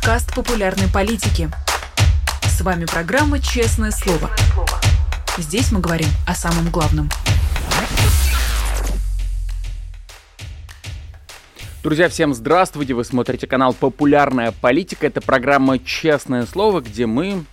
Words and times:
подкаст 0.00 0.34
популярной 0.34 0.88
политики. 0.88 1.50
С 2.42 2.62
вами 2.62 2.86
программа 2.86 3.38
«Честное 3.38 3.90
слово». 3.90 4.30
Здесь 5.36 5.72
мы 5.72 5.80
говорим 5.80 6.08
о 6.26 6.34
самом 6.34 6.70
главном. 6.70 7.10
Друзья, 11.82 12.08
всем 12.08 12.32
здравствуйте! 12.32 12.94
Вы 12.94 13.04
смотрите 13.04 13.46
канал 13.46 13.74
«Популярная 13.74 14.52
политика». 14.52 15.06
Это 15.06 15.20
программа 15.20 15.78
«Честное 15.78 16.46
слово», 16.46 16.80
где 16.80 17.04
мы 17.04 17.44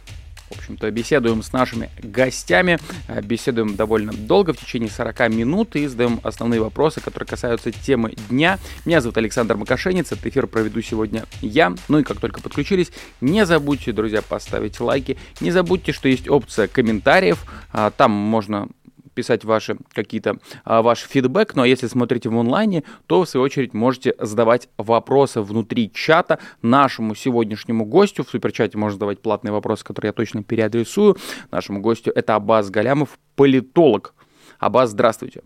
в 0.49 0.57
общем-то, 0.57 0.89
беседуем 0.91 1.43
с 1.43 1.51
нашими 1.53 1.89
гостями, 2.01 2.79
э, 3.07 3.21
беседуем 3.21 3.75
довольно 3.75 4.13
долго, 4.13 4.53
в 4.53 4.57
течение 4.57 4.89
40 4.89 5.29
минут, 5.29 5.75
и 5.75 5.87
задаем 5.87 6.19
основные 6.23 6.61
вопросы, 6.61 7.01
которые 7.01 7.27
касаются 7.27 7.71
темы 7.71 8.13
дня. 8.29 8.59
Меня 8.85 9.01
зовут 9.01 9.17
Александр 9.17 9.55
Макашенец, 9.55 10.11
этот 10.11 10.25
эфир 10.25 10.47
проведу 10.47 10.81
сегодня 10.81 11.25
я. 11.41 11.73
Ну 11.87 11.99
и 11.99 12.03
как 12.03 12.19
только 12.19 12.41
подключились, 12.41 12.91
не 13.21 13.45
забудьте, 13.45 13.91
друзья, 13.91 14.21
поставить 14.21 14.79
лайки, 14.79 15.17
не 15.41 15.51
забудьте, 15.51 15.91
что 15.91 16.07
есть 16.07 16.29
опция 16.29 16.67
комментариев, 16.67 17.45
а, 17.71 17.91
там 17.91 18.11
можно 18.11 18.67
писать 19.17 19.43
ваши 19.43 19.77
какие-то 19.93 20.37
а, 20.63 20.83
ваш 20.83 20.99
фидбэк. 20.99 21.55
Ну 21.55 21.63
а 21.63 21.67
если 21.67 21.87
смотрите 21.87 22.29
в 22.29 22.37
онлайне, 22.37 22.83
то 23.07 23.23
в 23.23 23.27
свою 23.27 23.43
очередь 23.43 23.73
можете 23.73 24.13
задавать 24.19 24.69
вопросы 24.77 25.41
внутри 25.41 25.91
чата 25.91 26.37
нашему 26.61 27.15
сегодняшнему 27.15 27.83
гостю. 27.83 28.23
В 28.23 28.29
суперчате 28.29 28.77
можно 28.77 28.93
задавать 28.93 29.19
платные 29.19 29.51
вопросы, 29.51 29.83
которые 29.83 30.09
я 30.09 30.13
точно 30.13 30.43
переадресую. 30.43 31.17
Нашему 31.49 31.81
гостю 31.81 32.11
это 32.13 32.35
Абаз 32.35 32.69
Галямов, 32.69 33.17
политолог. 33.35 34.13
Абаз, 34.59 34.91
здравствуйте. 34.91 35.41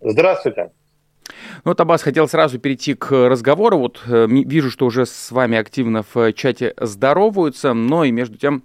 Здравствуйте. 0.00 0.72
Ну, 1.64 1.70
вот, 1.70 1.80
Аббас, 1.80 2.02
хотел 2.02 2.26
сразу 2.26 2.58
перейти 2.58 2.94
к 2.94 3.28
разговору. 3.28 3.78
Вот 3.78 4.00
э, 4.06 4.26
вижу, 4.28 4.70
что 4.70 4.86
уже 4.86 5.06
с 5.06 5.30
вами 5.30 5.56
активно 5.56 6.04
в 6.14 6.32
чате 6.32 6.74
здороваются, 6.80 7.74
но 7.74 8.04
и 8.04 8.10
между 8.10 8.38
тем 8.38 8.64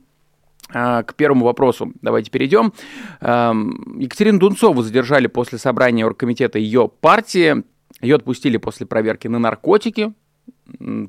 к 0.74 1.14
первому 1.16 1.46
вопросу 1.46 1.94
давайте 2.02 2.32
перейдем. 2.32 2.74
Екатерину 3.22 4.40
Дунцову 4.40 4.82
задержали 4.82 5.28
после 5.28 5.58
собрания 5.60 6.06
оргкомитета 6.06 6.60
ее 6.60 6.90
партии. 6.90 7.64
Ее 8.02 8.16
отпустили 8.16 8.58
после 8.58 8.86
проверки 8.86 9.28
на 9.28 9.40
наркотики. 9.40 10.14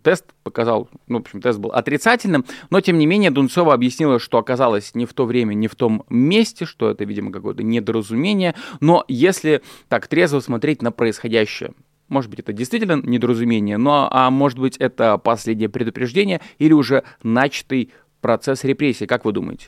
Тест 0.02 0.26
показал, 0.42 0.88
ну, 1.08 1.18
в 1.18 1.20
общем, 1.22 1.40
тест 1.40 1.58
был 1.58 1.70
отрицательным, 1.70 2.44
но, 2.70 2.80
тем 2.80 2.98
не 2.98 3.06
менее, 3.06 3.30
Дунцова 3.30 3.72
объяснила, 3.72 4.18
что 4.18 4.38
оказалось 4.38 4.94
не 4.94 5.06
в 5.06 5.14
то 5.14 5.24
время, 5.24 5.54
не 5.54 5.68
в 5.68 5.74
том 5.74 6.04
месте, 6.08 6.66
что 6.66 6.90
это, 6.90 7.04
видимо, 7.04 7.32
какое-то 7.32 7.62
недоразумение. 7.62 8.54
Но 8.80 9.04
если 9.08 9.62
так 9.88 10.06
трезво 10.08 10.40
смотреть 10.40 10.82
на 10.82 10.92
происходящее, 10.92 11.72
может 12.08 12.30
быть, 12.30 12.40
это 12.40 12.52
действительно 12.52 13.00
недоразумение, 13.02 13.78
но 13.78 14.08
а 14.10 14.30
может 14.30 14.58
быть, 14.58 14.76
это 14.76 15.18
последнее 15.18 15.68
предупреждение 15.68 16.40
или 16.58 16.72
уже 16.72 17.02
начатый 17.22 17.92
процесс 18.24 18.64
репрессий, 18.64 19.06
как 19.06 19.26
вы 19.26 19.32
думаете? 19.32 19.66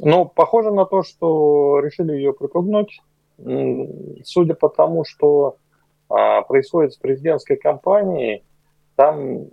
Ну, 0.00 0.24
похоже 0.24 0.72
на 0.72 0.84
то, 0.84 1.04
что 1.04 1.78
решили 1.78 2.14
ее 2.14 2.32
припугнуть. 2.32 3.00
Судя 4.24 4.54
по 4.54 4.68
тому, 4.68 5.04
что 5.04 5.58
а, 6.08 6.42
происходит 6.42 6.94
с 6.94 6.96
президентской 6.96 7.56
кампанией, 7.56 8.42
там 8.96 9.46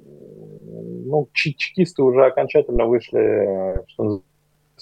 ну, 0.64 1.30
чекисты 1.32 2.02
уже 2.02 2.26
окончательно 2.26 2.86
вышли 2.86 3.76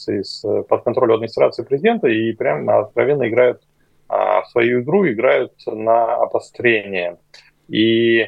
из 0.08 0.46
под 0.70 0.84
контроль 0.84 1.14
администрации 1.14 1.64
президента 1.64 2.08
и 2.08 2.32
прям 2.32 2.70
откровенно 2.70 3.28
играют 3.28 3.68
а, 4.08 4.44
в 4.44 4.48
свою 4.48 4.82
игру, 4.82 5.10
играют 5.10 5.52
на 5.68 6.16
обострение. 6.16 7.18
И 7.68 8.28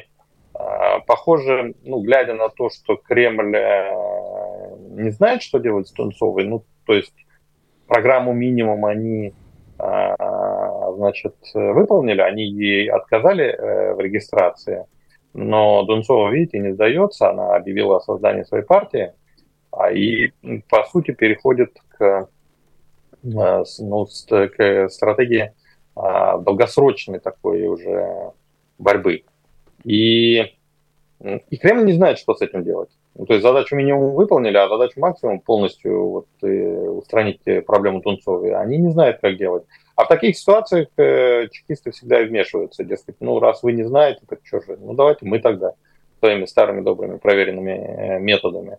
похоже, 1.06 1.74
ну, 1.82 2.00
глядя 2.00 2.34
на 2.34 2.48
то, 2.48 2.70
что 2.70 2.96
Кремль 2.96 3.56
э, 3.56 4.76
не 4.90 5.10
знает, 5.10 5.42
что 5.42 5.58
делать 5.58 5.88
с 5.88 5.92
Тунцовой, 5.92 6.44
ну, 6.44 6.64
то 6.86 6.94
есть 6.94 7.14
программу 7.86 8.32
минимум 8.32 8.84
они, 8.84 9.34
а, 9.78 10.92
значит, 10.92 11.34
выполнили, 11.52 12.20
они 12.20 12.44
ей 12.44 12.88
отказали 12.88 13.46
э, 13.46 13.94
в 13.94 14.00
регистрации, 14.00 14.86
но 15.32 15.82
Дунцова, 15.82 16.30
видите, 16.30 16.60
не 16.60 16.72
сдается, 16.72 17.30
она 17.30 17.56
объявила 17.56 17.96
о 17.96 18.00
создании 18.00 18.44
своей 18.44 18.64
партии, 18.64 19.12
а 19.72 19.90
и, 19.90 20.30
по 20.68 20.84
сути, 20.84 21.10
переходит 21.10 21.76
к, 21.88 22.28
э, 23.24 23.64
ну, 23.80 24.06
к 24.06 24.88
стратегии 24.88 25.52
а, 25.96 26.38
долгосрочной 26.38 27.20
такой 27.20 27.66
уже 27.66 28.32
борьбы. 28.78 29.24
И, 29.84 30.53
и 31.24 31.56
Кремль 31.56 31.86
не 31.86 31.92
знает, 31.92 32.18
что 32.18 32.34
с 32.34 32.42
этим 32.42 32.64
делать. 32.64 32.90
Ну, 33.14 33.26
то 33.26 33.34
есть 33.34 33.42
задачу 33.42 33.76
минимум 33.76 34.14
выполнили, 34.14 34.56
а 34.56 34.68
задачу 34.68 35.00
максимум 35.00 35.40
полностью 35.40 36.08
вот, 36.08 36.26
э, 36.42 36.46
устранить 36.46 37.40
проблему 37.66 38.00
Тунцовой, 38.00 38.54
они 38.54 38.78
не 38.78 38.90
знают, 38.90 39.18
как 39.20 39.36
делать. 39.36 39.64
А 39.96 40.04
в 40.04 40.08
таких 40.08 40.36
ситуациях 40.36 40.88
э, 40.96 41.48
чекисты 41.50 41.92
всегда 41.92 42.18
вмешиваются, 42.20 42.84
дескать, 42.84 43.16
ну 43.20 43.38
раз 43.38 43.62
вы 43.62 43.72
не 43.72 43.84
знаете, 43.84 44.20
так 44.28 44.40
что 44.42 44.60
же, 44.60 44.76
ну 44.80 44.94
давайте 44.94 45.24
мы 45.24 45.38
тогда 45.38 45.74
своими 46.18 46.46
старыми 46.46 46.80
добрыми 46.80 47.18
проверенными 47.18 47.70
э, 47.70 48.18
методами. 48.18 48.78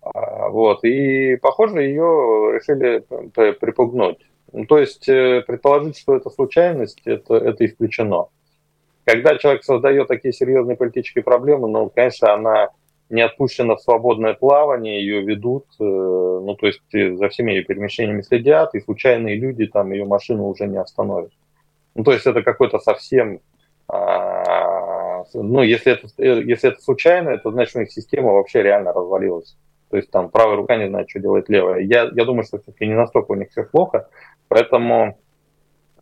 А, 0.00 0.48
вот, 0.48 0.84
и, 0.84 1.36
похоже, 1.36 1.82
ее 1.82 2.52
решили 2.54 3.04
припугнуть. 3.52 4.18
Ну, 4.52 4.64
то 4.64 4.78
есть 4.78 5.08
э, 5.08 5.42
предположить, 5.46 5.98
что 5.98 6.16
это 6.16 6.30
случайность, 6.30 7.02
это, 7.04 7.34
это 7.34 7.66
исключено. 7.66 8.28
Когда 9.06 9.38
человек 9.38 9.62
создает 9.62 10.08
такие 10.08 10.32
серьезные 10.32 10.76
политические 10.76 11.22
проблемы, 11.22 11.68
ну, 11.68 11.88
конечно, 11.88 12.34
она 12.34 12.70
не 13.08 13.22
отпущена 13.22 13.76
в 13.76 13.80
свободное 13.80 14.34
плавание, 14.34 15.00
ее 15.00 15.22
ведут, 15.22 15.66
э, 15.78 15.84
ну, 15.84 16.56
то 16.56 16.66
есть 16.66 16.82
э, 16.92 17.14
за 17.14 17.28
всеми 17.28 17.52
ее 17.52 17.62
перемещениями 17.62 18.22
следят, 18.22 18.74
и 18.74 18.80
случайные 18.80 19.36
люди 19.36 19.68
там 19.68 19.92
ее 19.92 20.06
машину 20.06 20.48
уже 20.48 20.66
не 20.66 20.78
остановят. 20.78 21.30
Ну, 21.94 22.02
то 22.02 22.12
есть 22.12 22.26
это 22.26 22.42
какой-то 22.42 22.80
совсем, 22.80 23.38
а, 23.86 25.22
ну, 25.34 25.62
если 25.62 25.92
это, 25.92 26.08
э, 26.18 26.42
если 26.42 26.70
это 26.70 26.82
случайно, 26.82 27.38
то 27.38 27.52
значит, 27.52 27.76
у 27.76 27.78
них 27.78 27.92
система 27.92 28.32
вообще 28.32 28.64
реально 28.64 28.92
развалилась. 28.92 29.56
То 29.88 29.98
есть 29.98 30.10
там 30.10 30.30
правая 30.30 30.56
рука 30.56 30.76
не 30.76 30.88
знает, 30.88 31.08
что 31.08 31.20
делает 31.20 31.48
левая. 31.48 31.80
Я, 31.80 32.10
я 32.12 32.24
думаю, 32.24 32.42
что 32.42 32.58
все-таки 32.58 32.88
не 32.88 32.94
настолько 32.94 33.30
у 33.30 33.36
них 33.36 33.50
все 33.50 33.62
плохо, 33.62 34.08
поэтому 34.48 35.16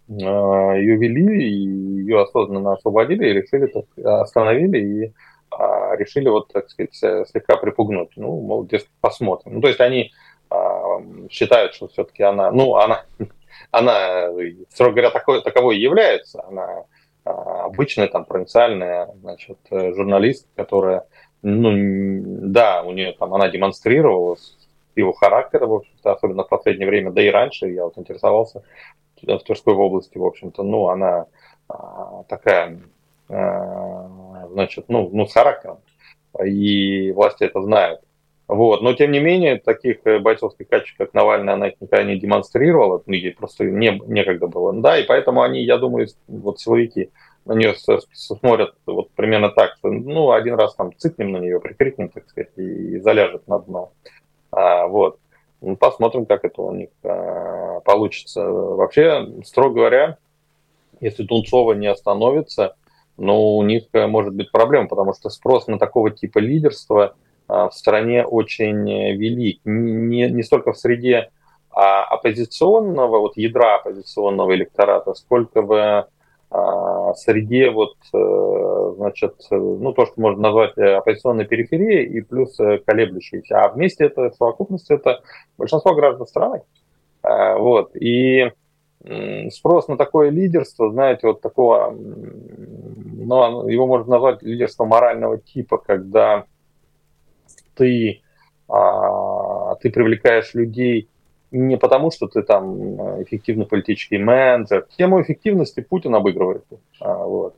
ее 0.08 0.96
вели, 0.96 1.42
и 1.42 2.02
ее 2.02 2.22
осознанно 2.22 2.74
освободили, 2.74 3.28
и 3.28 3.32
решили, 3.32 3.66
так, 3.66 3.84
остановили, 4.04 4.78
и 4.78 5.12
а, 5.50 5.96
решили, 5.96 6.28
вот, 6.28 6.52
так 6.52 6.68
сказать, 6.68 6.94
слегка 6.94 7.56
припугнуть. 7.56 8.10
Ну, 8.16 8.40
мол, 8.40 8.66
дескать, 8.66 8.90
посмотрим. 9.00 9.54
Ну, 9.54 9.60
то 9.60 9.68
есть 9.68 9.80
они 9.80 10.12
а, 10.50 11.00
считают, 11.30 11.74
что 11.74 11.88
все-таки 11.88 12.22
она, 12.22 12.50
ну, 12.50 12.76
она, 12.76 13.04
она, 13.70 14.30
строго 14.70 14.92
говоря, 14.92 15.10
такой, 15.10 15.42
таковой 15.42 15.78
является. 15.78 16.44
Она 16.46 16.84
а, 17.24 17.64
обычная, 17.64 18.08
там, 18.08 18.24
провинциальная, 18.24 19.08
значит, 19.20 19.58
журналист, 19.70 20.48
которая, 20.56 21.06
ну, 21.42 22.22
да, 22.50 22.82
у 22.82 22.92
нее 22.92 23.12
там, 23.12 23.32
она 23.34 23.48
демонстрировала 23.48 24.36
его 24.96 25.12
характера, 25.12 25.66
в 25.66 25.74
общем-то, 25.74 26.12
особенно 26.12 26.44
в 26.44 26.48
последнее 26.48 26.88
время, 26.88 27.10
да 27.10 27.22
и 27.22 27.30
раньше 27.30 27.66
я 27.66 27.84
вот 27.84 27.98
интересовался 27.98 28.62
в 29.26 29.42
Тверской 29.44 29.74
области, 29.74 30.18
в 30.18 30.24
общем-то, 30.24 30.62
ну, 30.62 30.88
она 30.88 31.26
а, 31.68 32.24
такая, 32.28 32.80
а, 33.28 34.48
значит, 34.50 34.86
ну, 34.88 35.10
ну, 35.12 35.26
с 35.26 35.32
характером, 35.32 35.78
и 36.44 37.12
власти 37.12 37.44
это 37.44 37.62
знают. 37.62 38.00
Вот. 38.46 38.82
Но, 38.82 38.92
тем 38.92 39.10
не 39.10 39.20
менее, 39.20 39.58
таких 39.58 40.00
э, 40.04 40.18
бойцовских 40.18 40.68
качеств, 40.68 40.98
как 40.98 41.14
Навальный, 41.14 41.54
она 41.54 41.68
их 41.68 41.80
никогда 41.80 42.04
не 42.04 42.18
демонстрировала, 42.18 43.02
ну, 43.06 43.14
ей 43.14 43.32
просто 43.32 43.64
не, 43.64 43.98
некогда 44.06 44.48
было. 44.48 44.72
Да, 44.74 44.98
и 44.98 45.04
поэтому 45.04 45.42
они, 45.42 45.64
я 45.64 45.78
думаю, 45.78 46.08
вот 46.28 46.60
силовики 46.60 47.10
на 47.46 47.52
нее 47.54 47.74
смотрят 48.12 48.74
вот 48.86 49.10
примерно 49.12 49.50
так, 49.50 49.76
что, 49.78 49.90
ну, 49.90 50.32
один 50.32 50.54
раз 50.54 50.74
там 50.74 50.94
цикнем 50.96 51.32
на 51.32 51.38
нее, 51.38 51.60
прикрикнем, 51.60 52.08
так 52.10 52.28
сказать, 52.28 52.50
и 52.56 52.98
заляжет 52.98 53.46
на 53.48 53.58
дно. 53.60 53.92
А, 54.50 54.86
вот. 54.86 55.18
Ну, 55.64 55.76
посмотрим, 55.76 56.26
как 56.26 56.44
это 56.44 56.62
у 56.62 56.74
них 56.74 56.90
а, 57.02 57.80
получится. 57.80 58.44
Вообще, 58.44 59.26
строго 59.44 59.76
говоря, 59.76 60.18
если 61.00 61.24
Тунцова 61.24 61.72
не 61.72 61.86
остановится, 61.86 62.76
ну, 63.16 63.56
у 63.56 63.62
них 63.62 63.84
э, 63.92 64.06
может 64.06 64.34
быть 64.34 64.50
проблема, 64.50 64.88
потому 64.88 65.14
что 65.14 65.30
спрос 65.30 65.66
на 65.66 65.78
такого 65.78 66.10
типа 66.10 66.38
лидерства 66.38 67.14
а, 67.48 67.68
в 67.68 67.74
стране 67.74 68.24
очень 68.24 68.84
велик. 69.16 69.60
Не, 69.64 70.28
не 70.30 70.42
столько 70.42 70.72
в 70.72 70.78
среде 70.78 71.30
а, 71.70 72.04
оппозиционного, 72.04 73.18
вот 73.18 73.36
ядра 73.36 73.76
оппозиционного 73.76 74.54
электората, 74.54 75.14
сколько 75.14 75.62
в 75.62 76.08
а, 76.50 77.14
среде 77.14 77.70
вот, 77.70 77.96
э, 78.12 78.16
значит, 78.94 79.34
ну, 79.50 79.92
то, 79.92 80.06
что 80.06 80.20
можно 80.20 80.42
назвать 80.42 80.76
э, 80.76 80.94
оппозиционной 80.94 81.44
периферией 81.44 82.06
и 82.06 82.20
плюс 82.20 82.58
э, 82.60 82.78
колеблющейся. 82.78 83.62
А 83.62 83.68
вместе 83.68 84.04
это 84.04 84.30
совокупность, 84.30 84.90
это 84.90 85.20
большинство 85.58 85.94
граждан 85.94 86.26
страны. 86.26 86.62
Вот. 87.22 87.96
И 87.96 88.50
спрос 89.50 89.88
на 89.88 89.96
такое 89.96 90.28
лидерство, 90.30 90.90
знаете, 90.90 91.26
вот 91.26 91.40
такого, 91.40 91.90
ну, 91.90 93.66
его 93.68 93.86
можно 93.86 94.12
назвать 94.12 94.42
лидерством 94.42 94.88
морального 94.88 95.38
типа, 95.38 95.78
когда 95.78 96.44
ты, 97.74 98.20
а, 98.68 99.74
ты 99.76 99.90
привлекаешь 99.90 100.54
людей 100.54 101.08
не 101.50 101.76
потому, 101.76 102.10
что 102.10 102.26
ты 102.26 102.42
там 102.42 103.22
эффективный 103.22 103.66
политический 103.66 104.18
менеджер. 104.18 104.86
Тему 104.96 105.22
эффективности 105.22 105.80
Путин 105.80 106.14
обыгрывает. 106.14 106.64
Вот. 107.00 107.54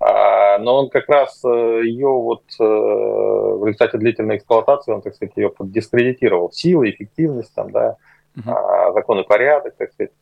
А, 0.00 0.35
но 0.58 0.76
он 0.76 0.88
как 0.90 1.08
раз 1.08 1.42
э, 1.44 1.48
ее 1.84 2.08
вот 2.08 2.42
э, 2.58 2.64
в 2.64 3.64
результате 3.64 3.98
длительной 3.98 4.36
эксплуатации, 4.36 4.92
он, 4.92 5.02
так 5.02 5.14
сказать, 5.14 5.36
ее 5.36 5.52
дискредитировал. 5.60 6.50
Сила, 6.52 6.88
эффективность, 6.88 7.54
там, 7.54 7.70
да, 7.70 7.96
uh-huh. 8.36 8.92
закон 8.92 9.20
и 9.20 9.26
порядок, 9.26 9.74
так 9.76 9.92
сказать. 9.92 10.12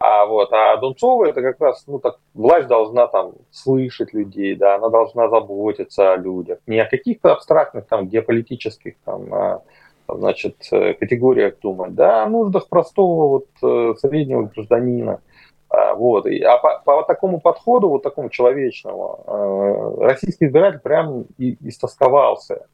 А 0.00 0.26
вот, 0.26 0.52
а 0.52 0.76
Дунцова 0.76 1.26
это 1.26 1.42
как 1.42 1.60
раз, 1.60 1.84
ну 1.88 1.98
так, 1.98 2.18
власть 2.32 2.68
должна 2.68 3.08
там 3.08 3.32
слышать 3.50 4.14
людей, 4.14 4.54
да, 4.54 4.76
она 4.76 4.90
должна 4.90 5.28
заботиться 5.28 6.12
о 6.12 6.16
людях, 6.16 6.58
не 6.66 6.78
о 6.78 6.88
каких-то 6.88 7.32
абстрактных 7.32 7.86
там 7.86 8.06
геополитических 8.06 8.94
там, 9.04 9.34
а, 9.34 9.62
значит, 10.06 10.56
э, 10.70 10.94
категориях 10.94 11.58
думать, 11.60 11.94
да, 11.94 12.22
о 12.22 12.28
нуждах 12.28 12.68
простого 12.68 13.42
вот 13.60 13.98
среднего 13.98 14.42
гражданина. 14.42 15.20
А, 15.70 15.94
вот. 15.94 16.26
А 16.26 16.58
по, 16.58 16.80
по 16.84 17.02
такому 17.02 17.40
подходу, 17.40 17.88
вот 17.88 18.02
такому 18.02 18.30
человечному, 18.30 19.24
э, 19.26 20.04
российский 20.04 20.46
избиратель 20.46 20.80
прям 20.80 21.26
и, 21.36 21.56
истосковался. 21.68 22.66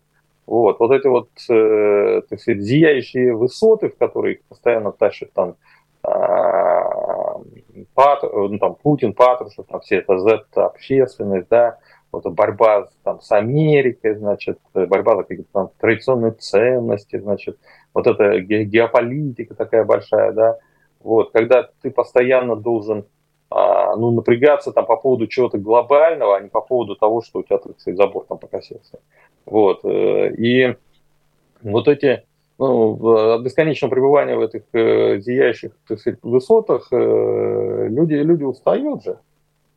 Вот, 0.47 0.79
вот 0.79 0.93
эти 0.93 1.07
вот, 1.07 1.29
э, 1.51 2.23
так 2.29 2.41
сказать, 2.41 2.63
зияющие 2.63 3.35
высоты, 3.35 3.89
в 3.89 3.97
которые 3.97 4.41
постоянно 4.49 4.93
тащат 4.93 5.33
там 5.33 5.57
а, 6.03 7.41
Пат, 7.95 8.23
ну, 8.23 8.59
там, 8.59 8.75
Путин, 8.75 9.15
Патрушев, 9.15 9.65
там 9.67 9.81
все 9.81 9.97
это 9.97 10.19
Z-общественность, 10.19 11.49
да, 11.49 11.79
вот 12.13 12.27
борьба 12.27 12.89
там, 13.03 13.21
с 13.21 13.33
Америкой, 13.33 14.15
значит, 14.15 14.59
борьба 14.75 15.17
за 15.17 15.23
какие-то 15.23 15.51
там 15.53 15.71
традиционные 15.81 16.33
ценности, 16.33 17.19
значит, 17.19 17.59
вот 17.95 18.07
эта 18.07 18.39
геополитика 18.41 19.55
такая 19.55 19.85
большая, 19.85 20.33
да, 20.33 20.59
вот, 21.05 21.31
когда 21.33 21.69
ты 21.83 21.91
постоянно 21.91 22.57
должен 22.57 23.05
а, 23.51 23.95
ну, 23.95 24.11
напрягаться 24.11 24.73
там 24.73 24.87
по 24.87 24.97
поводу 24.97 25.27
чего-то 25.29 25.59
глобального, 25.59 26.37
а 26.37 26.41
не 26.41 26.49
по 26.49 26.61
поводу 26.61 26.97
того, 26.97 27.23
что 27.23 27.39
у 27.39 27.43
тебя, 27.43 27.59
так 27.59 27.79
сказать, 27.79 27.99
забор 27.99 28.25
там 28.29 28.39
покосился. 28.39 28.99
Вот, 29.45 29.85
э, 29.85 30.35
и 30.35 30.75
вот 31.63 31.87
эти 31.87 32.25
ну, 32.59 33.35
от 33.35 33.43
бесконечного 33.43 33.91
пребывания 33.91 34.37
в 34.37 34.41
этих 34.41 34.63
э, 34.73 35.21
зияющих 35.21 35.73
так 35.87 36.01
сказать, 36.01 36.19
высотах 36.23 36.89
э, 36.91 37.89
люди, 37.91 38.15
люди 38.15 38.45
устают 38.45 39.05
же. 39.05 39.19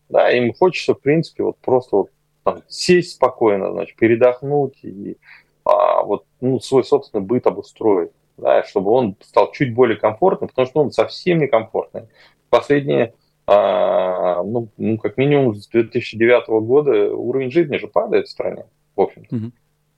Да, 0.09 0.31
им 0.31 0.53
хочется, 0.53 0.95
в 0.95 1.01
принципе, 1.01 1.44
вот 1.44 1.57
просто 1.57 1.95
вот, 1.97 2.09
там, 2.44 2.62
сесть 2.69 3.15
спокойно, 3.15 3.74
значит, 3.74 3.97
передохнуть 3.97 4.79
и 4.81 5.18
а, 5.65 6.03
вот, 6.03 6.24
ну, 6.39 6.62
свой 6.62 6.85
собственный 6.85 7.25
быт 7.25 7.45
обустроить, 7.45 8.12
да, 8.38 8.63
чтобы 8.63 8.92
он 8.92 9.16
стал 9.22 9.51
чуть 9.51 9.74
более 9.74 9.98
комфортным, 9.98 10.50
потому 10.50 10.68
что 10.68 10.81
он 10.81 10.92
совсем 10.92 11.39
не 11.39 11.48
комфортный. 11.48 12.04
Последние, 12.50 13.13
а, 13.45 14.44
ну, 14.44 14.69
ну, 14.78 14.98
как 14.98 15.18
минимум 15.18 15.56
с 15.56 15.68
2009 15.68 16.48
года 16.66 17.13
уровень 17.13 17.51
жизни 17.51 17.78
же 17.78 17.88
падает 17.88 18.28
в 18.28 18.31
стране, 18.31 18.66
в 18.95 19.01
общем-то. 19.01 19.36
Mm-hmm. 19.36 19.51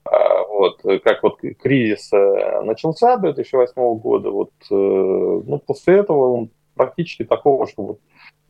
А, 0.05 0.43
вот, 0.47 0.81
как 1.03 1.23
вот 1.23 1.39
кризис 1.61 2.11
э, 2.13 2.61
начался 2.63 3.17
2008 3.17 3.73
года, 3.99 4.31
вот, 4.31 4.51
э, 4.71 4.73
ну, 4.73 5.61
после 5.65 5.97
этого 5.97 6.33
он 6.33 6.49
практически 6.75 7.25
такого, 7.25 7.67
что 7.67 7.83
вот, 7.83 7.99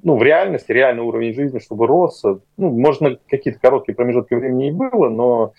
ну, 0.04 0.16
в 0.16 0.24
реальности, 0.24 0.72
реальный 0.72 1.04
уровень 1.04 1.34
жизни, 1.34 1.60
чтобы 1.60 1.88
рос, 1.88 2.24
ну, 2.24 2.70
можно 2.70 3.18
какие-то 3.28 3.60
короткие 3.60 3.96
промежутки 3.96 4.36
времени 4.36 4.70
и 4.70 4.72
было, 4.72 5.10
но 5.10 5.54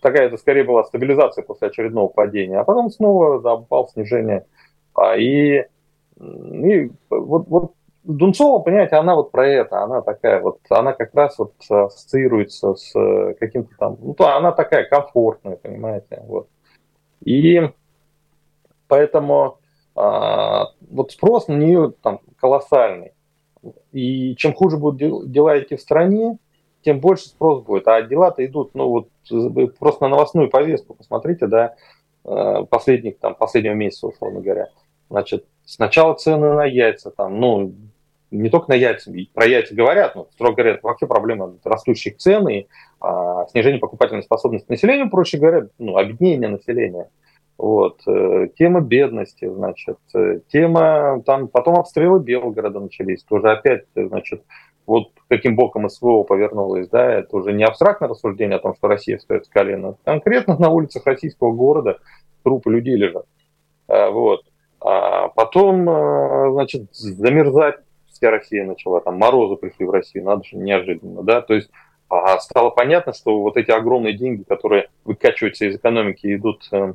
такая 0.00 0.26
это 0.26 0.36
скорее 0.36 0.64
была 0.64 0.84
стабилизация 0.84 1.42
после 1.42 1.68
очередного 1.68 2.08
падения, 2.08 2.58
а 2.58 2.64
потом 2.64 2.90
снова 2.90 3.40
да, 3.40 3.86
снижение. 3.92 4.46
А, 4.94 5.16
и, 5.16 5.64
и 6.20 6.90
вот, 7.10 7.48
вот 7.48 7.72
Дунцова, 8.04 8.58
понимаете, 8.60 8.96
она 8.96 9.14
вот 9.14 9.30
про 9.30 9.46
это, 9.46 9.82
она 9.82 10.02
такая 10.02 10.40
вот, 10.40 10.58
она 10.68 10.92
как 10.92 11.14
раз 11.14 11.38
вот 11.38 11.54
ассоциируется 11.68 12.74
с 12.74 12.94
э, 12.98 13.34
каким-то 13.38 13.74
там, 13.78 13.96
ну, 14.00 14.14
она 14.18 14.50
такая 14.50 14.84
комфортная, 14.84 15.56
понимаете, 15.56 16.20
вот. 16.26 16.48
И 17.24 17.70
поэтому 18.88 19.58
а, 19.94 20.72
вот 20.90 21.12
спрос 21.12 21.48
на 21.48 21.54
нее 21.54 21.92
там 22.02 22.20
колоссальный. 22.40 23.12
И 23.92 24.34
чем 24.36 24.54
хуже 24.54 24.76
будут 24.76 25.30
дела 25.30 25.60
идти 25.60 25.76
в 25.76 25.80
стране, 25.80 26.38
тем 26.82 27.00
больше 27.00 27.26
спрос 27.26 27.62
будет. 27.62 27.88
А 27.88 28.02
дела-то 28.02 28.44
идут, 28.44 28.74
ну 28.74 28.88
вот 28.88 29.08
просто 29.78 30.04
на 30.04 30.08
новостную 30.10 30.50
повестку, 30.50 30.94
посмотрите, 30.94 31.46
да, 31.46 31.74
э, 32.24 32.64
последних, 32.68 33.18
там, 33.18 33.34
последнего 33.34 33.74
месяца, 33.74 34.08
условно 34.08 34.40
говоря. 34.40 34.68
Значит, 35.08 35.46
сначала 35.64 36.14
цены 36.14 36.54
на 36.54 36.64
яйца, 36.64 37.10
там, 37.10 37.38
ну, 37.38 37.74
не 38.30 38.48
только 38.48 38.70
на 38.70 38.74
яйца, 38.74 39.12
про 39.34 39.46
яйца 39.46 39.74
говорят, 39.74 40.14
но, 40.14 40.26
строго 40.32 40.54
говоря, 40.54 40.78
вообще 40.82 41.06
проблема 41.06 41.54
растущих 41.64 42.16
цен 42.16 42.48
и 42.48 42.66
а, 42.98 43.46
снижение 43.48 43.78
покупательной 43.78 44.22
способности 44.22 44.70
населения, 44.70 45.06
проще 45.06 45.38
говоря, 45.38 45.68
ну, 45.78 45.98
объединение 45.98 46.48
населения. 46.48 47.10
Вот. 47.58 48.00
Э, 48.08 48.48
тема 48.58 48.80
бедности, 48.80 49.48
значит, 49.48 49.98
э, 50.14 50.40
тема, 50.50 51.22
там 51.24 51.46
потом 51.46 51.76
обстрелы 51.76 52.18
Белгорода 52.18 52.80
начались, 52.80 53.22
тоже 53.22 53.52
опять, 53.52 53.84
значит, 53.94 54.42
вот 54.86 55.08
каким 55.28 55.56
боком 55.56 55.88
СВО 55.88 56.24
повернулось, 56.24 56.88
да, 56.88 57.12
это 57.12 57.36
уже 57.36 57.52
не 57.52 57.64
абстрактное 57.64 58.08
рассуждение 58.08 58.56
о 58.56 58.60
том, 58.60 58.74
что 58.74 58.88
Россия 58.88 59.18
встает 59.18 59.46
с 59.46 59.48
колена, 59.48 59.96
конкретно 60.04 60.56
на 60.58 60.70
улицах 60.70 61.06
российского 61.06 61.52
города 61.52 61.98
трупы 62.42 62.70
людей 62.70 62.96
лежат. 62.96 63.26
А, 63.88 64.10
вот. 64.10 64.44
А 64.80 65.28
потом, 65.28 65.84
значит, 66.54 66.92
замерзать 66.92 67.76
вся 68.10 68.30
Россия 68.30 68.64
начала, 68.64 69.00
там 69.00 69.16
морозы 69.16 69.56
пришли 69.56 69.86
в 69.86 69.90
Россию, 69.90 70.24
надо 70.24 70.44
же, 70.44 70.56
неожиданно, 70.56 71.22
да, 71.22 71.40
то 71.40 71.54
есть 71.54 71.70
а, 72.08 72.38
стало 72.38 72.70
понятно, 72.70 73.14
что 73.14 73.40
вот 73.40 73.56
эти 73.56 73.70
огромные 73.70 74.12
деньги, 74.12 74.42
которые 74.42 74.90
выкачиваются 75.04 75.64
из 75.64 75.76
экономики, 75.76 76.34
идут 76.34 76.68
э, 76.70 76.92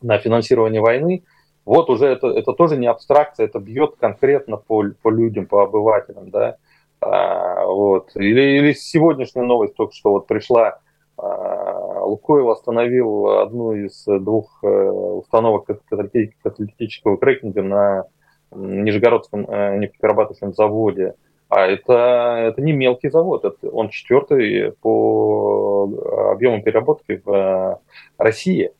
на 0.00 0.18
финансирование 0.18 0.80
войны, 0.80 1.24
вот 1.64 1.90
уже 1.90 2.06
это, 2.06 2.28
это 2.28 2.52
тоже 2.52 2.76
не 2.76 2.86
абстракция, 2.86 3.46
это 3.46 3.58
бьет 3.58 3.96
конкретно 3.98 4.56
по, 4.56 4.84
по 5.02 5.10
людям, 5.10 5.46
по 5.46 5.64
обывателям, 5.64 6.30
да, 6.30 6.56
а, 7.00 7.64
вот. 7.66 8.10
Или, 8.14 8.58
или 8.58 8.72
сегодняшняя 8.72 9.42
новость 9.42 9.74
только 9.74 9.94
что 9.94 10.10
вот 10.10 10.26
пришла, 10.26 10.78
а, 11.16 12.04
Лукойл 12.04 12.50
остановил 12.50 13.28
одну 13.40 13.72
из 13.72 14.04
двух 14.04 14.58
э, 14.62 14.66
установок 14.66 15.66
каталитического 15.66 17.16
крекинга 17.18 17.62
на 17.62 18.04
Нижегородском 18.52 19.46
э, 19.48 19.78
нефтеперерабатывающем 19.78 20.52
заводе. 20.54 21.14
А 21.48 21.66
это, 21.66 22.36
это 22.48 22.62
не 22.62 22.72
мелкий 22.72 23.10
завод, 23.10 23.44
это, 23.44 23.68
он 23.70 23.90
четвертый 23.90 24.72
по 24.80 26.30
объему 26.32 26.62
переработки 26.62 27.20
в 27.24 27.32
э, 27.32 27.76
России. 28.18 28.72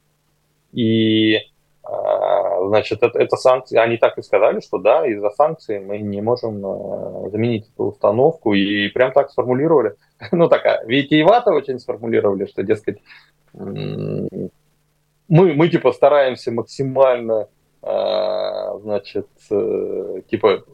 И 0.73 1.37
а, 1.83 2.40
значит, 2.69 3.03
это, 3.03 3.19
это 3.19 3.37
санкции, 3.37 3.79
они 3.79 3.97
так 3.97 4.19
и 4.19 4.23
сказали, 4.23 4.61
что 4.61 4.79
да, 4.79 5.07
из-за 5.07 5.31
санкций 5.31 5.81
мы 5.81 5.99
не 5.99 6.21
можем 6.21 6.65
э, 6.65 7.31
заменить 7.31 7.69
эту 7.75 7.85
установку, 7.85 8.55
и 8.55 8.89
прям 8.89 9.13
так 9.13 9.31
сформулировали, 9.31 9.95
ну 10.33 10.49
такая, 10.49 10.85
витиевато 10.87 11.53
очень 11.53 11.79
сформулировали, 11.79 12.47
что, 12.47 12.63
дескать, 12.63 12.99
мы, 13.55 14.29
мы 15.29 15.69
типа 15.69 15.93
стараемся 15.93 16.51
максимально 16.53 17.49
а, 17.83 18.79
значит, 18.79 19.29
э, 19.51 20.21
типа 20.31 20.65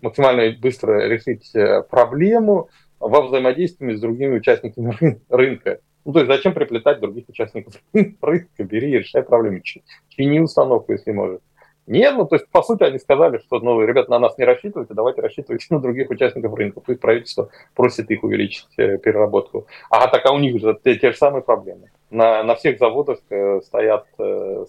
максимально 0.00 0.56
быстро 0.58 1.06
решить 1.06 1.54
э, 1.54 1.82
проблему 1.82 2.68
во 2.98 3.22
взаимодействии 3.22 3.94
с 3.94 4.00
другими 4.00 4.38
участниками 4.38 5.20
рынка. 5.28 5.78
Ну, 6.08 6.14
то 6.14 6.20
есть 6.20 6.32
зачем 6.32 6.54
приплетать 6.54 7.00
других 7.00 7.28
участников 7.28 7.74
рынка? 7.92 8.64
Бери 8.64 8.92
и 8.92 8.98
решай 9.00 9.22
проблему. 9.22 9.60
Чини 10.08 10.38
установку, 10.38 10.92
если 10.92 11.12
можешь. 11.12 11.40
Нет, 11.86 12.14
ну, 12.16 12.24
то 12.24 12.36
есть, 12.36 12.48
по 12.48 12.62
сути, 12.62 12.82
они 12.82 12.98
сказали, 12.98 13.36
что, 13.36 13.60
ну, 13.60 13.78
ребят, 13.82 14.08
на 14.08 14.18
нас 14.18 14.38
не 14.38 14.46
рассчитывайте, 14.46 14.94
давайте 14.94 15.20
рассчитывайте 15.20 15.66
на 15.74 15.80
других 15.80 16.08
участников 16.08 16.54
рынка. 16.54 16.80
Пусть 16.80 17.00
правительство 17.00 17.50
просит 17.74 18.10
их 18.10 18.24
увеличить 18.24 18.68
э, 18.78 18.96
переработку. 18.96 19.66
А 19.90 20.08
так, 20.08 20.24
а 20.24 20.32
у 20.32 20.38
них 20.38 20.58
же 20.58 20.78
те, 20.82 20.96
те 20.96 21.12
же 21.12 21.18
самые 21.18 21.42
проблемы. 21.42 21.90
На, 22.08 22.42
на 22.42 22.54
всех 22.54 22.78
заводах 22.78 23.18
стоят, 23.64 24.06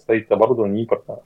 стоит 0.02 0.30
оборудование 0.30 0.82
импортное. 0.82 1.22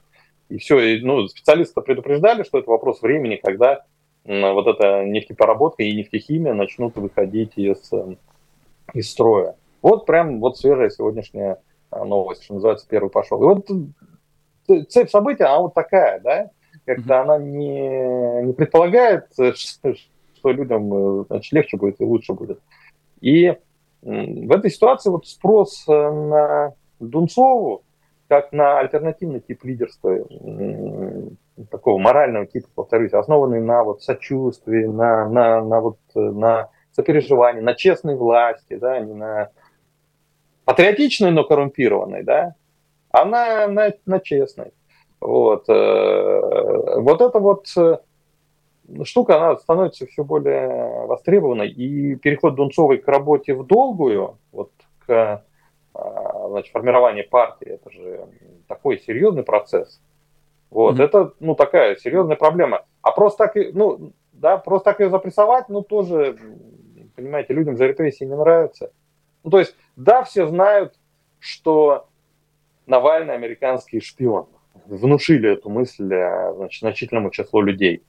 И 0.47 0.59
все, 0.59 0.79
и, 0.79 1.01
ну, 1.01 1.27
специалисты 1.27 1.81
предупреждали, 1.81 2.43
что 2.43 2.59
это 2.59 2.69
вопрос 2.69 3.01
времени, 3.01 3.35
когда 3.43 3.83
вот 4.23 4.67
эта 4.67 5.03
нефтепереработка 5.03 5.83
и 5.83 5.93
нефтехимия 5.93 6.53
начнут 6.53 6.95
выходить 6.95 7.57
из, 7.57 7.91
эм, 7.91 8.17
из 8.93 9.11
строя. 9.11 9.55
Вот 9.85 10.07
прям 10.07 10.39
вот 10.39 10.57
свежая 10.57 10.89
сегодняшняя 10.89 11.59
а, 11.91 12.05
новость, 12.05 12.43
что 12.43 12.55
называется, 12.55 12.87
первый 12.89 13.11
пошел. 13.11 13.39
И 13.39 13.45
вот 13.45 13.69
э, 14.67 14.81
цепь 14.85 15.11
событий, 15.11 15.43
она 15.43 15.59
вот 15.59 15.75
такая, 15.75 16.19
да, 16.21 16.49
как-то 16.85 17.21
она 17.21 17.37
не, 17.37 18.41
не 18.45 18.53
предполагает, 18.53 19.27
что, 19.33 19.93
что 19.93 20.49
людям 20.49 21.25
значит, 21.27 21.53
легче 21.53 21.77
будет 21.77 22.01
и 22.01 22.03
лучше 22.03 22.33
будет. 22.33 22.59
И 23.21 23.53
в 24.01 24.51
этой 24.51 24.71
ситуации 24.71 25.11
вот 25.11 25.27
спрос 25.27 25.85
э, 25.87 25.91
на 25.91 26.73
Дунцову, 26.99 27.83
как 28.27 28.53
на 28.53 28.79
альтернативный 28.79 29.39
тип 29.39 29.63
лидерства, 29.65 30.17
такого 31.69 31.99
морального 31.99 32.47
типа, 32.47 32.67
повторюсь, 32.73 33.13
основанный 33.13 33.61
на 33.61 33.83
вот 33.83 34.01
сочувствии, 34.01 34.85
на, 34.85 35.29
на, 35.29 35.63
на, 35.63 35.79
вот, 35.79 35.99
э, 36.15 36.19
на 36.19 36.69
сопереживании, 36.91 37.61
на 37.61 37.75
честной 37.75 38.15
власти, 38.15 38.77
да, 38.77 38.99
не 38.99 39.13
на 39.13 39.51
патриотичной, 40.65 41.31
но 41.31 41.43
коррумпированной, 41.43 42.23
да, 42.23 42.55
а 43.11 43.25
на, 43.25 43.67
на, 44.05 44.19
честной. 44.19 44.73
Вот. 45.21 45.69
Э, 45.69 46.99
вот 46.99 47.21
это 47.21 47.39
вот 47.39 47.67
штука, 49.03 49.37
она 49.37 49.57
становится 49.57 50.05
все 50.05 50.23
более 50.23 51.05
востребованной, 51.07 51.69
и 51.69 52.15
переход 52.15 52.55
Дунцовой 52.55 52.97
к 52.97 53.07
работе 53.07 53.53
в 53.53 53.65
долгую, 53.65 54.37
вот 54.51 54.71
к 55.05 55.43
а, 55.93 56.49
значит, 56.49 56.71
формированию 56.71 57.27
партии, 57.29 57.67
это 57.67 57.89
же 57.89 58.27
такой 58.67 58.99
серьезный 58.99 59.43
процесс. 59.43 60.01
Вот, 60.69 60.99
mm-hmm. 60.99 61.03
это, 61.03 61.33
ну, 61.39 61.55
такая 61.55 61.95
серьезная 61.95 62.35
проблема. 62.35 62.85
А 63.01 63.11
просто 63.11 63.45
так, 63.45 63.55
ну, 63.73 64.11
да, 64.33 64.57
просто 64.57 64.91
так 64.91 64.99
ее 64.99 65.09
запрессовать, 65.09 65.69
ну, 65.69 65.81
тоже, 65.83 66.37
понимаете, 67.15 67.53
людям 67.53 67.77
же 67.77 67.87
репрессии 67.87 68.25
не 68.25 68.35
нравятся. 68.35 68.91
Ну, 69.43 69.51
то 69.51 69.59
есть, 69.59 69.75
да, 69.95 70.23
все 70.23 70.47
знают, 70.47 70.95
что 71.39 72.07
Навальный 72.85 73.33
американский 73.33 73.99
шпион. 73.99 74.47
Внушили 74.85 75.53
эту 75.53 75.69
мысль 75.69 76.13
а, 76.13 76.53
значит, 76.53 76.81
значительному 76.81 77.31
числу 77.31 77.61
людей. 77.61 78.03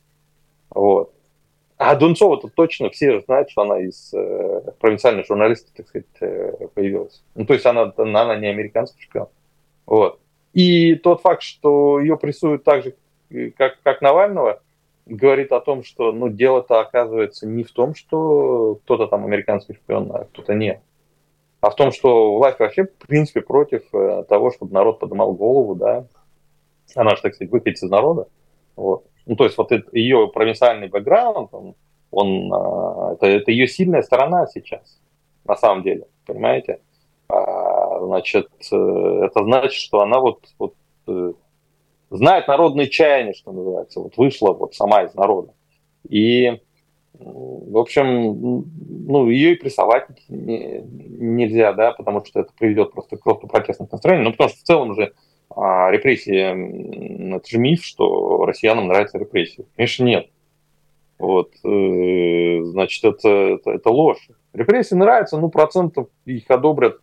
Вот. 0.71 1.15
А 1.79 1.95
Дунцова-то 1.95 2.49
точно 2.49 2.91
все 2.91 3.21
знают, 3.21 3.51
что 3.51 3.63
она 3.63 3.79
из 3.81 4.13
э, 4.15 4.73
провинциальной 4.81 5.25
журналистки, 5.25 5.73
так 5.77 5.89
сказать, 5.89 6.07
э, 6.21 6.69
появилась. 6.75 7.23
Ну, 7.35 7.45
то 7.45 7.53
есть 7.53 7.67
она, 7.67 7.93
она 7.97 8.37
не 8.37 8.47
американский 8.47 9.03
шпион. 9.03 9.29
Вот. 9.85 10.19
И 10.55 10.95
тот 10.95 11.21
факт, 11.21 11.43
что 11.43 12.01
ее 12.01 12.17
прессуют 12.17 12.65
так 12.65 12.83
же, 12.83 12.95
как, 13.57 13.79
как 13.83 14.01
Навального, 14.01 14.63
говорит 15.05 15.53
о 15.53 15.61
том, 15.61 15.85
что 15.85 16.13
ну, 16.13 16.29
дело-то 16.29 16.81
оказывается 16.81 17.47
не 17.47 17.63
в 17.63 17.71
том, 17.73 17.95
что 17.95 18.81
кто-то 18.85 19.07
там 19.07 19.25
американский 19.25 19.75
шпион, 19.75 20.11
а 20.15 20.25
кто-то 20.25 20.55
нет. 20.55 20.81
А 21.61 21.71
в 21.71 21.77
том, 21.77 21.91
что 21.91 22.37
власть 22.37 22.59
вообще, 22.59 22.85
в 22.85 23.07
принципе, 23.07 23.41
против 23.41 23.83
э, 23.95 24.25
того, 24.29 24.51
чтобы 24.51 24.73
народ 24.73 24.99
поднимал 24.99 25.33
голову, 25.33 25.75
да. 25.75 26.07
Она 26.95 27.17
же, 27.17 27.23
так 27.23 27.35
сказать, 27.35 27.51
выходит 27.51 27.83
из 27.83 27.91
народа. 27.91 28.29
Вот. 28.77 29.05
Ну, 29.27 29.35
то 29.35 29.45
есть 29.45 29.59
вот 29.59 29.73
это, 29.73 29.89
ее 29.93 30.29
провинциальный 30.33 30.89
бэкграунд, 30.89 31.53
он, 31.53 31.75
он 32.13 32.53
а, 32.53 33.15
это, 33.15 33.27
это 33.27 33.51
ее 33.51 33.67
сильная 33.67 34.03
сторона 34.03 34.47
сейчас, 34.47 35.01
на 35.45 35.57
самом 35.57 35.83
деле, 35.83 36.07
понимаете? 36.27 36.81
А, 37.29 37.99
значит, 38.07 38.49
э, 38.71 39.21
это 39.25 39.43
значит, 39.43 39.73
что 39.73 40.01
она 40.01 40.21
вот, 40.21 40.45
вот 40.59 40.75
э, 41.09 41.33
знает 42.11 42.47
народные 42.47 42.89
чаяния, 42.89 43.33
что 43.33 43.51
называется, 43.51 44.01
вот 44.01 44.17
вышла 44.17 44.53
вот 44.53 44.75
сама 44.75 45.03
из 45.03 45.15
народа. 45.15 45.53
И, 46.09 46.61
в 47.19 47.79
общем, 47.79 48.65
ну, 49.07 49.31
ее 49.31 49.53
и 49.53 49.57
прессовать 49.57 50.07
не, 50.29 50.83
нельзя, 50.83 51.73
да, 51.73 51.93
потому 51.93 52.25
что 52.25 52.41
это 52.41 52.53
приведет 52.59 52.93
просто 52.93 53.17
к 53.17 53.27
росту 53.27 53.47
протестных 53.47 53.91
настроений. 53.91 54.25
Ну, 54.25 54.33
потому 54.33 54.51
что 54.51 54.59
в 54.59 54.63
целом 54.63 54.95
же 54.95 55.13
а 55.55 55.91
репрессии, 55.91 57.35
это 57.35 57.49
же 57.49 57.59
миф, 57.59 57.85
что 57.85 58.45
россиянам 58.45 58.89
нравятся 58.89 59.19
репрессии. 59.19 59.65
Конечно, 59.77 60.05
нет. 60.05 60.29
Вот, 61.19 61.53
э, 61.65 62.61
значит, 62.65 63.05
это, 63.05 63.29
это, 63.29 63.71
это 63.71 63.91
ложь. 63.91 64.29
Репрессии 64.53 64.95
нравятся, 64.95 65.39
ну, 65.39 65.49
процентов 65.49 66.09
их 66.27 66.51
одобрят 66.51 66.99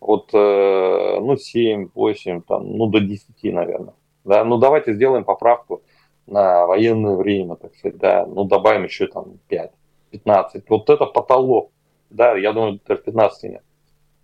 от, 0.00 0.30
э, 0.32 1.18
ну, 1.20 1.36
7, 1.36 1.90
8, 1.94 2.42
там, 2.42 2.76
ну, 2.76 2.86
до 2.86 3.00
10, 3.00 3.52
наверное. 3.52 3.94
Да, 4.24 4.42
ну, 4.44 4.56
давайте 4.56 4.94
сделаем 4.94 5.24
поправку 5.24 5.82
на 6.28 6.66
военное 6.66 7.16
время, 7.16 7.56
так 7.56 7.74
сказать, 7.74 7.98
да, 7.98 8.26
ну, 8.26 8.44
добавим 8.44 8.84
еще 8.84 9.06
там 9.06 9.38
5, 9.48 9.72
15. 10.10 10.64
Вот 10.68 10.90
это 10.90 11.06
потолок. 11.06 11.70
Да, 12.10 12.36
я 12.36 12.52
думаю, 12.52 12.80
даже 12.86 13.02
15 13.02 13.50
нет. 13.50 13.62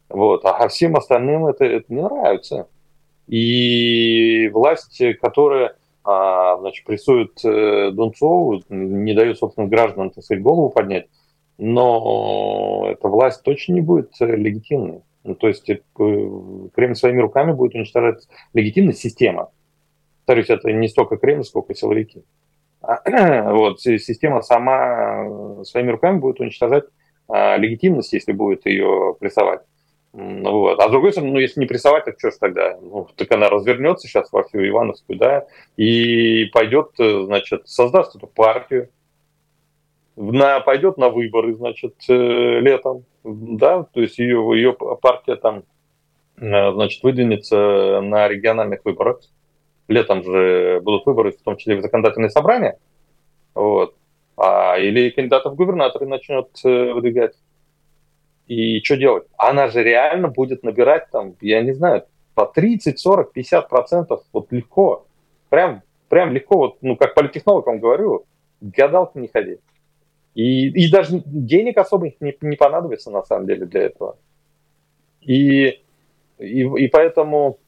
Вот, 0.08 0.44
а 0.44 0.68
всем 0.68 0.96
остальным 0.96 1.46
это, 1.46 1.64
это 1.64 1.92
не 1.92 2.02
нравится. 2.02 2.68
И 3.26 4.49
власть, 4.52 5.02
которая 5.20 5.76
а, 6.04 6.58
значит, 6.58 6.84
прессует 6.84 7.42
э, 7.44 7.90
Дунцову, 7.90 8.62
не 8.68 9.14
дает, 9.14 9.38
собственно, 9.38 9.66
гражданам, 9.66 10.11
так 10.11 10.23
сказать, 10.23 10.42
голову 10.42 10.68
поднять, 10.68 11.06
но 11.56 12.88
эта 12.90 13.08
власть 13.08 13.42
точно 13.42 13.73
не 13.73 13.80
будет 13.80 14.12
легитимной. 14.20 15.00
Ну, 15.25 15.34
то 15.34 15.49
есть 15.49 15.68
э, 15.70 15.80
Кремль 15.96 16.94
своими 16.94 17.23
руками 17.23 17.52
будет 17.52 17.75
уничтожать 17.75 18.28
легитимность 18.52 18.99
системы. 18.99 19.46
Повторюсь, 20.25 20.49
это 20.49 20.73
не 20.73 20.88
столько 20.88 21.16
Кремль, 21.19 21.45
сколько 21.45 21.75
силовики. 21.75 22.25
Вот, 22.83 23.81
система 23.81 24.43
сама 24.43 25.64
своими 25.64 25.90
руками 25.90 26.19
будет 26.19 26.40
уничтожать 26.40 26.85
а, 27.28 27.57
легитимность, 27.57 28.12
если 28.12 28.33
будет 28.33 28.66
ее 28.66 29.16
прессовать. 29.19 29.61
Ну 30.12 30.50
вот. 30.52 30.78
А 30.81 30.88
с 30.88 30.90
другой 30.90 31.11
стороны, 31.11 31.33
ну, 31.33 31.38
если 31.40 31.61
не 31.61 31.66
прессовать, 31.66 32.04
так 32.04 32.14
что 32.19 32.31
ж 32.31 32.35
тогда? 32.38 32.78
Ну, 32.81 33.09
так 33.16 33.31
она 33.33 33.50
развернется 33.50 34.07
сейчас 34.07 34.33
во 34.33 34.45
всю 34.45 34.66
Ивановскую, 34.66 35.19
да, 35.19 35.47
и 35.76 36.45
пойдет, 36.52 36.90
э, 37.00 37.25
значит, 37.25 37.66
создаст 37.66 38.14
эту 38.14 38.28
партию, 38.28 38.90
на, 40.16 40.61
пойдет 40.61 40.99
на 40.99 41.09
выборы, 41.09 41.54
значит, 41.54 41.97
э, 42.09 42.61
летом, 42.61 43.04
да, 43.25 43.83
то 43.83 44.00
есть 44.00 44.19
ее, 44.19 44.52
ее 44.54 44.73
партия 44.73 45.35
там, 45.35 45.64
э, 46.37 46.73
значит, 46.73 47.02
выдвинется 47.02 48.00
на 48.00 48.28
региональных 48.28 48.85
выборах. 48.85 49.21
Летом 49.88 50.22
же 50.22 50.80
будут 50.82 51.06
выборы, 51.06 51.32
в 51.32 51.42
том 51.42 51.56
числе 51.56 51.76
в 51.76 51.82
законодательное 51.82 52.30
собрание, 52.30 52.78
вот, 53.54 53.94
а, 54.36 54.78
или 54.78 55.10
кандидатов 55.10 55.52
в 55.52 55.56
губернаторы 55.56 56.06
начнет 56.06 56.48
выдвигать. 56.62 57.34
И 58.46 58.80
что 58.82 58.96
делать? 58.96 59.26
Она 59.36 59.68
же 59.68 59.82
реально 59.82 60.28
будет 60.28 60.62
набирать 60.62 61.10
там, 61.10 61.34
я 61.40 61.62
не 61.62 61.72
знаю, 61.72 62.04
по 62.34 62.46
30, 62.46 62.98
40, 62.98 63.32
50 63.32 63.68
процентов 63.68 64.22
вот 64.32 64.52
легко. 64.52 65.06
Прям, 65.48 65.82
прям 66.08 66.32
легко, 66.32 66.56
вот, 66.56 66.78
ну, 66.82 66.96
как 66.96 67.14
политтехнолог 67.14 67.66
вам 67.66 67.78
говорю, 67.78 68.26
гадалки 68.60 69.18
не 69.18 69.28
ходи. 69.28 69.58
И, 70.34 70.68
и 70.68 70.90
даже 70.90 71.22
денег 71.24 71.78
особо 71.78 72.12
не, 72.20 72.36
не 72.40 72.56
понадобится 72.56 73.10
на 73.10 73.22
самом 73.22 73.46
деле 73.46 73.66
для 73.66 73.82
этого. 73.82 74.18
И, 75.20 75.80
и, 76.38 76.60
и 76.60 76.88
поэтому 76.88 77.58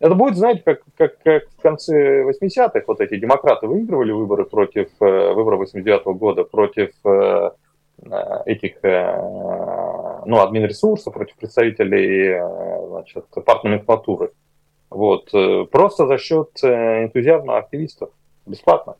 это 0.00 0.14
будет, 0.14 0.36
знаете, 0.36 0.62
как, 0.64 0.82
как, 0.96 1.18
как 1.22 1.44
в 1.56 1.62
конце 1.62 2.24
80-х 2.24 2.82
вот 2.86 3.00
эти 3.00 3.16
демократы 3.16 3.66
выигрывали 3.68 4.12
выборы 4.12 4.44
против 4.44 4.88
э, 5.00 5.32
выборов 5.32 5.62
89-го 5.62 6.14
года 6.14 6.44
против 6.44 6.90
э, 7.04 7.50
Э, 8.02 8.42
этих 8.46 8.76
ну, 8.82 10.40
админ 10.40 10.64
ресурсов, 10.64 11.14
против 11.14 11.36
представителей 11.36 12.40
значит, 12.88 13.26
партной 13.44 13.72
номенклатуры. 13.72 14.32
Вот. 14.90 15.30
Просто 15.70 16.06
за 16.06 16.18
счет 16.18 16.50
энтузиазма 16.62 17.58
активистов. 17.58 18.10
Бесплатно. 18.46 18.96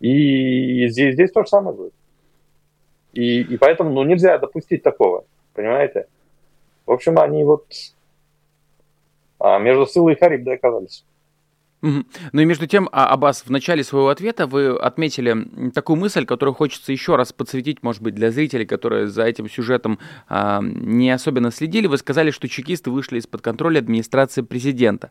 И 0.00 0.86
здесь, 0.88 1.14
здесь 1.14 1.32
то 1.32 1.42
же 1.42 1.48
самое 1.48 1.76
будет. 1.76 1.94
И, 3.12 3.40
и 3.40 3.56
поэтому 3.56 3.90
ну, 3.90 4.04
нельзя 4.04 4.38
допустить 4.38 4.82
такого. 4.82 5.24
Понимаете? 5.54 6.06
В 6.86 6.92
общем, 6.92 7.18
они 7.18 7.44
вот 7.44 7.66
а, 9.38 9.58
между 9.58 9.86
Сылой 9.86 10.14
и 10.14 10.18
Харибдой 10.18 10.54
оказались. 10.54 11.04
Ну 11.80 12.04
и 12.32 12.44
между 12.44 12.66
тем, 12.66 12.88
а, 12.90 13.06
Аббас, 13.06 13.42
в 13.42 13.50
начале 13.50 13.84
своего 13.84 14.08
ответа 14.08 14.48
вы 14.48 14.76
отметили 14.76 15.70
такую 15.70 15.96
мысль, 15.96 16.24
которую 16.24 16.54
хочется 16.54 16.90
еще 16.90 17.14
раз 17.14 17.32
подсветить, 17.32 17.82
может 17.82 18.02
быть, 18.02 18.14
для 18.14 18.32
зрителей, 18.32 18.66
которые 18.66 19.06
за 19.06 19.24
этим 19.24 19.48
сюжетом 19.48 19.98
а, 20.28 20.60
не 20.60 21.10
особенно 21.10 21.52
следили. 21.52 21.86
Вы 21.86 21.98
сказали, 21.98 22.32
что 22.32 22.48
чекисты 22.48 22.90
вышли 22.90 23.18
из-под 23.18 23.42
контроля 23.42 23.78
администрации 23.78 24.42
президента. 24.42 25.10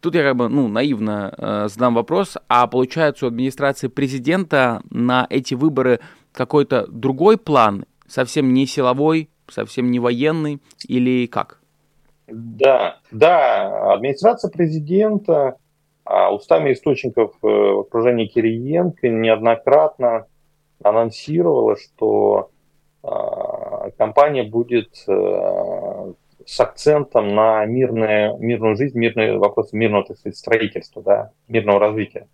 Тут 0.00 0.16
я 0.16 0.22
как 0.22 0.36
бы, 0.36 0.48
ну, 0.48 0.66
наивно 0.66 1.32
а, 1.36 1.68
задам 1.68 1.94
вопрос, 1.94 2.36
а 2.48 2.66
получается 2.66 3.26
у 3.26 3.28
администрации 3.28 3.86
президента 3.86 4.82
на 4.90 5.28
эти 5.30 5.54
выборы 5.54 6.00
какой-то 6.32 6.88
другой 6.88 7.38
план, 7.38 7.84
совсем 8.08 8.52
не 8.52 8.66
силовой, 8.66 9.30
совсем 9.48 9.92
не 9.92 10.00
военный 10.00 10.60
или 10.88 11.26
как? 11.26 11.59
Да, 12.30 12.98
да, 13.10 13.92
администрация 13.92 14.50
президента 14.50 15.56
а 16.04 16.34
устами 16.34 16.72
источников 16.72 17.36
э, 17.42 17.46
в 17.46 17.80
окружении 17.80 18.26
Кириенко 18.26 19.08
неоднократно 19.08 20.26
анонсировала, 20.82 21.76
что 21.76 22.50
а, 23.02 23.90
компания 23.96 24.42
будет 24.42 25.04
э, 25.06 26.12
с 26.44 26.60
акцентом 26.60 27.34
на 27.34 27.64
мирное, 27.64 28.36
мирную 28.38 28.74
жизнь, 28.74 28.98
мирные 28.98 29.38
вопросы 29.38 29.76
мирного 29.76 30.04
так 30.04 30.18
сказать, 30.18 30.36
строительства, 30.36 31.00
да, 31.00 31.30
мирного 31.46 31.78
развития. 31.78 32.26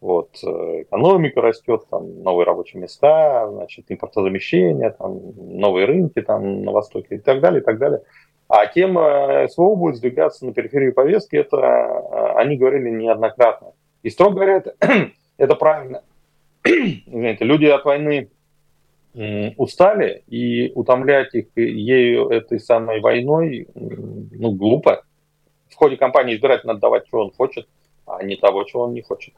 Вот, 0.00 0.36
э, 0.44 0.82
экономика 0.82 1.40
растет, 1.40 1.86
там 1.90 2.22
новые 2.22 2.46
рабочие 2.46 2.80
места, 2.80 3.50
значит, 3.50 3.86
импортозамещение, 3.88 4.90
там 4.90 5.18
новые 5.36 5.86
рынки 5.86 6.22
там 6.22 6.62
на 6.62 6.70
Востоке 6.70 7.16
и 7.16 7.18
так 7.18 7.40
далее, 7.40 7.60
и 7.60 7.64
так 7.64 7.78
далее. 7.78 8.02
А 8.50 8.66
тема 8.66 9.46
СВО 9.48 9.76
будет 9.76 9.94
сдвигаться 9.94 10.44
на 10.44 10.52
периферию 10.52 10.92
повестки, 10.92 11.36
это 11.36 11.56
э, 11.56 12.32
они 12.34 12.56
говорили 12.56 12.90
неоднократно. 12.90 13.74
И 14.02 14.10
строго 14.10 14.34
говоря, 14.34 14.56
это, 14.56 14.74
это 15.38 15.54
правильно. 15.54 16.02
Знаете, 16.64 17.44
люди 17.44 17.66
от 17.66 17.84
войны 17.84 18.28
устали, 19.56 20.22
и 20.28 20.70
утомлять 20.74 21.34
их 21.34 21.46
ею 21.56 22.28
этой 22.28 22.60
самой 22.60 23.00
войной, 23.00 23.68
ну, 23.74 24.52
глупо. 24.52 25.04
В 25.68 25.74
ходе 25.76 25.96
кампании 25.96 26.36
избиратель 26.36 26.66
надо 26.66 26.80
давать, 26.80 27.06
что 27.06 27.18
он 27.18 27.32
хочет, 27.32 27.68
а 28.06 28.22
не 28.22 28.36
того, 28.36 28.64
чего 28.64 28.82
он 28.82 28.94
не 28.94 29.02
хочет. 29.02 29.34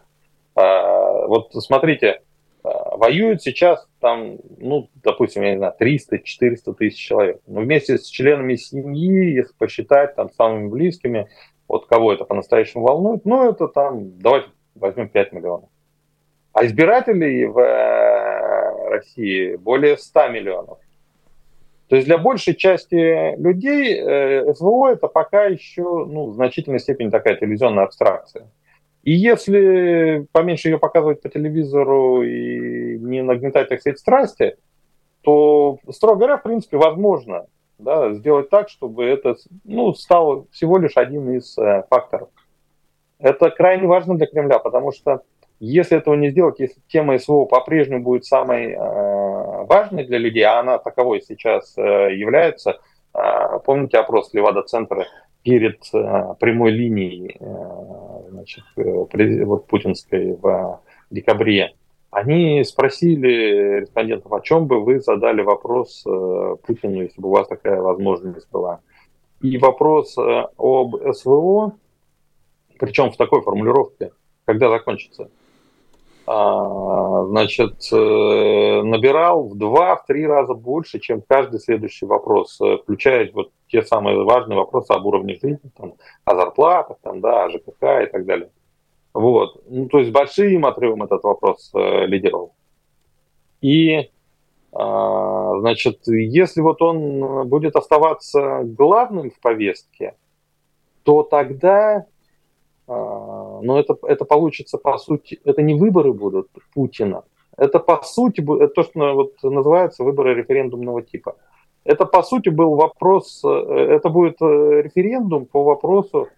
А, 0.54 1.26
вот 1.26 1.52
смотрите, 1.52 2.22
а, 2.62 2.96
воюют 2.96 3.42
сейчас 3.42 3.86
там, 4.02 4.38
ну, 4.58 4.90
допустим, 5.02 5.42
я 5.42 5.52
не 5.52 5.58
знаю, 5.58 5.74
300-400 5.80 6.74
тысяч 6.74 6.98
человек. 6.98 7.40
Но 7.46 7.60
вместе 7.60 7.96
с 7.96 8.06
членами 8.08 8.56
семьи, 8.56 9.36
если 9.36 9.54
посчитать, 9.56 10.16
там, 10.16 10.30
самыми 10.32 10.68
близкими, 10.68 11.28
вот 11.68 11.86
кого 11.86 12.12
это 12.12 12.24
по-настоящему 12.24 12.84
волнует, 12.84 13.24
ну, 13.24 13.48
это 13.48 13.68
там, 13.68 14.18
давайте 14.18 14.48
возьмем 14.74 15.08
5 15.08 15.32
миллионов. 15.32 15.70
А 16.52 16.66
избирателей 16.66 17.46
в 17.46 17.58
э, 17.58 18.88
России 18.90 19.56
более 19.56 19.96
100 19.96 20.28
миллионов. 20.28 20.78
То 21.88 21.96
есть 21.96 22.06
для 22.06 22.18
большей 22.18 22.54
части 22.54 23.36
людей 23.40 23.98
э, 23.98 24.52
СВО 24.54 24.88
это 24.88 25.06
пока 25.06 25.44
еще 25.44 25.82
ну, 25.82 26.30
в 26.30 26.34
значительной 26.34 26.80
степени 26.80 27.10
такая 27.10 27.36
телевизионная 27.36 27.84
абстракция. 27.84 28.48
И 29.02 29.12
если 29.12 30.26
поменьше 30.32 30.68
ее 30.68 30.78
показывать 30.78 31.20
по 31.22 31.28
телевизору 31.28 32.22
и 32.22 32.98
не 32.98 33.22
нагнетать, 33.22 33.68
так 33.68 33.80
сказать, 33.80 33.98
страсти, 33.98 34.56
то, 35.22 35.78
строго 35.90 36.18
говоря, 36.18 36.36
в 36.36 36.42
принципе, 36.42 36.76
возможно 36.76 37.46
да, 37.78 38.12
сделать 38.12 38.48
так, 38.48 38.68
чтобы 38.68 39.04
это 39.04 39.36
ну, 39.64 39.92
стало 39.94 40.46
всего 40.52 40.78
лишь 40.78 40.96
один 40.96 41.32
из 41.32 41.58
э, 41.58 41.84
факторов. 41.90 42.28
Это 43.18 43.50
крайне 43.50 43.86
важно 43.86 44.16
для 44.16 44.26
Кремля, 44.26 44.58
потому 44.58 44.92
что 44.92 45.22
если 45.58 45.98
этого 45.98 46.14
не 46.14 46.30
сделать, 46.30 46.58
если 46.58 46.80
тема 46.88 47.18
СВО 47.18 47.44
по-прежнему 47.44 48.02
будет 48.02 48.24
самой 48.24 48.72
э, 48.72 49.64
важной 49.64 50.04
для 50.04 50.18
людей, 50.18 50.42
а 50.42 50.60
она 50.60 50.78
таковой 50.78 51.22
сейчас 51.22 51.76
э, 51.76 52.14
является, 52.14 52.80
э, 53.14 53.58
помните 53.64 53.98
опрос 53.98 54.32
Левада-центра 54.32 55.06
перед 55.42 55.82
э, 55.92 56.34
прямой 56.38 56.70
линией 56.70 57.36
э, 57.38 58.30
значит, 58.30 58.64
э, 58.76 59.44
вот, 59.44 59.66
путинской 59.66 60.36
в 60.40 60.80
декабре, 61.10 61.74
они 62.10 62.62
спросили 62.64 63.80
респондентов, 63.80 64.32
о 64.32 64.40
чем 64.40 64.66
бы 64.66 64.84
вы 64.84 65.00
задали 65.00 65.40
вопрос 65.40 66.04
Путину, 66.66 67.02
если 67.02 67.18
бы 67.20 67.28
у 67.28 67.32
вас 67.32 67.48
такая 67.48 67.80
возможность 67.80 68.50
была. 68.50 68.80
И 69.40 69.56
вопрос 69.56 70.16
об 70.18 70.96
СВО, 71.14 71.72
причем 72.78 73.10
в 73.10 73.16
такой 73.16 73.40
формулировке, 73.40 74.12
когда 74.44 74.68
закончится, 74.68 75.30
значит, 76.24 77.76
набирал 77.90 79.48
в 79.48 79.56
два-три 79.58 80.26
раза 80.26 80.54
больше, 80.54 81.00
чем 81.00 81.22
каждый 81.26 81.60
следующий 81.60 82.06
вопрос, 82.06 82.60
включая 82.82 83.30
вот 83.32 83.50
те 83.68 83.82
самые 83.82 84.22
важные 84.22 84.56
вопросы 84.58 84.92
об 84.92 85.06
уровне 85.06 85.34
жизни, 85.34 85.70
там, 85.76 85.94
о 86.24 86.34
зарплатах, 86.34 86.98
там, 87.02 87.20
да, 87.20 87.44
о 87.44 87.50
ЖКХ 87.50 88.02
и 88.04 88.06
так 88.06 88.26
далее. 88.26 88.50
Вот. 89.14 89.62
Ну, 89.68 89.88
то 89.88 89.98
есть 89.98 90.10
большим 90.10 90.64
отрывом 90.64 91.02
этот 91.02 91.22
вопрос 91.24 91.70
э, 91.74 92.06
лидировал. 92.06 92.54
И, 93.60 93.92
э, 93.92 94.08
значит, 94.72 96.00
если 96.06 96.60
вот 96.60 96.80
он 96.82 97.48
будет 97.48 97.76
оставаться 97.76 98.60
главным 98.64 99.30
в 99.30 99.38
повестке, 99.40 100.14
то 101.02 101.22
тогда, 101.22 102.06
э, 102.88 102.92
ну, 103.62 103.76
это, 103.76 103.96
это 104.02 104.24
получится, 104.24 104.78
по 104.78 104.98
сути, 104.98 105.40
это 105.44 105.62
не 105.62 105.74
выборы 105.74 106.12
будут 106.12 106.48
Путина, 106.74 107.24
это, 107.56 107.78
по 107.78 108.02
сути, 108.02 108.40
то, 108.40 108.82
что 108.82 109.14
вот 109.14 109.34
называется 109.42 110.04
выборы 110.04 110.34
референдумного 110.34 111.02
типа. 111.02 111.36
Это, 111.84 112.06
по 112.06 112.22
сути, 112.22 112.48
был 112.48 112.76
вопрос, 112.76 113.42
э, 113.44 113.48
это 113.48 114.08
будет 114.08 114.40
э, 114.40 114.82
референдум 114.82 115.46
по 115.46 115.64
вопросу 115.64 116.28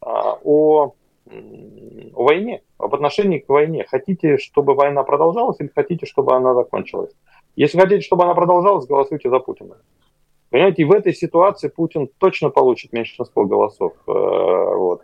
а, 0.00 0.38
о, 0.44 0.92
о 1.26 2.22
войне, 2.22 2.62
об 2.76 2.94
отношении 2.94 3.38
к 3.38 3.48
войне. 3.48 3.86
Хотите, 3.88 4.36
чтобы 4.36 4.74
война 4.74 5.02
продолжалась 5.02 5.58
или 5.60 5.70
хотите, 5.74 6.04
чтобы 6.04 6.34
она 6.34 6.54
закончилась? 6.54 7.12
Если 7.56 7.78
хотите, 7.78 8.02
чтобы 8.02 8.24
она 8.24 8.34
продолжалась, 8.34 8.86
голосуйте 8.86 9.30
за 9.30 9.38
Путина. 9.38 9.76
Понимаете, 10.50 10.84
в 10.84 10.92
этой 10.92 11.14
ситуации 11.14 11.68
Путин 11.68 12.08
точно 12.18 12.50
получит 12.50 12.92
меньшинство 12.92 13.46
голосов. 13.46 13.94
Э, 14.06 14.12
вот. 14.12 15.02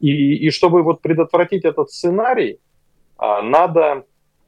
И, 0.00 0.46
и 0.46 0.50
чтобы 0.50 0.82
вот 0.82 1.00
предотвратить 1.00 1.64
этот 1.64 1.90
сценарий, 1.90 2.58
а, 3.16 3.42
надо 3.42 4.04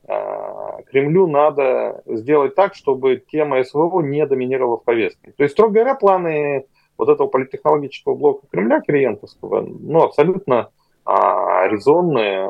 а, 0.08 0.82
Кремлю 0.82 1.26
надо 1.26 2.02
сделать 2.06 2.54
так, 2.54 2.74
чтобы 2.74 3.22
тема 3.30 3.62
СВО 3.64 4.00
не 4.00 4.24
доминировала 4.26 4.78
в 4.78 4.84
повестке. 4.84 5.32
То 5.36 5.42
есть, 5.42 5.54
строго 5.54 5.74
говоря, 5.74 5.94
планы 5.94 6.66
вот 6.96 7.08
этого 7.08 7.26
политтехнологического 7.26 8.14
блока 8.14 8.46
Кремля 8.50 8.80
Кириенковского, 8.80 9.62
ну, 9.62 10.02
абсолютно 10.02 10.70
а, 11.04 11.66
резонные, 11.68 12.46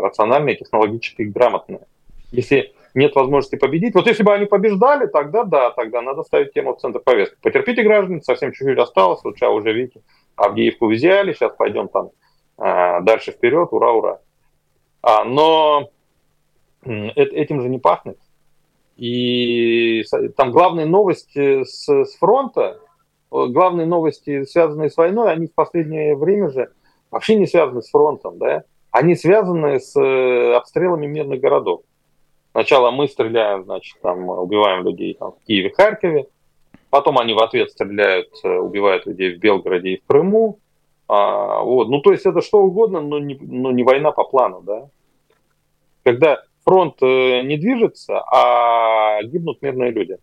рациональные, 0.00 0.56
технологически 0.56 1.22
грамотные. 1.22 1.80
Если 2.32 2.72
нет 2.94 3.14
возможности 3.14 3.56
победить, 3.56 3.94
вот 3.94 4.06
если 4.06 4.22
бы 4.22 4.32
они 4.32 4.46
побеждали, 4.46 5.06
тогда 5.06 5.44
да, 5.44 5.70
тогда 5.70 6.02
надо 6.02 6.22
ставить 6.22 6.52
тему 6.52 6.74
в 6.74 6.80
центр 6.80 7.00
повестки. 7.00 7.36
Потерпите, 7.42 7.82
граждане, 7.82 8.20
совсем 8.22 8.52
чуть-чуть 8.52 8.78
осталось, 8.78 9.20
вот 9.24 9.36
сейчас 9.36 9.50
уже, 9.50 9.72
видите, 9.72 10.02
Авдеевку 10.36 10.88
взяли, 10.88 11.32
сейчас 11.32 11.54
пойдем 11.56 11.88
там 11.88 12.10
а, 12.56 13.00
дальше 13.00 13.32
вперед, 13.32 13.68
ура, 13.72 13.92
ура. 13.92 14.20
А, 15.02 15.24
но 15.24 15.90
этим 16.84 17.60
же 17.62 17.68
не 17.68 17.78
пахнет. 17.78 18.18
И 18.96 20.02
там 20.36 20.50
главные 20.50 20.86
новости 20.86 21.64
с, 21.64 21.88
с 21.88 22.16
фронта, 22.16 22.80
главные 23.30 23.86
новости, 23.86 24.44
связанные 24.44 24.90
с 24.90 24.96
войной, 24.96 25.32
они 25.32 25.46
в 25.46 25.54
последнее 25.54 26.16
время 26.16 26.50
же 26.50 26.70
вообще 27.10 27.36
не 27.36 27.46
связаны 27.46 27.82
с 27.82 27.90
фронтом, 27.90 28.38
да? 28.38 28.64
Они 28.90 29.14
связаны 29.14 29.78
с 29.78 29.98
э, 29.98 30.54
обстрелами 30.54 31.06
мирных 31.06 31.40
городов. 31.40 31.82
Сначала 32.52 32.90
мы 32.90 33.06
стреляем, 33.06 33.64
значит, 33.64 34.00
там 34.00 34.28
убиваем 34.28 34.84
людей 34.84 35.14
там, 35.14 35.32
в 35.32 35.44
Киеве, 35.46 35.70
Харькове, 35.70 36.26
потом 36.90 37.18
они 37.18 37.32
в 37.32 37.38
ответ 37.38 37.70
стреляют, 37.70 38.28
э, 38.42 38.58
убивают 38.58 39.06
людей 39.06 39.36
в 39.36 39.38
Белгороде 39.38 39.90
и 39.90 40.00
в 40.00 40.06
Крыму. 40.06 40.58
А, 41.08 41.62
вот. 41.62 41.88
Ну, 41.88 42.00
то 42.00 42.12
есть 42.12 42.26
это 42.26 42.40
что 42.40 42.58
угодно, 42.62 43.00
но 43.00 43.18
не, 43.18 43.38
но 43.40 43.70
не 43.70 43.84
война 43.84 44.10
по 44.10 44.24
плану, 44.24 44.62
да? 44.62 44.88
Когда 46.02 46.42
фронт 46.64 46.96
э, 47.02 47.42
не 47.42 47.56
движется, 47.56 48.20
а 48.20 49.22
гибнут 49.22 49.62
мирные 49.62 49.92
люди. 49.92 50.18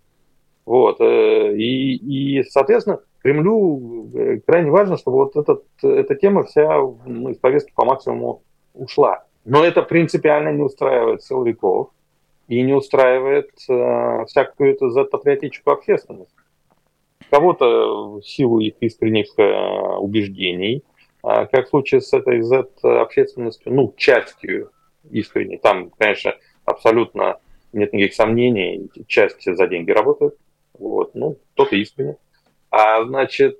Вот. 0.66 1.00
Э, 1.00 1.56
и, 1.56 1.96
и 1.96 2.44
соответственно, 2.44 3.00
Кремлю 3.22 4.10
крайне 4.46 4.70
важно, 4.70 4.98
чтобы 4.98 5.18
вот 5.18 5.36
этот, 5.36 5.64
эта 5.82 6.16
тема 6.16 6.44
вся 6.44 6.80
ну, 7.06 7.30
из 7.30 7.38
повестки 7.38 7.74
по 7.74 7.86
максимуму 7.86 8.44
ушла. 8.74 9.24
Но 9.44 9.64
это 9.64 9.82
принципиально 9.82 10.54
не 10.54 10.62
устраивает 10.62 11.24
силовиков 11.24 11.90
и 12.48 12.62
не 12.62 12.74
устраивает 12.74 13.52
э, 13.70 14.26
всякую 14.26 14.74
эту 14.74 14.90
Z-патриотическую 14.90 15.74
общественность. 15.74 16.34
Кого-то 17.30 18.20
в 18.20 18.22
силу 18.22 18.60
их 18.60 18.76
искренних 18.80 19.28
э, 19.38 19.98
убеждений, 19.98 20.84
э, 21.24 21.46
как 21.48 21.66
в 21.66 21.70
случае 21.70 22.02
с 22.02 22.14
этой 22.14 22.42
Z-общественностью, 22.42 23.74
ну, 23.74 23.94
частью 23.98 24.72
искренне. 25.12 25.58
Там, 25.58 25.90
конечно, 25.98 26.36
абсолютно 26.64 27.40
нет 27.74 27.92
никаких 27.92 28.16
сомнений, 28.16 28.90
часть 29.08 29.44
за 29.44 29.68
деньги 29.68 29.92
работает, 29.92 30.36
вот, 30.80 31.16
ну, 31.16 31.38
кто-то 31.54 31.76
искренне. 31.76 32.16
А, 32.70 33.04
значит, 33.04 33.60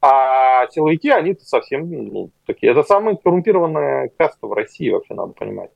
а 0.00 0.68
силовики, 0.68 1.08
они 1.10 1.34
совсем 1.40 1.90
ну, 1.90 2.30
такие. 2.46 2.70
Это 2.70 2.82
самая 2.82 3.16
коррумпированная 3.16 4.10
каста 4.16 4.46
в 4.46 4.52
России, 4.52 4.90
вообще 4.90 5.14
надо 5.14 5.32
понимать. 5.32 5.70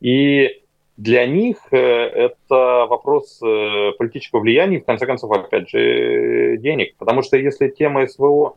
И 0.00 0.63
для 0.96 1.26
них 1.26 1.56
э, 1.72 1.76
это 1.76 2.86
вопрос 2.88 3.40
э, 3.42 3.92
политического 3.98 4.40
влияния, 4.40 4.80
в 4.80 4.84
конце 4.84 5.06
концов, 5.06 5.32
опять 5.32 5.68
же, 5.68 6.56
денег. 6.58 6.96
Потому 6.98 7.22
что 7.22 7.36
если 7.36 7.68
тема 7.68 8.06
СВО 8.06 8.56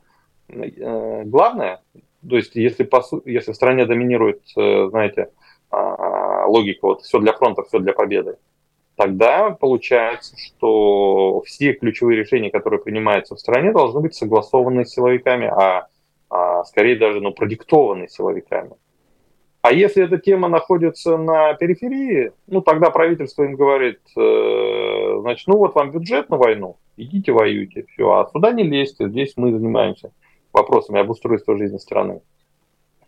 э, 0.49 1.23
главная, 1.23 1.81
то 2.27 2.35
есть 2.35 2.55
если, 2.55 2.83
по, 2.83 3.01
если 3.25 3.51
в 3.51 3.55
стране 3.55 3.85
доминирует, 3.85 4.41
знаете, 4.55 5.29
а, 5.69 6.45
логика 6.47 6.79
вот 6.83 7.01
все 7.01 7.19
для 7.19 7.33
фронта, 7.33 7.63
все 7.63 7.79
для 7.79 7.93
победы, 7.93 8.37
тогда 8.95 9.51
получается, 9.51 10.35
что 10.37 11.41
все 11.41 11.73
ключевые 11.73 12.19
решения, 12.19 12.49
которые 12.49 12.81
принимаются 12.81 13.35
в 13.35 13.39
стране, 13.39 13.71
должны 13.71 14.01
быть 14.01 14.15
согласованы 14.15 14.85
с 14.85 14.93
силовиками, 14.93 15.47
а, 15.47 15.87
а 16.29 16.63
скорее 16.65 16.97
даже 16.97 17.19
ну, 17.21 17.31
продиктованы 17.31 18.07
силовиками. 18.07 18.71
А 19.67 19.73
если 19.73 20.01
эта 20.01 20.17
тема 20.17 20.47
находится 20.47 21.17
на 21.17 21.53
периферии, 21.55 22.31
ну 22.47 22.61
тогда 22.61 22.89
правительство 22.89 23.43
им 23.43 23.55
говорит, 23.57 23.99
э, 24.15 25.17
значит, 25.19 25.45
ну 25.45 25.57
вот 25.57 25.75
вам 25.75 25.91
бюджет 25.91 26.29
на 26.29 26.37
войну, 26.37 26.77
идите 26.95 27.33
воюйте, 27.33 27.83
все, 27.89 28.09
а 28.09 28.29
сюда 28.31 28.53
не 28.53 28.63
лезьте, 28.63 29.09
здесь 29.09 29.33
мы 29.35 29.51
занимаемся 29.51 30.13
вопросами 30.53 31.01
обустройства 31.01 31.57
жизни 31.57 31.79
страны. 31.79 32.21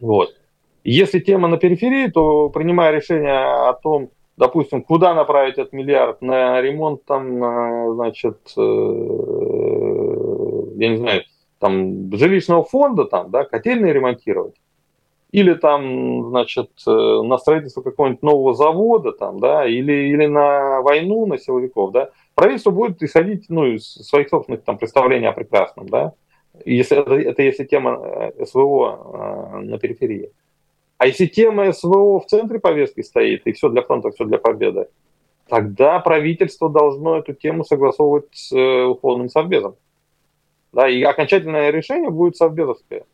Вот. 0.02 0.36
Если 0.84 1.20
тема 1.20 1.48
на 1.48 1.56
периферии, 1.56 2.08
то 2.08 2.50
принимая 2.50 2.92
решение 2.92 3.70
о 3.70 3.72
том, 3.72 4.10
допустим, 4.36 4.84
куда 4.84 5.14
направить 5.14 5.58
этот 5.58 5.72
миллиард 5.72 6.22
на 6.22 6.60
ремонт 6.60 7.06
там, 7.06 7.94
значит, 7.94 8.38
э, 8.58 8.62
я 10.76 10.90
не 10.90 10.98
знаю, 10.98 11.24
там 11.58 12.14
жилищного 12.14 12.66
фонда, 12.66 13.06
там, 13.06 13.32
да, 13.32 13.46
котельные 13.46 13.94
ремонтировать, 13.94 14.56
или 15.32 15.54
там, 15.54 16.30
значит, 16.30 16.72
э, 16.88 16.92
на 16.92 17.38
строительство 17.38 17.82
какого-нибудь 17.82 18.24
нового 18.24 18.54
завода, 18.54 19.12
там, 19.12 19.40
да, 19.40 19.68
или, 19.68 20.10
или 20.10 20.26
на 20.26 20.82
войну 20.82 21.26
на 21.28 21.38
силовиков, 21.38 21.92
да, 21.92 22.10
правительство 22.36 22.72
будет 22.72 23.02
исходить, 23.04 23.46
ну, 23.50 23.66
из 23.66 23.86
своих 23.86 24.30
собственных 24.30 24.64
там 24.64 24.78
представлений 24.78 25.28
о 25.28 25.34
прекрасном, 25.34 25.88
да, 25.88 26.14
если 26.66 26.98
это, 26.98 27.14
это 27.14 27.42
если 27.44 27.64
тема 27.66 28.00
э, 28.38 28.46
СВО 28.46 29.54
э, 29.54 29.58
на 29.60 29.78
периферии. 29.78 30.32
А 30.98 31.08
если 31.08 31.28
тема 31.28 31.72
СВО 31.72 32.20
в 32.20 32.26
центре 32.26 32.60
повестки 32.60 33.02
стоит, 33.02 33.46
и 33.46 33.54
все 33.54 33.70
для 33.70 33.84
фронта, 33.84 34.10
все 34.12 34.26
для 34.26 34.40
победы, 34.40 34.88
тогда 35.48 36.00
правительство 36.00 36.70
должно 36.70 37.18
эту 37.18 37.34
тему 37.34 37.64
согласовывать 37.64 38.28
с 38.32 38.52
э, 38.52 38.84
условным 38.86 39.30
совбезом. 39.30 39.76
Да, 40.74 40.90
и 40.90 41.02
окончательное 41.04 41.70
решение 41.70 42.10
будет 42.10 42.36
совбезовское. 42.36 43.06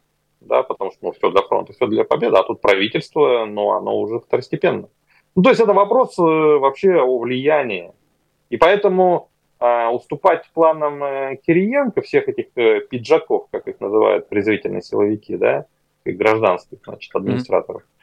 Да, 0.45 0.61
потому 0.61 0.91
что 0.91 0.99
ну, 1.01 1.11
все 1.11 1.31
для 1.31 1.41
фронта, 1.41 1.73
все 1.73 1.87
для 1.87 2.03
победы, 2.03 2.37
а 2.37 2.43
тут 2.43 2.61
правительство, 2.61 3.45
ну, 3.45 3.71
оно 3.71 3.99
уже 3.99 4.19
второстепенно. 4.19 4.89
Ну, 5.35 5.41
то 5.41 5.49
есть 5.49 5.59
это 5.59 5.73
вопрос 5.73 6.17
э, 6.19 6.21
вообще 6.21 7.01
о 7.01 7.17
влиянии. 7.17 7.91
И 8.51 8.57
поэтому 8.57 9.29
э, 9.59 9.87
уступать 9.87 10.45
планам 10.53 11.03
э, 11.03 11.37
Кириенко, 11.45 12.01
всех 12.01 12.29
этих 12.29 12.45
э, 12.55 12.81
пиджаков, 12.81 13.47
как 13.51 13.67
их 13.67 13.79
называют 13.79 14.29
презрительные 14.29 14.83
силовики, 14.83 15.35
да, 15.35 15.65
гражданских, 16.05 16.77
значит, 16.85 17.13
администраторов. 17.15 17.81
Mm-hmm. 17.81 17.95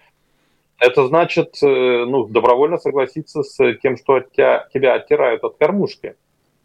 Это 0.80 1.06
значит, 1.06 1.62
э, 1.62 2.04
ну, 2.04 2.26
добровольно 2.26 2.76
согласиться 2.76 3.44
с 3.44 3.74
тем, 3.82 3.96
что 3.96 4.14
от 4.14 4.32
тебя, 4.32 4.66
тебя 4.74 4.94
оттирают 4.94 5.44
от 5.44 5.56
кормушки. 5.56 6.16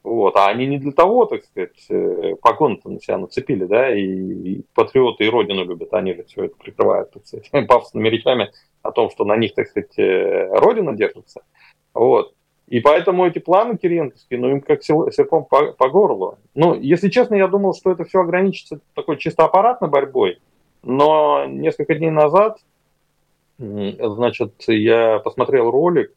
Вот. 0.08 0.38
А 0.38 0.48
они 0.48 0.66
не 0.68 0.78
для 0.78 0.94
того, 0.94 1.26
так 1.26 1.44
сказать, 1.44 1.86
э, 1.90 2.36
погон-то 2.42 2.90
на 2.90 3.02
себя 3.02 3.18
нацепили, 3.18 3.66
да, 3.66 3.94
и, 3.94 4.06
и 4.06 4.66
патриоты 4.74 5.26
и 5.26 5.30
родину 5.30 5.66
любят, 5.66 5.94
они 5.94 6.14
же 6.14 6.24
все 6.24 6.46
это 6.46 6.56
прикрывают, 6.56 7.12
так 7.12 7.28
сказать, 7.28 7.52
пафосными 7.68 8.08
речами 8.08 8.50
о 8.84 8.94
том, 8.94 9.10
что 9.10 9.26
на 9.26 9.36
них, 9.36 9.54
так 9.54 9.68
сказать, 9.68 10.00
э, 10.00 10.48
родина 10.60 10.96
держится. 10.96 11.42
Вот. 11.94 12.34
И 12.68 12.80
поэтому 12.80 13.28
эти 13.28 13.40
планы 13.40 13.76
киренковские, 13.78 14.40
ну, 14.40 14.50
им 14.50 14.62
как 14.62 14.82
серпом 14.82 15.44
по, 15.44 15.74
по 15.74 15.90
горлу. 15.90 16.38
Ну, 16.56 16.74
если 16.80 17.10
честно, 17.10 17.36
я 17.36 17.50
думал, 17.50 17.74
что 17.74 17.92
это 17.92 18.06
все 18.06 18.22
ограничится 18.22 18.80
такой 18.96 19.18
чисто 19.18 19.44
аппаратной 19.44 19.90
борьбой, 19.90 20.40
но 20.84 21.46
несколько 21.48 21.96
дней 21.96 22.12
назад, 22.12 22.60
значит, 23.58 24.54
я 24.68 25.20
посмотрел 25.20 25.70
ролик, 25.70 26.14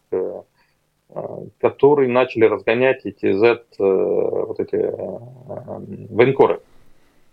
э, 1.15 1.47
который 1.61 2.09
начали 2.09 2.45
разгонять 2.45 3.05
эти 3.05 3.33
Z, 3.33 3.65
э, 3.79 3.83
вот 3.83 4.61
эти 4.61 4.77
э, 4.77 5.19
военкоры. 6.11 6.61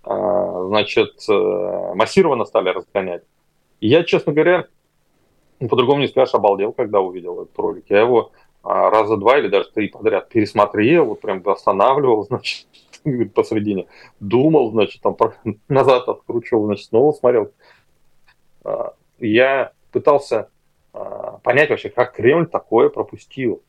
А, 0.04 0.66
значит, 0.68 1.16
массированно 1.28 2.46
стали 2.46 2.70
разгонять. 2.70 3.24
И 3.82 3.90
я, 3.90 4.04
честно 4.04 4.32
говоря, 4.32 4.68
по-другому 5.60 6.00
не 6.00 6.08
скажешь, 6.08 6.34
обалдел, 6.34 6.72
когда 6.72 7.02
увидел 7.02 7.42
этот 7.42 7.58
ролик. 7.58 7.86
Я 7.90 8.02
его 8.02 8.32
а, 8.64 8.90
раза 8.90 9.18
два 9.18 9.38
или 9.38 9.48
даже 9.48 9.70
три 9.72 9.88
подряд 9.88 10.30
пересмотрел, 10.30 11.06
вот 11.06 11.22
прям 11.22 11.42
останавливал, 11.48 12.24
значит, 12.28 12.68
посредине, 13.34 13.88
думал, 14.20 14.72
значит, 14.72 15.02
там 15.02 15.16
назад 15.68 16.08
откручивал, 16.08 16.66
значит, 16.66 16.88
снова 16.88 17.12
смотрел. 17.14 17.52
А, 18.64 18.94
я 19.20 19.72
пытался 19.92 20.50
понять 21.44 21.70
вообще, 21.70 21.90
как 21.90 22.16
Кремль 22.16 22.48
такое 22.48 22.90
пропустил. 22.90 23.62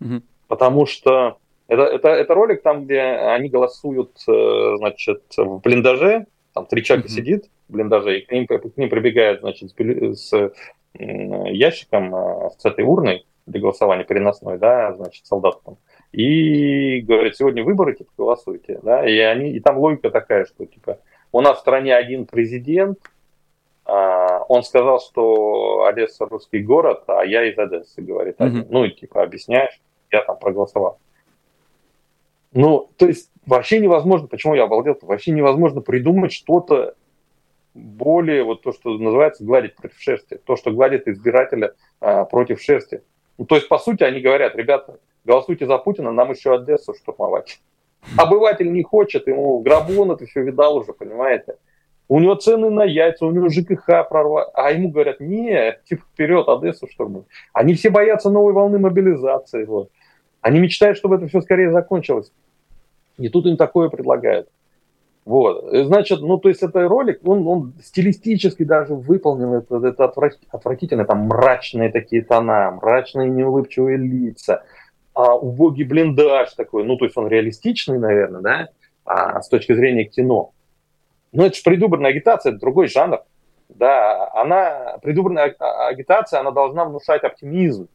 Угу. 0.00 0.22
Потому 0.48 0.86
что 0.86 1.38
это, 1.68 1.82
это, 1.82 2.08
это 2.08 2.34
ролик 2.34 2.62
там, 2.62 2.84
где 2.84 3.00
они 3.00 3.48
голосуют, 3.48 4.16
э, 4.28 4.74
значит, 4.78 5.22
в 5.36 5.58
блиндаже, 5.58 6.26
там 6.52 6.66
три 6.66 6.82
человека 6.82 7.06
угу. 7.06 7.14
сидит 7.14 7.50
в 7.68 7.72
блиндаже, 7.72 8.18
и 8.18 8.24
к 8.24 8.32
ним, 8.32 8.46
к 8.46 8.76
ним 8.76 8.90
прибегает, 8.90 9.40
значит, 9.40 9.70
с, 9.70 10.30
с 10.32 10.52
ящиком, 10.94 12.14
э, 12.14 12.50
с 12.58 12.64
этой 12.64 12.84
урной 12.84 13.26
для 13.46 13.60
голосования 13.60 14.04
переносной, 14.04 14.58
да, 14.58 14.94
значит, 14.94 15.26
солдат 15.26 15.62
там 15.64 15.76
и 16.12 17.00
говорят, 17.02 17.36
сегодня 17.36 17.62
выборы, 17.62 17.94
типа, 17.94 18.10
голосуйте, 18.16 18.80
да, 18.82 19.08
и 19.08 19.16
они, 19.18 19.50
и 19.50 19.60
там 19.60 19.78
логика 19.78 20.10
такая, 20.10 20.44
что, 20.44 20.66
типа, 20.66 20.98
у 21.32 21.40
нас 21.40 21.58
в 21.58 21.60
стране 21.60 21.94
один 21.94 22.26
президент, 22.26 22.98
а, 23.84 24.40
он 24.48 24.62
сказал, 24.62 25.00
что 25.00 25.84
Одесса 25.84 26.26
русский 26.26 26.60
город, 26.60 27.04
а 27.06 27.24
я 27.24 27.44
из 27.44 27.56
Одессы, 27.58 28.02
говорит 28.02 28.36
один. 28.38 28.62
Mm-hmm. 28.62 28.68
Ну, 28.70 28.84
и, 28.84 28.90
типа, 28.90 29.22
объясняешь, 29.22 29.80
я 30.10 30.22
там 30.22 30.38
проголосовал. 30.38 30.98
Ну, 32.52 32.90
то 32.96 33.06
есть 33.06 33.30
вообще 33.46 33.78
невозможно, 33.78 34.26
почему 34.26 34.54
я 34.54 34.64
обалдел, 34.64 34.98
вообще 35.02 35.30
невозможно 35.32 35.80
придумать 35.80 36.32
что-то 36.32 36.94
более, 37.74 38.42
вот 38.42 38.62
то, 38.62 38.72
что 38.72 38.98
называется 38.98 39.44
гладить 39.44 39.76
против 39.76 39.98
шерсти, 40.00 40.40
то, 40.44 40.56
что 40.56 40.72
гладит 40.72 41.06
избирателя 41.06 41.74
а, 42.00 42.24
против 42.24 42.60
шерсти. 42.60 43.02
Ну, 43.38 43.46
то 43.46 43.54
есть, 43.54 43.68
по 43.68 43.78
сути, 43.78 44.02
они 44.02 44.20
говорят, 44.20 44.56
ребята, 44.56 44.98
голосуйте 45.24 45.66
за 45.66 45.78
Путина, 45.78 46.10
нам 46.10 46.30
еще 46.30 46.54
Одессу 46.54 46.94
штурмовать. 46.94 47.60
Обыватель 48.16 48.72
не 48.72 48.82
хочет, 48.82 49.26
ему 49.28 49.62
он 49.62 50.10
это 50.10 50.26
все 50.26 50.42
видал 50.42 50.76
уже, 50.76 50.92
понимаете. 50.92 51.56
У 52.08 52.18
него 52.18 52.34
цены 52.34 52.70
на 52.70 52.82
яйца, 52.82 53.24
у 53.24 53.30
него 53.30 53.48
ЖКХ 53.48 54.08
прорва, 54.08 54.50
а 54.54 54.72
ему 54.72 54.90
говорят, 54.90 55.20
не, 55.20 55.78
типа 55.88 56.02
вперед, 56.12 56.48
Одессу 56.48 56.88
штурмуй. 56.88 57.22
Они 57.52 57.74
все 57.74 57.88
боятся 57.88 58.30
новой 58.30 58.52
волны 58.52 58.80
мобилизации. 58.80 59.64
Вот. 59.64 59.90
Они 60.40 60.58
мечтают, 60.58 60.96
чтобы 60.96 61.16
это 61.16 61.26
все 61.28 61.40
скорее 61.40 61.70
закончилось. 61.70 62.32
И 63.18 63.28
тут 63.28 63.46
им 63.46 63.56
такое 63.56 63.88
предлагают. 63.88 64.48
Вот. 65.24 65.64
Значит, 65.86 66.20
ну, 66.22 66.38
то 66.38 66.48
есть 66.48 66.62
это 66.62 66.88
ролик, 66.88 67.20
он, 67.24 67.46
он 67.46 67.74
стилистически 67.82 68.64
даже 68.64 68.94
выполнен, 68.94 69.52
это, 69.52 69.76
это 69.86 70.12
отвратительно, 70.50 71.04
там 71.04 71.26
мрачные 71.26 71.90
такие 71.90 72.22
тона, 72.22 72.70
мрачные 72.70 73.28
неулыбчивые 73.28 73.98
лица, 73.98 74.64
а, 75.12 75.36
убогий 75.36 75.84
блиндаж 75.84 76.54
такой, 76.54 76.84
ну, 76.84 76.96
то 76.96 77.04
есть 77.04 77.16
он 77.16 77.28
реалистичный, 77.28 77.98
наверное, 77.98 78.40
да, 78.40 78.68
а, 79.04 79.42
с 79.42 79.48
точки 79.48 79.74
зрения 79.74 80.04
кино. 80.04 80.52
Но 81.32 81.46
это 81.46 81.56
же 81.56 81.62
предвыборная 81.62 82.10
агитация, 82.10 82.50
это 82.50 82.60
другой 82.60 82.88
жанр. 82.88 83.20
Да, 83.68 84.30
она, 84.32 84.98
предвыборная 85.02 85.54
а, 85.58 85.88
агитация, 85.88 86.40
она 86.40 86.50
должна 86.50 86.86
внушать 86.86 87.22
оптимизм. 87.22 87.88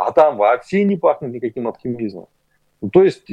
А 0.00 0.12
там 0.12 0.38
вообще 0.38 0.84
не 0.84 0.96
пахнет 0.96 1.32
никаким 1.32 1.68
оптимизмом. 1.68 2.28
Ну, 2.80 2.88
то 2.88 3.02
есть 3.02 3.30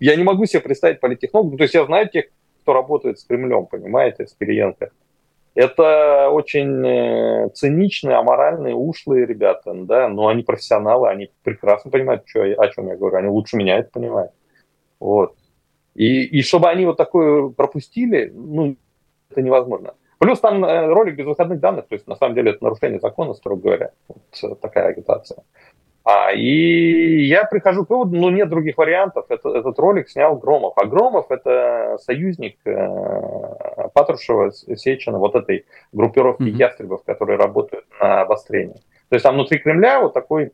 я 0.00 0.16
не 0.16 0.24
могу 0.24 0.46
себе 0.46 0.60
представить 0.60 1.00
политтехнологов. 1.00 1.58
То 1.58 1.64
есть 1.64 1.74
я 1.74 1.84
знаю 1.84 2.08
тех, 2.08 2.26
кто 2.62 2.72
работает 2.72 3.18
с 3.18 3.24
Кремлем, 3.24 3.66
понимаете, 3.66 4.26
с 4.26 4.34
Кириенко. 4.34 4.90
Это 5.54 6.30
очень 6.30 6.86
э, 6.86 7.50
циничные, 7.50 8.16
аморальные, 8.16 8.74
ушлые 8.74 9.26
ребята, 9.26 9.74
да, 9.74 10.08
но 10.08 10.28
они 10.28 10.42
профессионалы, 10.42 11.10
они 11.10 11.30
прекрасно 11.42 11.90
понимают, 11.90 12.22
что, 12.26 12.40
о 12.42 12.68
чем 12.68 12.88
я 12.88 12.96
говорю, 12.96 13.16
они 13.16 13.28
лучше 13.28 13.58
меня 13.58 13.76
это 13.76 13.90
понимают. 13.90 14.32
Вот. 14.98 15.36
И, 15.94 16.24
и 16.24 16.40
чтобы 16.40 16.70
они 16.70 16.86
вот 16.86 16.96
такое 16.96 17.50
пропустили, 17.50 18.32
ну, 18.34 18.76
это 19.30 19.42
невозможно. 19.42 19.92
Плюс 20.22 20.38
там 20.38 20.64
э, 20.64 20.86
ролик 20.86 21.16
без 21.16 21.26
выходных 21.26 21.58
данных, 21.58 21.88
то 21.88 21.96
есть 21.96 22.06
на 22.06 22.14
самом 22.14 22.36
деле 22.36 22.52
это 22.52 22.62
нарушение 22.62 23.00
закона, 23.00 23.34
строго 23.34 23.60
говоря, 23.60 23.90
вот 24.08 24.60
такая 24.60 24.90
агитация. 24.90 25.42
А, 26.04 26.30
и 26.30 27.24
я 27.24 27.44
прихожу 27.44 27.84
к 27.84 27.90
выводу, 27.90 28.16
ну 28.16 28.30
нет 28.30 28.48
других 28.48 28.78
вариантов. 28.78 29.26
Это, 29.30 29.48
этот 29.48 29.76
ролик 29.80 30.08
снял 30.08 30.36
Громов. 30.36 30.74
А 30.76 30.86
Громов 30.86 31.32
это 31.32 31.98
союзник 32.00 32.56
э, 32.64 33.88
Патрушева, 33.94 34.52
Сечина, 34.52 35.18
вот 35.18 35.34
этой 35.34 35.66
группировки 35.90 36.42
mm-hmm. 36.44 36.56
ястребов, 36.56 37.02
которые 37.02 37.36
работают 37.36 37.84
на 38.00 38.20
обострение. 38.20 38.76
То 39.08 39.16
есть 39.16 39.24
там 39.24 39.34
внутри 39.34 39.58
Кремля 39.58 40.02
вот 40.02 40.14
такой 40.14 40.44
э, 40.44 40.50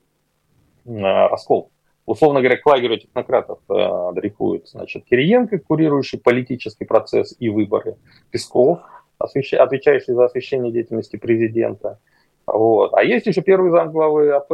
раскол. 0.87 1.71
Условно 2.07 2.41
говоря, 2.41 2.57
к 2.57 2.65
лагерю 2.65 2.97
технократов 2.97 3.59
э, 3.69 4.13
дрейфует 4.15 4.67
значит, 4.67 5.05
Кириенко, 5.05 5.59
курирующий 5.59 6.19
политический 6.19 6.87
процесс 6.87 7.37
и 7.39 7.51
выборы, 7.51 7.97
Песков, 8.31 8.81
отвечающий 9.19 10.15
за 10.15 10.25
освещение 10.25 10.73
деятельности 10.73 11.17
президента, 11.17 11.99
вот. 12.47 12.95
А 12.95 13.03
есть 13.03 13.27
еще 13.27 13.43
первый 13.43 13.71
зам 13.71 13.93
главы 13.93 14.31
АП, 14.31 14.49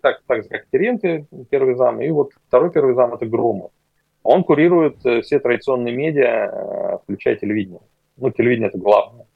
так, 0.00 0.22
так 0.26 0.44
же 0.44 0.48
как 0.48 0.66
Теренко, 0.70 1.26
первый 1.50 1.74
зам, 1.74 2.00
и 2.00 2.08
вот 2.10 2.30
второй 2.46 2.70
первый 2.70 2.94
зам 2.94 3.12
это 3.12 3.26
Громов. 3.26 3.72
Он 4.22 4.44
курирует 4.44 5.04
э, 5.04 5.20
все 5.20 5.38
традиционные 5.38 5.94
медиа, 5.94 6.24
э, 6.24 6.98
включая 7.02 7.36
телевидение. 7.36 7.80
Ну, 8.16 8.30
телевидение 8.30 8.68
это 8.68 8.78
главное. 8.78 9.26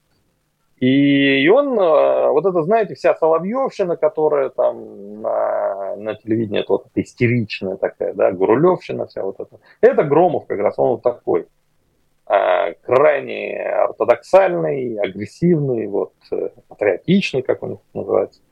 И, 0.80 1.46
он, 1.48 1.78
э, 1.78 2.28
вот 2.30 2.46
это, 2.46 2.62
знаете, 2.62 2.94
вся 2.94 3.14
Соловьевщина, 3.14 3.96
которая 3.96 4.48
там 4.48 5.20
на, 5.20 5.96
на 5.96 6.14
телевидении, 6.14 6.60
это 6.60 6.72
вот 6.74 6.86
истеричная 6.94 7.76
такая, 7.76 8.14
да, 8.14 8.30
Гурулевщина 8.30 9.06
вся 9.06 9.24
вот 9.24 9.40
эта. 9.40 9.58
Это 9.80 10.04
Громов 10.04 10.46
как 10.46 10.60
раз, 10.60 10.78
он 10.78 10.90
вот 10.90 11.02
такой. 11.02 11.46
А, 12.30 12.74
крайне 12.82 13.58
ортодоксальный, 13.58 14.98
агрессивный, 14.98 15.86
вот, 15.86 16.12
э, 16.30 16.50
патриотичный, 16.68 17.40
как 17.40 17.62
он 17.62 17.78
называется. 17.94 18.42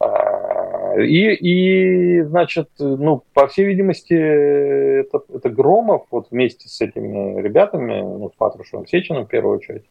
А, 0.00 0.96
и, 0.98 1.32
и, 1.34 2.22
значит, 2.22 2.70
ну, 2.80 3.22
по 3.32 3.46
всей 3.46 3.66
видимости, 3.66 4.14
это, 4.14 5.22
это 5.32 5.48
Громов 5.48 6.06
вот 6.10 6.32
вместе 6.32 6.68
с 6.68 6.80
этими 6.80 7.40
ребятами, 7.40 8.00
ну, 8.00 8.30
с 8.30 8.34
Патрушевым 8.36 8.88
Сечиным 8.88 9.26
в 9.26 9.28
первую 9.28 9.58
очередь, 9.58 9.84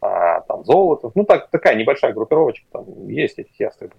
а, 0.00 0.40
там, 0.40 0.64
Золотов, 0.64 1.12
ну, 1.14 1.24
так, 1.24 1.50
такая 1.50 1.74
небольшая 1.74 2.14
группировочка, 2.14 2.66
там 2.72 3.06
есть 3.06 3.38
этих 3.38 3.60
ястребов. 3.60 3.98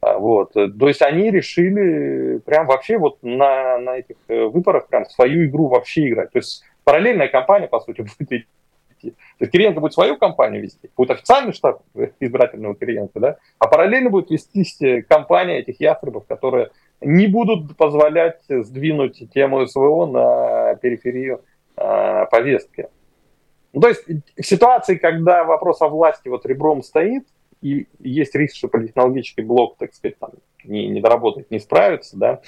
А, 0.00 0.18
вот. 0.18 0.54
То 0.54 0.88
есть 0.88 1.02
они 1.02 1.30
решили 1.30 2.38
прям 2.38 2.66
вообще 2.66 2.96
вот 2.96 3.18
на, 3.22 3.78
на 3.78 3.98
этих 3.98 4.16
э, 4.28 4.44
выборах 4.44 4.88
прям 4.88 5.04
свою 5.04 5.44
игру 5.44 5.68
вообще 5.68 6.08
играть. 6.08 6.32
То 6.32 6.38
есть 6.38 6.62
параллельная 6.86 7.28
кампания, 7.28 7.66
по 7.66 7.80
сути, 7.80 8.00
будет 8.18 8.20
идти. 8.20 9.10
То 9.10 9.40
есть 9.40 9.52
Кириенко 9.52 9.80
будет 9.80 9.92
свою 9.92 10.16
кампанию 10.16 10.62
вести, 10.62 10.90
будет 10.96 11.10
официальный 11.10 11.52
штаб 11.52 11.82
избирательного 12.18 12.74
Кириенко, 12.74 13.20
да, 13.20 13.36
а 13.58 13.68
параллельно 13.68 14.08
будет 14.08 14.30
вести 14.30 15.02
кампания 15.02 15.58
этих 15.58 15.80
ястребов, 15.80 16.26
которые 16.26 16.70
не 17.02 17.26
будут 17.26 17.76
позволять 17.76 18.40
сдвинуть 18.48 19.22
тему 19.34 19.66
СВО 19.66 20.06
на 20.06 20.76
периферию 20.76 21.42
э, 21.76 22.26
повестки. 22.30 22.88
Ну, 23.74 23.82
то 23.82 23.88
есть 23.88 24.04
в 24.08 24.42
ситуации, 24.42 24.94
когда 24.96 25.44
вопрос 25.44 25.82
о 25.82 25.88
власти 25.88 26.28
вот 26.28 26.46
ребром 26.46 26.82
стоит, 26.82 27.26
и 27.60 27.86
есть 27.98 28.34
риск, 28.34 28.56
что 28.56 28.68
политтехнологический 28.68 29.44
блок, 29.44 29.76
так 29.76 29.92
сказать, 29.92 30.18
там, 30.18 30.30
не, 30.64 30.88
не 30.88 31.00
доработает, 31.02 31.50
не 31.50 31.58
справится, 31.58 32.16
да, 32.16 32.40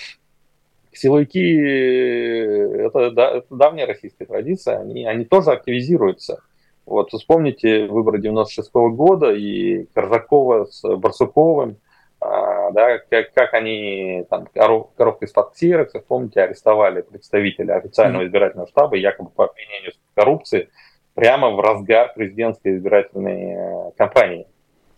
силовики, 0.93 1.57
это, 1.57 3.11
да, 3.11 3.31
это 3.39 3.55
давняя 3.55 3.87
российская 3.87 4.27
традиция, 4.27 4.79
они, 4.79 5.05
они 5.05 5.25
тоже 5.25 5.51
активизируются. 5.51 6.43
Вот 6.87 7.11
вспомните 7.11 7.87
выборы 7.87 8.19
96 8.19 8.71
-го 8.73 8.89
года 8.91 9.33
и 9.33 9.85
Коржакова 9.95 10.65
с 10.65 10.83
Барсуковым, 10.97 11.77
а, 12.21 12.71
да, 12.73 12.99
как, 12.99 13.33
как 13.33 13.55
они 13.55 14.25
там 14.29 14.47
коров, 14.53 14.91
коровка 14.97 15.27
из-под 15.27 15.53
ксерокса, 15.53 16.01
помните, 16.01 16.41
арестовали 16.41 17.03
представителя 17.03 17.77
официального 17.77 18.27
избирательного 18.27 18.69
штаба 18.69 18.97
якобы 18.97 19.31
по 19.31 19.45
обвинению 19.45 19.93
в 19.93 20.15
коррупции 20.15 20.69
прямо 21.15 21.51
в 21.51 21.61
разгар 21.61 22.13
президентской 22.15 22.77
избирательной 22.77 23.53
э, 23.53 23.91
кампании. 23.97 24.47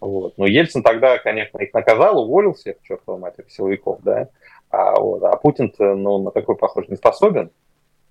Вот. 0.01 0.39
Но 0.39 0.47
Ельцин 0.47 0.83
тогда, 0.83 1.19
конечно, 1.19 1.59
их 1.59 1.75
наказал, 1.75 2.23
уволил 2.23 2.55
всех, 2.55 2.77
чертова 2.83 3.19
матери, 3.19 3.47
силовиков, 3.49 4.01
да. 4.03 4.29
А, 4.71 5.01
вот, 5.01 5.23
а 5.25 5.37
Путин 5.37 5.73
ну, 5.79 6.23
на 6.23 6.31
такой, 6.31 6.57
похоже, 6.57 6.89
не 6.91 6.97
способен. 6.97 7.51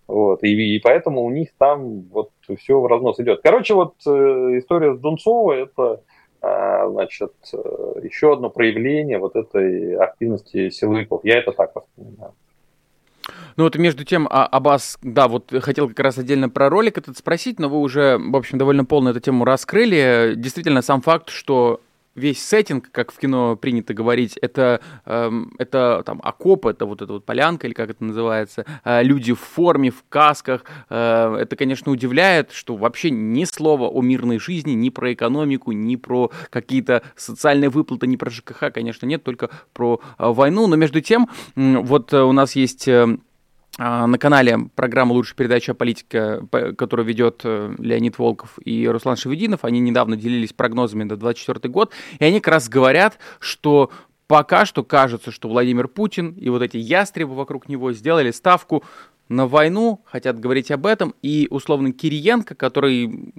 Вот, 0.08 0.44
и, 0.44 0.76
и 0.76 0.80
поэтому 0.80 1.24
у 1.24 1.30
них 1.30 1.50
там 1.58 2.02
вот 2.12 2.32
все 2.58 2.80
в 2.80 2.88
разнос 2.88 3.20
идет. 3.20 3.42
Короче, 3.44 3.76
вот 3.76 3.94
э, 4.08 4.10
история 4.58 4.96
с 4.96 5.00
Дунцовой 5.00 5.64
это 5.64 6.02
э, 6.42 6.90
значит, 6.90 7.34
э, 7.54 7.58
еще 8.04 8.34
одно 8.34 8.50
проявление 8.50 9.20
вот 9.20 9.36
этой 9.36 9.96
активности 9.96 10.72
силовиков. 10.72 11.22
Я 11.24 11.38
это 11.38 11.52
так 11.52 11.76
воспринимаю. 11.76 12.34
Ну 13.56 13.66
вот 13.66 13.76
между 13.76 14.04
тем, 14.04 14.28
а, 14.32 14.48
Аббас, 14.48 14.98
да, 15.04 15.28
вот 15.28 15.54
хотел 15.62 15.88
как 15.88 16.00
раз 16.00 16.18
отдельно 16.18 16.50
про 16.50 16.70
ролик 16.70 16.98
этот 16.98 17.16
спросить, 17.16 17.60
но 17.60 17.70
вы 17.70 17.78
уже, 17.80 18.18
в 18.18 18.36
общем, 18.36 18.58
довольно 18.58 18.86
полно 18.86 19.12
эту 19.12 19.20
тему 19.20 19.46
раскрыли. 19.46 20.34
Действительно, 20.36 20.82
сам 20.82 21.02
факт, 21.02 21.30
что 21.30 21.82
весь 22.16 22.46
сеттинг, 22.46 22.92
как 22.92 23.12
в 23.12 23.18
кино 23.18 23.56
принято 23.56 23.94
говорить, 23.94 24.38
это, 24.38 24.82
э, 25.06 25.32
это 25.58 26.04
там 26.06 26.20
окоп, 26.24 26.66
это 26.66 26.86
вот 26.86 27.02
эта 27.02 27.14
вот 27.14 27.26
полянка, 27.26 27.68
или 27.68 27.74
как 27.74 27.90
это 27.90 28.04
называется, 28.04 28.66
э, 28.84 29.04
люди 29.04 29.34
в 29.34 29.40
форме, 29.40 29.90
в 29.90 30.04
касках. 30.10 30.66
Э, 30.90 31.36
это, 31.40 31.56
конечно, 31.56 31.92
удивляет, 31.92 32.52
что 32.52 32.76
вообще 32.76 33.10
ни 33.10 33.44
слова 33.46 33.88
о 33.88 34.02
мирной 34.02 34.40
жизни, 34.40 34.72
ни 34.72 34.90
про 34.90 35.14
экономику, 35.14 35.72
ни 35.72 35.96
про 35.96 36.32
какие-то 36.50 37.04
социальные 37.16 37.70
выплаты, 37.70 38.08
ни 38.08 38.16
про 38.16 38.30
ЖКХ, 38.30 38.72
конечно, 38.74 39.06
нет, 39.06 39.24
только 39.24 39.50
про 39.74 40.02
э, 40.18 40.28
войну. 40.28 40.68
Но 40.68 40.76
между 40.76 41.02
тем, 41.02 41.30
вот 41.56 42.14
у 42.14 42.32
нас 42.32 42.56
есть... 42.56 42.90
на 43.78 44.18
канале 44.18 44.58
программа 44.76 45.14
«Лучшая 45.14 45.36
передача 45.36 45.74
политика», 45.74 46.46
которую 46.78 47.06
ведет 47.06 47.42
э, 47.46 47.76
Леонид 47.78 48.18
Волков 48.18 48.60
и 48.66 48.88
Руслан 48.88 49.16
Шевединов. 49.16 49.64
Они 49.64 49.80
недавно 49.80 50.18
делились 50.18 50.52
прогнозами 50.52 51.04
на 51.04 51.16
2024 51.16 51.72
год, 51.72 51.94
и 52.20 52.26
они 52.26 52.42
как 52.42 52.54
раз 52.54 52.68
говорят, 52.68 53.20
что 53.40 53.90
пока 54.28 54.66
что 54.66 54.84
кажется, 54.84 55.32
что 55.32 55.50
Владимир 55.50 55.88
Путин 55.88 56.32
и 56.32 56.50
вот 56.50 56.62
эти 56.62 56.78
ястребы 56.78 57.36
вокруг 57.36 57.70
него 57.70 57.94
сделали 57.94 58.32
ставку 58.32 58.84
на 59.30 59.48
войну, 59.48 60.02
хотят 60.06 60.40
говорить 60.40 60.72
об 60.72 60.86
этом, 60.86 61.16
и 61.22 61.48
условно 61.50 61.94
Кириенко, 61.94 62.56
который 62.56 63.34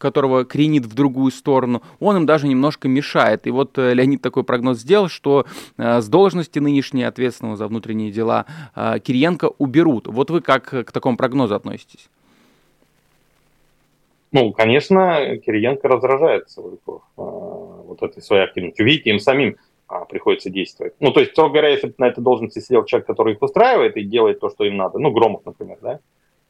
которого 0.00 0.44
кренит 0.44 0.86
в 0.86 0.94
другую 0.94 1.30
сторону, 1.30 1.82
он 2.00 2.16
им 2.16 2.26
даже 2.26 2.48
немножко 2.48 2.88
мешает. 2.88 3.46
И 3.46 3.50
вот 3.50 3.78
э, 3.78 3.94
Леонид 3.94 4.22
такой 4.22 4.42
прогноз 4.42 4.78
сделал, 4.78 5.08
что 5.08 5.44
э, 5.76 6.00
с 6.00 6.08
должности 6.08 6.58
нынешней 6.58 7.04
ответственного 7.04 7.56
за 7.56 7.68
внутренние 7.68 8.10
дела 8.10 8.46
э, 8.74 8.98
Кириенко 8.98 9.50
уберут. 9.58 10.06
Вот 10.06 10.30
вы 10.30 10.40
как 10.40 10.70
к 10.70 10.90
такому 10.90 11.16
прогнозу 11.16 11.54
относитесь? 11.54 12.08
Ну, 14.32 14.52
конечно, 14.52 15.36
Кириенко 15.44 15.86
раздражает 15.88 16.48
вот 17.16 18.02
этой 18.02 18.22
своей 18.22 18.44
активностью. 18.44 18.86
Видите, 18.86 19.10
им 19.10 19.18
самим 19.18 19.56
а, 19.88 20.04
приходится 20.04 20.50
действовать. 20.50 20.94
Ну, 21.00 21.10
то 21.10 21.18
есть, 21.18 21.32
строго 21.32 21.50
говоря, 21.50 21.70
если 21.70 21.88
бы 21.88 21.94
на 21.98 22.06
этой 22.06 22.22
должности 22.22 22.60
сидел 22.60 22.84
человек, 22.84 23.08
который 23.08 23.34
их 23.34 23.42
устраивает 23.42 23.96
и 23.96 24.04
делает 24.04 24.38
то, 24.38 24.48
что 24.48 24.64
им 24.64 24.76
надо, 24.76 24.98
ну, 24.98 25.10
Громов, 25.10 25.44
например, 25.44 25.78
да, 25.82 25.98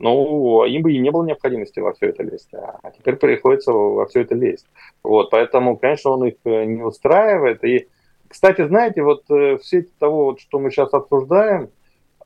ну, 0.00 0.64
им 0.64 0.82
бы 0.82 0.92
и 0.92 0.98
не 0.98 1.10
было 1.10 1.24
необходимости 1.24 1.78
во 1.78 1.92
все 1.92 2.06
это 2.06 2.22
лезть, 2.22 2.48
а 2.54 2.90
теперь 2.90 3.16
приходится 3.16 3.70
во 3.72 4.06
все 4.06 4.22
это 4.22 4.34
лезть. 4.34 4.66
Вот, 5.04 5.30
поэтому, 5.30 5.76
конечно, 5.76 6.12
он 6.12 6.24
их 6.24 6.34
э, 6.44 6.64
не 6.64 6.82
устраивает. 6.82 7.62
И, 7.64 7.86
кстати, 8.26 8.66
знаете, 8.66 9.02
вот 9.02 9.24
э, 9.30 9.58
в 9.58 9.62
свете 9.62 9.90
того, 9.98 10.24
вот, 10.24 10.40
что 10.40 10.58
мы 10.58 10.70
сейчас 10.70 10.94
обсуждаем, 10.94 11.68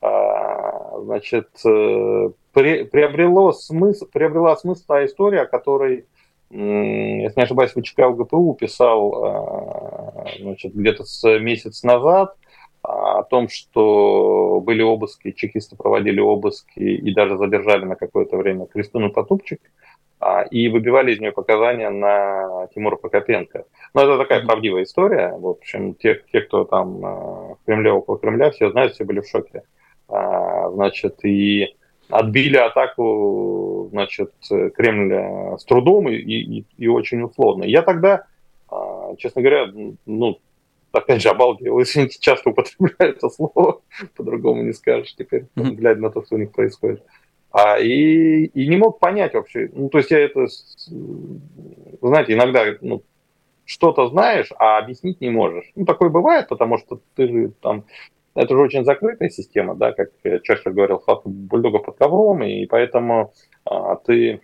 а, 0.01 1.01
значит, 1.01 1.49
э, 1.65 2.29
приобрело 2.53 3.51
смысл, 3.51 4.05
приобрела 4.05 4.55
смысл 4.55 4.83
та 4.87 5.05
история, 5.05 5.41
о 5.41 5.45
которой, 5.45 6.05
если 6.49 7.33
не 7.35 7.43
ошибаюсь, 7.43 7.71
ВЧК 7.71 8.07
УГПУ 8.07 8.53
писал 8.57 9.25
а, 9.25 10.25
значит, 10.39 10.73
где-то 10.73 11.03
с 11.03 11.39
месяц 11.39 11.83
назад, 11.83 12.37
о 12.85 13.23
том, 13.23 13.49
что 13.49 14.61
были 14.63 14.83
обыски, 14.83 15.31
чекисты 15.31 15.75
проводили 15.75 16.19
обыски 16.19 16.79
и 16.79 17.13
даже 17.13 17.37
задержали 17.37 17.85
на 17.85 17.95
какое-то 17.95 18.37
время 18.37 18.67
Кристину 18.67 19.11
Потупчик 19.11 19.59
а, 20.19 20.43
и 20.43 20.67
выбивали 20.67 21.13
из 21.13 21.19
нее 21.19 21.31
показания 21.31 21.89
на 21.89 22.67
Тимура 22.73 22.95
Прокопенко. 22.95 23.65
Но 23.93 24.01
это 24.01 24.17
такая 24.17 24.45
правдивая 24.45 24.83
история. 24.83 25.33
В 25.35 25.47
общем, 25.47 25.95
те, 25.95 26.21
те 26.31 26.41
кто 26.41 26.63
там 26.63 27.05
а, 27.05 27.55
в 27.55 27.57
Кремле, 27.65 27.91
около 27.91 28.19
Кремля, 28.19 28.51
все 28.51 28.69
знают, 28.71 28.93
все 28.93 29.03
были 29.03 29.21
в 29.21 29.27
шоке. 29.27 29.63
А, 30.07 30.69
значит, 30.69 31.25
и 31.25 31.75
отбили 32.09 32.57
атаку, 32.57 33.89
значит, 33.91 34.31
Кремля 34.75 35.57
с 35.57 35.65
трудом 35.65 36.07
и, 36.07 36.15
и, 36.15 36.65
и 36.77 36.87
очень 36.87 37.23
условно. 37.23 37.63
Я 37.63 37.81
тогда, 37.81 38.25
честно 39.17 39.41
говоря, 39.41 39.71
ну, 40.05 40.37
опять 40.95 41.21
же, 41.21 41.29
обалдел. 41.29 41.75
Очень 41.75 42.09
часто 42.09 42.49
употребляю 42.49 43.15
это 43.15 43.29
слово, 43.29 43.81
по-другому 44.15 44.63
не 44.63 44.73
скажешь 44.73 45.15
теперь, 45.15 45.45
глядя 45.55 46.01
на 46.01 46.09
то, 46.09 46.23
что 46.23 46.35
у 46.35 46.39
них 46.39 46.51
происходит. 46.51 47.03
А, 47.51 47.79
и, 47.79 48.45
и 48.45 48.67
не 48.67 48.77
мог 48.77 48.99
понять 48.99 49.33
вообще. 49.33 49.69
Ну, 49.73 49.89
то 49.89 49.99
есть 49.99 50.11
я 50.11 50.19
это, 50.19 50.45
знаете, 52.01 52.33
иногда 52.33 52.65
ну, 52.81 53.03
что-то 53.63 54.07
знаешь, 54.09 54.49
а 54.57 54.77
объяснить 54.77 55.21
не 55.21 55.29
можешь. 55.29 55.71
Ну, 55.75 55.85
такое 55.85 56.09
бывает, 56.09 56.49
потому 56.49 56.77
что 56.77 57.01
ты 57.15 57.27
же 57.27 57.51
там... 57.61 57.85
Это 58.33 58.53
же 58.53 58.59
очень 58.59 58.83
закрытая 58.83 59.29
система, 59.29 59.75
да, 59.75 59.93
как 59.93 60.09
Черчилль 60.43 60.73
говорил, 60.73 61.01
бульдогов 61.23 61.85
под 61.85 61.97
ковром, 61.97 62.43
и 62.43 62.65
поэтому 62.65 63.31
а, 63.63 63.95
ты 63.95 64.41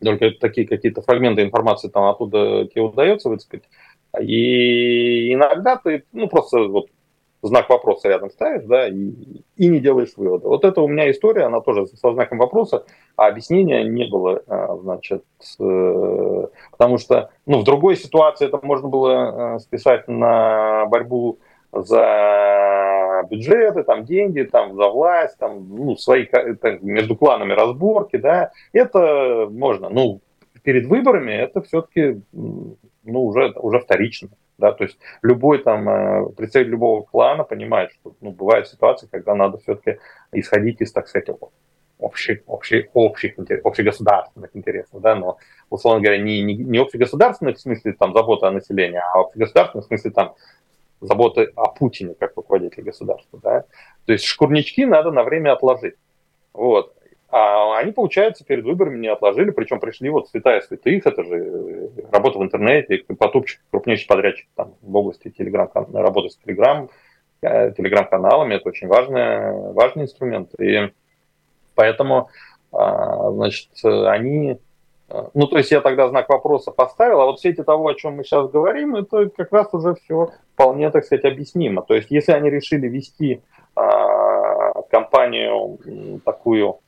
только 0.00 0.30
такие 0.30 0.66
какие-то 0.66 1.02
фрагменты 1.02 1.42
информации 1.42 1.88
там 1.88 2.04
оттуда 2.04 2.66
тебе 2.66 2.82
удается 2.82 3.28
выцепить. 3.28 3.64
И 4.20 5.32
иногда 5.32 5.76
ты, 5.76 6.04
ну, 6.12 6.28
просто 6.28 6.60
вот 6.68 6.86
знак 7.42 7.68
вопроса 7.68 8.08
рядом 8.08 8.30
ставишь, 8.30 8.64
да, 8.64 8.88
и, 8.88 9.12
и 9.56 9.68
не 9.68 9.80
делаешь 9.80 10.12
вывода. 10.16 10.48
Вот 10.48 10.64
это 10.64 10.80
у 10.80 10.88
меня 10.88 11.10
история, 11.10 11.44
она 11.44 11.60
тоже 11.60 11.86
со 11.86 12.12
знаком 12.12 12.38
вопроса, 12.38 12.84
а 13.16 13.28
объяснения 13.28 13.84
не 13.84 14.06
было, 14.06 14.42
а, 14.48 14.76
значит, 14.76 15.24
э, 15.60 16.46
потому 16.72 16.98
что, 16.98 17.30
ну, 17.46 17.60
в 17.60 17.64
другой 17.64 17.96
ситуации 17.96 18.46
это 18.46 18.58
можно 18.62 18.88
было 18.88 19.56
э, 19.56 19.58
списать 19.60 20.08
на 20.08 20.86
борьбу 20.86 21.38
за 21.72 23.24
бюджеты, 23.30 23.84
там 23.84 24.04
деньги, 24.04 24.42
там 24.42 24.74
за 24.74 24.88
власть, 24.88 25.38
там, 25.38 25.68
ну, 25.68 25.96
свои 25.96 26.24
там, 26.24 26.78
между 26.82 27.14
кланами 27.14 27.52
разборки, 27.52 28.16
да, 28.16 28.52
это 28.72 29.48
можно. 29.50 29.90
Ну, 29.90 30.20
перед 30.62 30.86
выборами 30.86 31.32
это 31.32 31.62
все-таки 31.62 32.20
ну, 33.08 33.24
уже, 33.24 33.52
уже 33.56 33.80
вторично. 33.80 34.28
Да, 34.58 34.72
то 34.72 34.84
есть 34.84 34.98
любой 35.22 35.62
там 35.62 35.88
э, 35.88 36.30
представитель 36.36 36.72
любого 36.72 37.02
клана 37.04 37.44
понимает, 37.44 37.92
что 37.92 38.16
ну, 38.20 38.32
бывают 38.32 38.66
ситуации, 38.66 39.06
когда 39.10 39.36
надо 39.36 39.58
все-таки 39.58 40.00
исходить 40.32 40.80
из, 40.80 40.90
так 40.90 41.06
сказать, 41.06 41.28
общих, 41.98 42.40
общих, 42.46 42.86
общих, 42.92 43.34
общегосударственных 43.64 44.50
интересов, 44.54 45.00
да, 45.00 45.14
но, 45.14 45.38
условно 45.70 46.00
говоря, 46.00 46.20
не, 46.20 46.42
не, 46.42 46.56
не 46.56 46.78
общегосударственных 46.78 47.56
в 47.58 47.60
смысле 47.60 47.92
там 47.92 48.12
заботы 48.12 48.46
о 48.46 48.50
населении, 48.50 48.98
а 48.98 49.20
общегосударственных 49.20 49.84
в 49.84 49.88
смысле 49.88 50.10
там 50.10 50.34
заботы 51.00 51.52
о 51.54 51.70
Путине 51.70 52.14
как 52.18 52.36
руководителе 52.36 52.82
государства, 52.82 53.38
да. 53.42 53.64
То 54.06 54.12
есть 54.12 54.24
шкурнички 54.24 54.86
надо 54.86 55.12
на 55.12 55.22
время 55.22 55.52
отложить. 55.52 55.94
Вот. 56.52 56.94
А 57.30 57.76
они, 57.76 57.92
получается, 57.92 58.44
перед 58.44 58.64
выборами 58.64 58.98
не 58.98 59.08
отложили, 59.08 59.50
причем 59.50 59.80
пришли 59.80 60.08
вот 60.08 60.28
святая 60.28 60.62
святых, 60.62 61.06
это 61.06 61.22
же 61.24 61.36
э, 61.36 61.88
работа 62.10 62.38
в 62.38 62.42
интернете, 62.42 63.04
потупчик, 63.18 63.60
крупнейший 63.70 64.06
подрядчик 64.06 64.48
там, 64.54 64.74
в 64.80 64.96
области 64.96 65.28
телеграм, 65.28 65.70
работы 65.92 66.30
с 66.30 66.36
телеграм, 66.36 66.88
э, 67.42 67.72
телеграм-каналами, 67.72 68.54
это 68.54 68.70
очень 68.70 68.88
важный, 68.88 69.72
важный 69.74 70.04
инструмент. 70.04 70.58
И 70.58 70.90
поэтому, 71.74 72.30
а, 72.72 73.30
значит, 73.32 73.68
они 73.84 74.58
э, 75.10 75.22
ну, 75.34 75.46
то 75.48 75.58
есть 75.58 75.70
я 75.70 75.82
тогда 75.82 76.08
знак 76.08 76.30
вопроса 76.30 76.70
поставил, 76.70 77.20
а 77.20 77.26
вот 77.26 77.40
все 77.40 77.50
эти 77.50 77.62
того, 77.62 77.88
о 77.88 77.94
чем 77.94 78.14
мы 78.14 78.24
сейчас 78.24 78.50
говорим, 78.50 78.96
это 78.96 79.28
как 79.28 79.52
раз 79.52 79.68
уже 79.72 79.96
все 79.96 80.30
вполне, 80.54 80.90
так 80.90 81.04
сказать, 81.04 81.26
объяснимо. 81.26 81.82
То 81.82 81.94
есть 81.94 82.10
если 82.10 82.32
они 82.32 82.48
решили 82.48 82.88
вести 82.88 83.42
а, 83.74 84.80
компанию 84.90 85.78
такую 86.24 86.78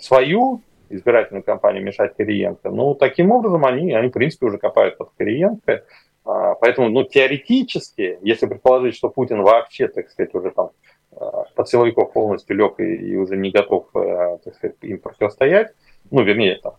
свою 0.00 0.62
избирательную 0.88 1.42
кампанию 1.42 1.84
мешать 1.84 2.16
Кириенко. 2.16 2.70
Ну, 2.70 2.94
таким 2.94 3.30
образом 3.30 3.64
они, 3.64 3.92
они 3.92 4.08
в 4.08 4.12
принципе, 4.12 4.46
уже 4.46 4.58
копают 4.58 4.96
под 4.96 5.10
Кириенко. 5.18 5.84
А, 6.24 6.54
поэтому, 6.54 6.88
ну, 6.88 7.04
теоретически, 7.04 8.18
если 8.22 8.46
предположить, 8.46 8.96
что 8.96 9.10
Путин 9.10 9.42
вообще, 9.42 9.88
так 9.88 10.10
сказать, 10.10 10.34
уже 10.34 10.50
там 10.50 10.70
а, 11.12 11.44
под 11.54 11.68
силовиков 11.68 12.12
полностью 12.12 12.56
лег 12.56 12.80
и, 12.80 12.94
и 12.94 13.16
уже 13.16 13.36
не 13.36 13.50
готов, 13.50 13.88
так 13.92 14.54
сказать, 14.54 14.76
им 14.82 14.98
противостоять, 14.98 15.72
ну, 16.10 16.22
вернее, 16.22 16.58
там, 16.62 16.74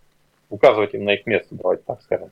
указывать 0.49 0.93
им 0.93 1.03
на 1.03 1.13
их 1.13 1.25
место, 1.25 1.55
давайте 1.55 1.83
так 1.85 2.01
скажем, 2.01 2.31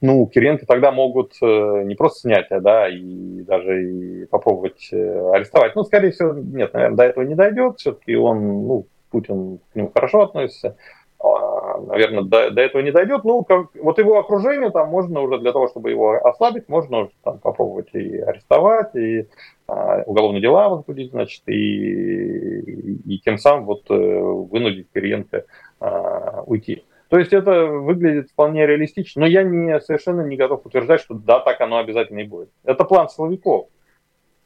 ну, 0.00 0.26
Кириенко 0.26 0.66
тогда 0.66 0.90
могут 0.92 1.34
э, 1.42 1.82
не 1.84 1.94
просто 1.94 2.20
снять, 2.20 2.50
а 2.50 2.60
да, 2.60 2.88
и 2.88 3.42
даже 3.42 3.84
и 3.84 4.26
попробовать 4.26 4.88
э, 4.92 5.30
арестовать. 5.32 5.74
Ну, 5.74 5.84
скорее 5.84 6.10
всего, 6.10 6.32
нет, 6.32 6.72
наверное, 6.74 6.96
до 6.96 7.04
этого 7.04 7.24
не 7.24 7.34
дойдет. 7.34 7.78
Все-таки 7.78 8.16
он, 8.16 8.66
ну, 8.66 8.86
Путин 9.10 9.58
к 9.72 9.76
нему 9.76 9.90
хорошо 9.94 10.22
относится. 10.22 10.76
А, 11.18 11.80
наверное, 11.80 12.24
до, 12.24 12.50
до 12.50 12.60
этого 12.60 12.82
не 12.82 12.90
дойдет. 12.90 13.24
Ну, 13.24 13.44
как, 13.44 13.68
вот 13.80 13.98
его 13.98 14.18
окружение 14.18 14.70
там 14.70 14.88
можно 14.90 15.20
уже 15.20 15.38
для 15.38 15.52
того, 15.52 15.68
чтобы 15.68 15.90
его 15.90 16.12
ослабить, 16.12 16.68
можно 16.68 16.98
уже 16.98 17.10
там 17.24 17.38
попробовать 17.38 17.88
и 17.94 18.18
арестовать, 18.18 18.94
и 18.94 19.26
а, 19.66 20.02
уголовные 20.02 20.42
дела 20.42 20.68
возбудить, 20.68 21.10
значит, 21.10 21.42
и, 21.46 21.52
и, 21.54 23.14
и 23.14 23.18
тем 23.20 23.38
самым 23.38 23.64
вот 23.64 23.90
э, 23.90 23.94
вынудить 23.94 24.88
Кириенко 24.92 25.44
а, 25.80 26.42
уйти. 26.46 26.84
То 27.08 27.18
есть 27.18 27.32
это 27.32 27.66
выглядит 27.66 28.30
вполне 28.30 28.66
реалистично, 28.66 29.20
но 29.20 29.26
я 29.26 29.44
не, 29.44 29.80
совершенно 29.80 30.22
не 30.22 30.36
готов 30.36 30.66
утверждать, 30.66 31.00
что 31.00 31.14
да, 31.14 31.38
так 31.38 31.60
оно 31.60 31.78
обязательно 31.78 32.20
и 32.20 32.26
будет. 32.26 32.50
Это 32.64 32.84
план 32.84 33.08
силовиков. 33.08 33.68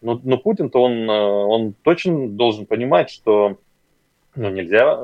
Но, 0.02 0.20
но 0.22 0.38
Путин-то 0.38 0.82
он, 0.82 1.10
э, 1.10 1.12
он 1.12 1.74
точно 1.82 2.28
должен 2.28 2.66
понимать, 2.66 3.10
что 3.10 3.56
ну, 4.34 4.50
нельзя 4.50 4.96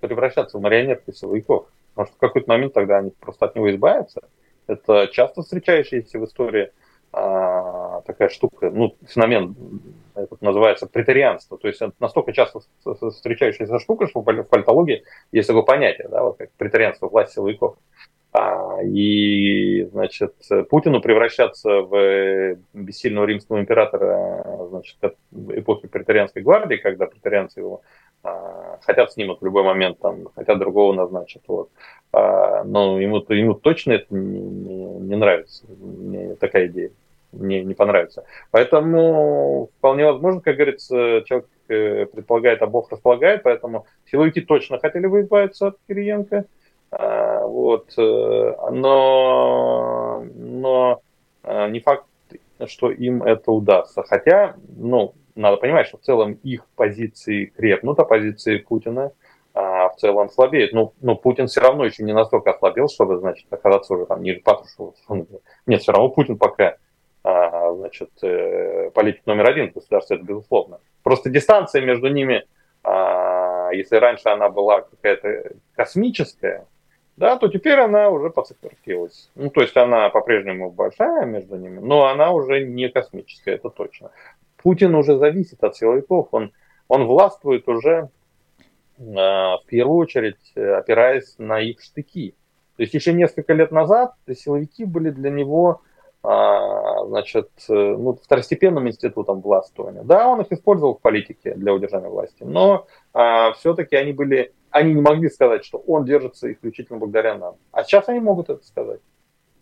превращаться 0.00 0.58
в 0.58 0.62
марионетки 0.62 1.10
силовиков. 1.10 1.66
Потому 1.94 2.06
что 2.08 2.16
в 2.16 2.20
какой-то 2.20 2.48
момент 2.50 2.74
тогда 2.74 2.98
они 2.98 3.12
просто 3.18 3.46
от 3.46 3.54
него 3.54 3.70
избавятся. 3.70 4.22
Это 4.66 5.08
часто 5.12 5.42
встречающаяся 5.42 6.18
в 6.18 6.24
истории 6.24 6.70
а, 7.16 8.00
такая 8.02 8.28
штука, 8.28 8.70
ну, 8.70 8.96
феномен 9.06 9.54
это 10.16 10.36
называется 10.40 10.86
претарианство. 10.86 11.56
То 11.56 11.68
есть 11.68 11.80
это 11.80 11.92
настолько 12.00 12.32
часто 12.32 12.60
встречающаяся 13.10 13.78
штука, 13.78 14.08
что 14.08 14.20
в 14.20 14.24
политологии 14.24 15.04
есть 15.30 15.46
такое 15.46 15.62
понятие, 15.62 16.08
да, 16.08 16.22
вот 16.24 16.38
как 16.38 16.50
претарианство, 16.52 17.08
власть 17.08 17.32
силовиков. 17.32 17.76
А, 18.32 18.82
и, 18.82 19.84
значит, 19.92 20.34
Путину 20.68 21.00
превращаться 21.00 21.82
в 21.82 22.56
бессильного 22.72 23.26
римского 23.26 23.60
императора, 23.60 24.66
значит, 24.70 24.96
эпохи 25.32 25.86
претарианской 25.86 26.42
гвардии, 26.42 26.76
когда 26.76 27.06
претарианцы 27.06 27.60
его 27.60 27.82
а, 28.24 28.80
хотят 28.82 29.12
снимут 29.12 29.40
в 29.40 29.44
любой 29.44 29.62
момент, 29.62 30.00
там, 30.00 30.26
хотят 30.34 30.58
другого 30.58 30.92
назначат, 30.94 31.42
вот. 31.46 31.70
А, 32.12 32.64
но 32.64 32.98
ему, 32.98 33.24
ему 33.28 33.54
точно 33.54 33.92
это 33.92 34.06
не, 34.12 34.40
не, 34.40 34.84
не 34.84 35.16
нравится, 35.16 35.64
не, 35.68 36.34
такая 36.34 36.66
идея 36.66 36.90
мне 37.34 37.62
не 37.62 37.74
понравится. 37.74 38.24
Поэтому 38.50 39.70
вполне 39.78 40.04
возможно, 40.04 40.40
как 40.40 40.56
говорится, 40.56 41.22
человек 41.26 41.48
э, 41.68 42.06
предполагает, 42.06 42.62
а 42.62 42.66
Бог 42.66 42.90
располагает, 42.90 43.42
поэтому 43.42 43.86
силовики 44.10 44.40
точно 44.40 44.78
хотели 44.78 45.06
бы 45.06 45.20
избавиться 45.20 45.68
от 45.68 45.78
Кириенко. 45.88 46.44
А, 46.90 47.46
вот, 47.46 47.92
э, 47.98 48.54
но, 48.70 50.24
но 50.34 51.00
а, 51.42 51.68
не 51.68 51.80
факт, 51.80 52.06
что 52.66 52.90
им 52.90 53.22
это 53.22 53.50
удастся. 53.50 54.02
Хотя, 54.02 54.54
ну, 54.76 55.14
надо 55.34 55.56
понимать, 55.56 55.86
что 55.86 55.98
в 55.98 56.02
целом 56.02 56.38
их 56.42 56.66
позиции 56.76 57.46
крепнут, 57.46 57.98
а 57.98 58.04
позиции 58.04 58.58
Путина 58.58 59.12
а, 59.52 59.88
в 59.88 59.96
целом 59.96 60.30
слабеют. 60.30 60.72
Но, 60.72 60.92
но 61.00 61.16
Путин 61.16 61.46
все 61.46 61.60
равно 61.60 61.84
еще 61.84 62.02
не 62.04 62.12
настолько 62.12 62.50
ослабел, 62.50 62.88
чтобы, 62.88 63.18
значит, 63.18 63.46
оказаться 63.50 63.94
уже 63.94 64.06
там 64.06 64.22
ниже 64.22 64.40
Патрушева. 64.40 64.94
Нет, 65.66 65.82
все 65.82 65.92
равно 65.92 66.08
Путин 66.10 66.38
пока 66.38 66.76
значит, 67.24 68.10
э, 68.22 68.90
политик 68.90 69.26
номер 69.26 69.48
один 69.48 69.70
в 69.70 69.74
государстве, 69.74 70.16
это 70.16 70.26
безусловно. 70.26 70.80
Просто 71.02 71.30
дистанция 71.30 71.82
между 71.82 72.08
ними, 72.08 72.44
а, 72.82 73.70
если 73.72 73.96
раньше 73.96 74.28
она 74.28 74.50
была 74.50 74.82
какая-то 74.82 75.52
космическая, 75.74 76.66
да, 77.16 77.36
то 77.36 77.48
теперь 77.48 77.78
она 77.78 78.10
уже 78.10 78.30
подсократилась. 78.30 79.30
Ну, 79.36 79.48
то 79.50 79.62
есть 79.62 79.76
она 79.76 80.10
по-прежнему 80.10 80.70
большая 80.70 81.24
между 81.24 81.56
ними, 81.56 81.78
но 81.78 82.06
она 82.06 82.32
уже 82.32 82.64
не 82.64 82.88
космическая, 82.88 83.52
это 83.52 83.70
точно. 83.70 84.10
Путин 84.62 84.94
уже 84.94 85.16
зависит 85.16 85.62
от 85.64 85.76
силовиков, 85.76 86.28
он, 86.32 86.52
он 86.88 87.04
властвует 87.04 87.68
уже 87.68 88.08
в 88.96 89.60
первую 89.66 89.96
очередь 89.96 90.56
опираясь 90.56 91.34
на 91.38 91.60
их 91.60 91.82
штыки. 91.82 92.34
То 92.76 92.82
есть 92.82 92.94
еще 92.94 93.12
несколько 93.12 93.52
лет 93.52 93.72
назад 93.72 94.14
силовики 94.34 94.84
были 94.84 95.10
для 95.10 95.30
него 95.30 95.80
а, 95.80 95.93
значит, 96.24 97.50
э, 97.68 97.72
ну, 97.72 98.14
второстепенным 98.14 98.88
институтом 98.88 99.42
властвования. 99.42 100.02
Да, 100.04 100.26
он 100.26 100.40
их 100.40 100.50
использовал 100.50 100.94
в 100.94 101.02
политике 101.02 101.54
для 101.54 101.74
удержания 101.74 102.08
власти, 102.08 102.44
но 102.44 102.86
а, 103.12 103.52
все-таки 103.52 103.94
они 103.96 104.12
были, 104.12 104.54
они 104.70 104.94
не 104.94 105.02
могли 105.02 105.28
сказать, 105.28 105.66
что 105.66 105.78
он 105.78 106.06
держится 106.06 106.50
исключительно 106.50 106.98
благодаря 106.98 107.36
нам. 107.36 107.56
А 107.72 107.84
сейчас 107.84 108.08
они 108.08 108.20
могут 108.20 108.48
это 108.48 108.64
сказать. 108.64 109.00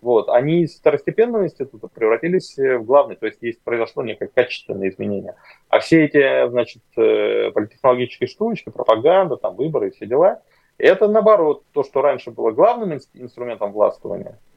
Вот, 0.01 0.29
они 0.29 0.63
из 0.63 0.79
второстепенного 0.79 1.45
института 1.45 1.89
превратились 1.89 2.57
в 2.57 2.83
главный, 2.85 3.17
то 3.17 3.27
есть 3.27 3.39
есть 3.41 3.61
произошло 3.63 4.05
некое 4.05 4.29
качественное 4.29 4.89
изменение. 4.89 5.35
А 5.69 5.81
все 5.81 6.05
эти, 6.05 6.49
значит, 6.49 6.83
э, 6.97 7.51
политтехнологические 7.53 8.29
штучки, 8.29 8.71
пропаганда, 8.71 9.37
там, 9.37 9.57
выборы 9.57 9.89
и 9.89 9.91
все 9.91 10.07
дела, 10.07 10.43
это 10.79 11.09
наоборот, 11.09 11.65
то, 11.73 11.83
что 11.83 12.03
раньше 12.03 12.31
было 12.31 12.53
главным 12.53 12.99
инструментом 13.15 13.73
властвования– 13.73 14.39
а, 14.49 14.52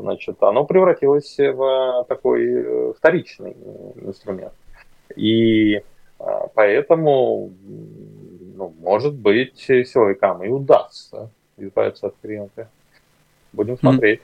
значит, 0.00 0.42
оно 0.42 0.64
превратилось 0.64 1.36
в 1.38 2.04
такой 2.08 2.44
э, 2.46 2.92
вторичный 2.96 3.56
инструмент. 3.96 4.52
И 5.16 5.82
поэтому, 6.54 7.50
ну, 8.56 8.74
может 8.80 9.14
быть, 9.14 9.58
силовикам 9.58 10.42
и 10.42 10.48
удастся 10.48 11.30
избавиться 11.56 12.08
от 12.08 12.14
клиента. 12.20 12.68
Будем 13.52 13.78
смотреть. 13.78 14.20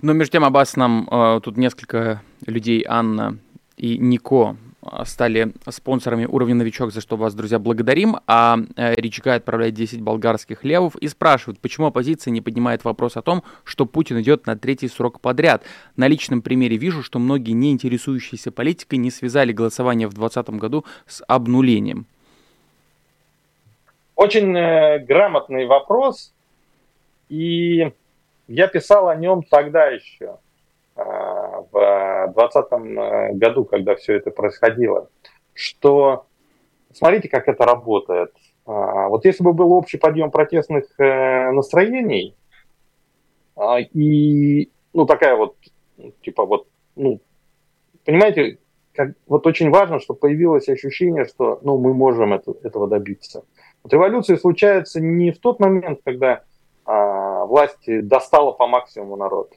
Но 0.00 0.12
между 0.12 0.32
тем, 0.32 0.44
Аббас, 0.44 0.76
нам 0.76 1.08
э, 1.10 1.40
тут 1.42 1.56
несколько 1.56 2.22
людей, 2.46 2.84
Анна 2.88 3.38
и 3.76 3.98
Нико, 3.98 4.56
стали 5.04 5.52
спонсорами 5.68 6.24
уровня 6.24 6.54
новичок, 6.54 6.92
за 6.92 7.00
что 7.00 7.16
вас, 7.16 7.34
друзья, 7.34 7.58
благодарим. 7.58 8.16
А 8.26 8.58
э, 8.76 8.94
Ричга 8.94 9.34
отправляет 9.34 9.74
10 9.74 10.00
болгарских 10.00 10.64
левов 10.64 10.96
и 10.96 11.08
спрашивает, 11.08 11.58
почему 11.60 11.86
оппозиция 11.86 12.30
не 12.30 12.40
поднимает 12.40 12.84
вопрос 12.84 13.16
о 13.16 13.22
том, 13.22 13.42
что 13.64 13.86
Путин 13.86 14.20
идет 14.20 14.46
на 14.46 14.56
третий 14.56 14.88
срок 14.88 15.20
подряд. 15.20 15.64
На 15.96 16.06
личном 16.06 16.42
примере 16.42 16.76
вижу, 16.76 17.02
что 17.02 17.18
многие 17.18 17.52
не 17.52 17.72
интересующиеся 17.72 18.52
политикой 18.52 18.96
не 18.96 19.10
связали 19.10 19.52
голосование 19.52 20.06
в 20.06 20.14
2020 20.14 20.60
году 20.60 20.84
с 21.06 21.22
обнулением. 21.26 22.06
Очень 24.14 24.56
э, 24.56 24.98
грамотный 25.00 25.66
вопрос, 25.66 26.32
и 27.28 27.92
я 28.46 28.66
писал 28.68 29.08
о 29.08 29.16
нем 29.16 29.42
тогда 29.42 29.86
еще 29.86 30.38
в 31.70 32.32
2020 32.34 32.72
э, 32.72 33.32
году, 33.34 33.64
когда 33.64 33.94
все 33.94 34.14
это 34.14 34.30
происходило, 34.30 35.08
что 35.54 36.26
смотрите, 36.92 37.28
как 37.28 37.48
это 37.48 37.64
работает. 37.64 38.32
А, 38.66 39.08
вот 39.08 39.24
если 39.24 39.42
бы 39.42 39.52
был 39.52 39.72
общий 39.72 39.98
подъем 39.98 40.30
протестных 40.30 40.84
э, 40.98 41.50
настроений, 41.52 42.34
А, 43.56 43.80
и, 43.80 44.70
ну, 44.92 45.04
такая 45.06 45.36
вот, 45.36 45.56
типа 46.22 46.44
вот, 46.46 46.68
ну, 46.94 47.20
понимаете, 48.04 48.58
как, 48.94 49.10
вот 49.26 49.46
очень 49.46 49.70
важно, 49.70 50.00
чтобы 50.00 50.20
появилось 50.20 50.68
ощущение, 50.68 51.24
что, 51.24 51.58
ну, 51.62 51.78
мы 51.78 51.92
можем 51.94 52.34
это, 52.34 52.54
этого 52.62 52.86
добиться. 52.86 53.44
Вот 53.82 53.92
революция 53.92 54.36
случается 54.36 55.00
не 55.00 55.32
в 55.32 55.38
тот 55.38 55.60
момент, 55.60 56.00
когда 56.04 56.42
а, 56.84 57.44
власти 57.46 58.00
достала 58.00 58.52
по 58.52 58.66
максимуму 58.66 59.16
народ. 59.16 59.52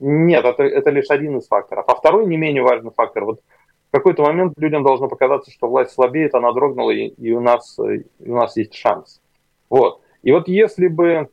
Нет, 0.00 0.44
это, 0.44 0.62
это 0.62 0.90
лишь 0.90 1.10
один 1.10 1.38
из 1.38 1.46
факторов. 1.46 1.84
А 1.88 1.94
второй 1.94 2.26
не 2.26 2.36
менее 2.36 2.62
важный 2.62 2.90
фактор. 2.90 3.24
Вот 3.24 3.40
в 3.88 3.92
какой-то 3.92 4.22
момент 4.22 4.54
людям 4.58 4.82
должно 4.82 5.08
показаться, 5.08 5.50
что 5.50 5.68
власть 5.68 5.92
слабеет, 5.92 6.34
она 6.34 6.52
дрогнула, 6.52 6.90
и, 6.90 7.08
и, 7.08 7.32
у, 7.32 7.40
нас, 7.40 7.78
и 7.78 8.30
у 8.30 8.34
нас 8.34 8.56
есть 8.56 8.74
шанс. 8.74 9.20
Вот. 9.70 10.00
И 10.22 10.32
вот 10.32 10.48
если 10.48 10.88
бы, 10.88 11.28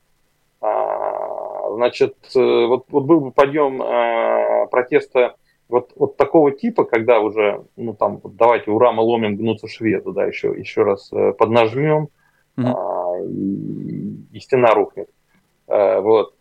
а, 0.61 1.72
значит, 1.76 2.16
вот, 2.34 2.86
вот 2.89 3.03
был 3.05 3.22
бы 3.22 3.32
подъем 3.32 3.82
а, 3.82 4.68
протеста 4.68 5.36
вот, 5.74 5.91
вот 5.95 6.18
такого 6.18 6.51
типа, 6.51 6.84
когда 6.84 7.20
уже, 7.20 7.66
ну 7.76 7.93
там, 7.93 8.20
вот 8.22 8.36
давайте 8.36 8.70
ура, 8.70 8.91
мы 8.91 9.01
ломим, 9.01 9.36
гнутся 9.38 9.68
шведы, 9.68 10.11
да, 10.11 10.26
еще, 10.26 10.49
еще 10.49 10.84
раз 10.84 11.11
э, 11.11 11.32
поднажмем, 11.34 12.09
mm-hmm. 12.57 12.66
а, 12.66 13.20
и, 13.26 14.38
и 14.38 14.39
стена 14.39 14.74
рухнет. 14.74 15.09
А, 15.68 16.01
вот. 16.01 16.36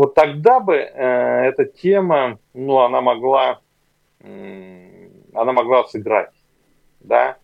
Вот 0.00 0.14
тогда 0.14 0.60
бы 0.60 0.76
э, 0.76 1.48
эта 1.48 1.66
тема, 1.66 2.38
ну, 2.54 2.78
она 2.78 3.02
могла, 3.02 3.60
э, 4.20 5.08
она 5.34 5.52
могла 5.52 5.84
сыграть, 5.84 6.32
да. 7.00 7.36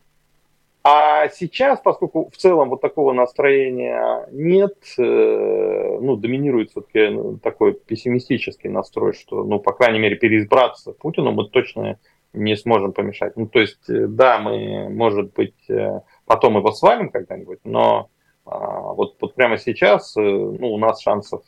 А 0.82 1.28
сейчас, 1.28 1.80
поскольку 1.80 2.30
в 2.30 2.36
целом 2.38 2.70
вот 2.70 2.80
такого 2.80 3.12
настроения 3.12 4.26
нет, 4.32 4.72
э, 4.96 5.98
ну, 6.00 6.16
доминирует 6.16 6.70
все-таки 6.70 7.08
ну, 7.08 7.36
такой 7.36 7.74
пессимистический 7.74 8.70
настрой, 8.70 9.12
что, 9.12 9.44
ну, 9.44 9.60
по 9.60 9.74
крайней 9.74 9.98
мере, 9.98 10.16
переизбраться 10.16 10.92
Путину 10.92 11.32
мы 11.32 11.50
точно 11.50 11.98
не 12.32 12.56
сможем 12.56 12.94
помешать. 12.94 13.36
Ну, 13.36 13.46
то 13.48 13.60
есть, 13.60 13.86
э, 13.90 14.06
да, 14.06 14.38
мы, 14.38 14.88
может 14.88 15.34
быть, 15.34 15.68
э, 15.68 16.00
потом 16.24 16.56
его 16.56 16.72
свалим 16.72 17.10
когда-нибудь, 17.10 17.58
но 17.64 18.08
вот, 18.46 19.16
вот 19.20 19.34
прямо 19.34 19.58
сейчас 19.58 20.14
ну, 20.16 20.72
у 20.72 20.78
нас 20.78 21.02
шансов 21.02 21.42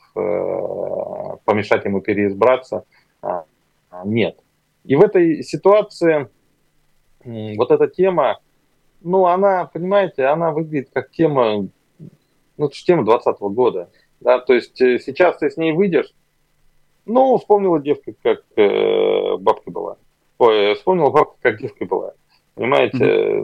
помешать 1.44 1.84
ему 1.84 2.00
переизбраться 2.00 2.84
а, 3.22 3.44
нет. 4.04 4.38
И 4.84 4.96
в 4.96 5.02
этой 5.02 5.42
ситуации 5.42 6.28
вот 7.24 7.70
эта 7.70 7.88
тема, 7.88 8.40
ну, 9.00 9.26
она, 9.26 9.66
понимаете, 9.66 10.24
она 10.26 10.50
выглядит 10.50 10.90
как 10.92 11.10
тема, 11.10 11.68
ну, 12.56 12.66
это 12.66 12.74
же 12.74 12.84
тема 12.84 13.04
2020 13.04 13.40
года, 13.54 13.90
да, 14.20 14.38
то 14.38 14.54
есть 14.54 14.80
э, 14.80 14.98
сейчас 14.98 15.38
ты 15.38 15.50
с 15.50 15.56
ней 15.56 15.72
выйдешь, 15.72 16.12
ну, 17.06 17.36
вспомнила 17.38 17.80
девка, 17.80 18.12
как 18.22 18.42
э, 18.56 19.36
бабка 19.38 19.70
была. 19.70 19.96
Ой, 20.38 20.74
вспомнила 20.74 21.10
бабка, 21.10 21.36
как 21.40 21.60
девка 21.60 21.84
была. 21.86 22.14
Понимаете? 22.58 22.98
Mm-hmm. 22.98 23.42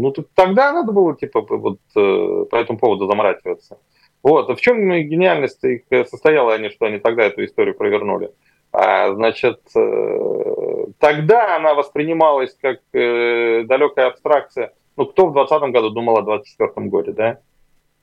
Ну, 0.00 0.12
тогда 0.34 0.72
надо 0.72 0.92
было, 0.92 1.16
типа, 1.16 1.40
вот 1.48 1.78
э, 1.96 2.44
по 2.50 2.56
этому 2.56 2.78
поводу 2.78 3.06
заморачиваться. 3.06 3.78
Вот. 4.22 4.50
А 4.50 4.54
в 4.54 4.60
чем 4.60 4.90
гениальность 4.90 5.62
их 5.64 5.82
состояла, 6.08 6.54
они, 6.54 6.68
что 6.70 6.86
они 6.86 6.98
тогда 6.98 7.24
эту 7.24 7.44
историю 7.44 7.76
провернули? 7.76 8.30
А, 8.72 9.12
значит, 9.14 9.60
э, 9.74 10.86
тогда 10.98 11.56
она 11.56 11.74
воспринималась 11.74 12.56
как 12.60 12.80
э, 12.92 13.64
далекая 13.64 14.08
абстракция 14.08 14.72
ну, 15.00 15.06
кто 15.06 15.28
в 15.28 15.32
2020 15.32 15.72
году 15.72 15.90
думал 15.90 16.18
о 16.18 16.22
2024 16.22 16.88
годе, 16.88 17.12
да? 17.12 17.38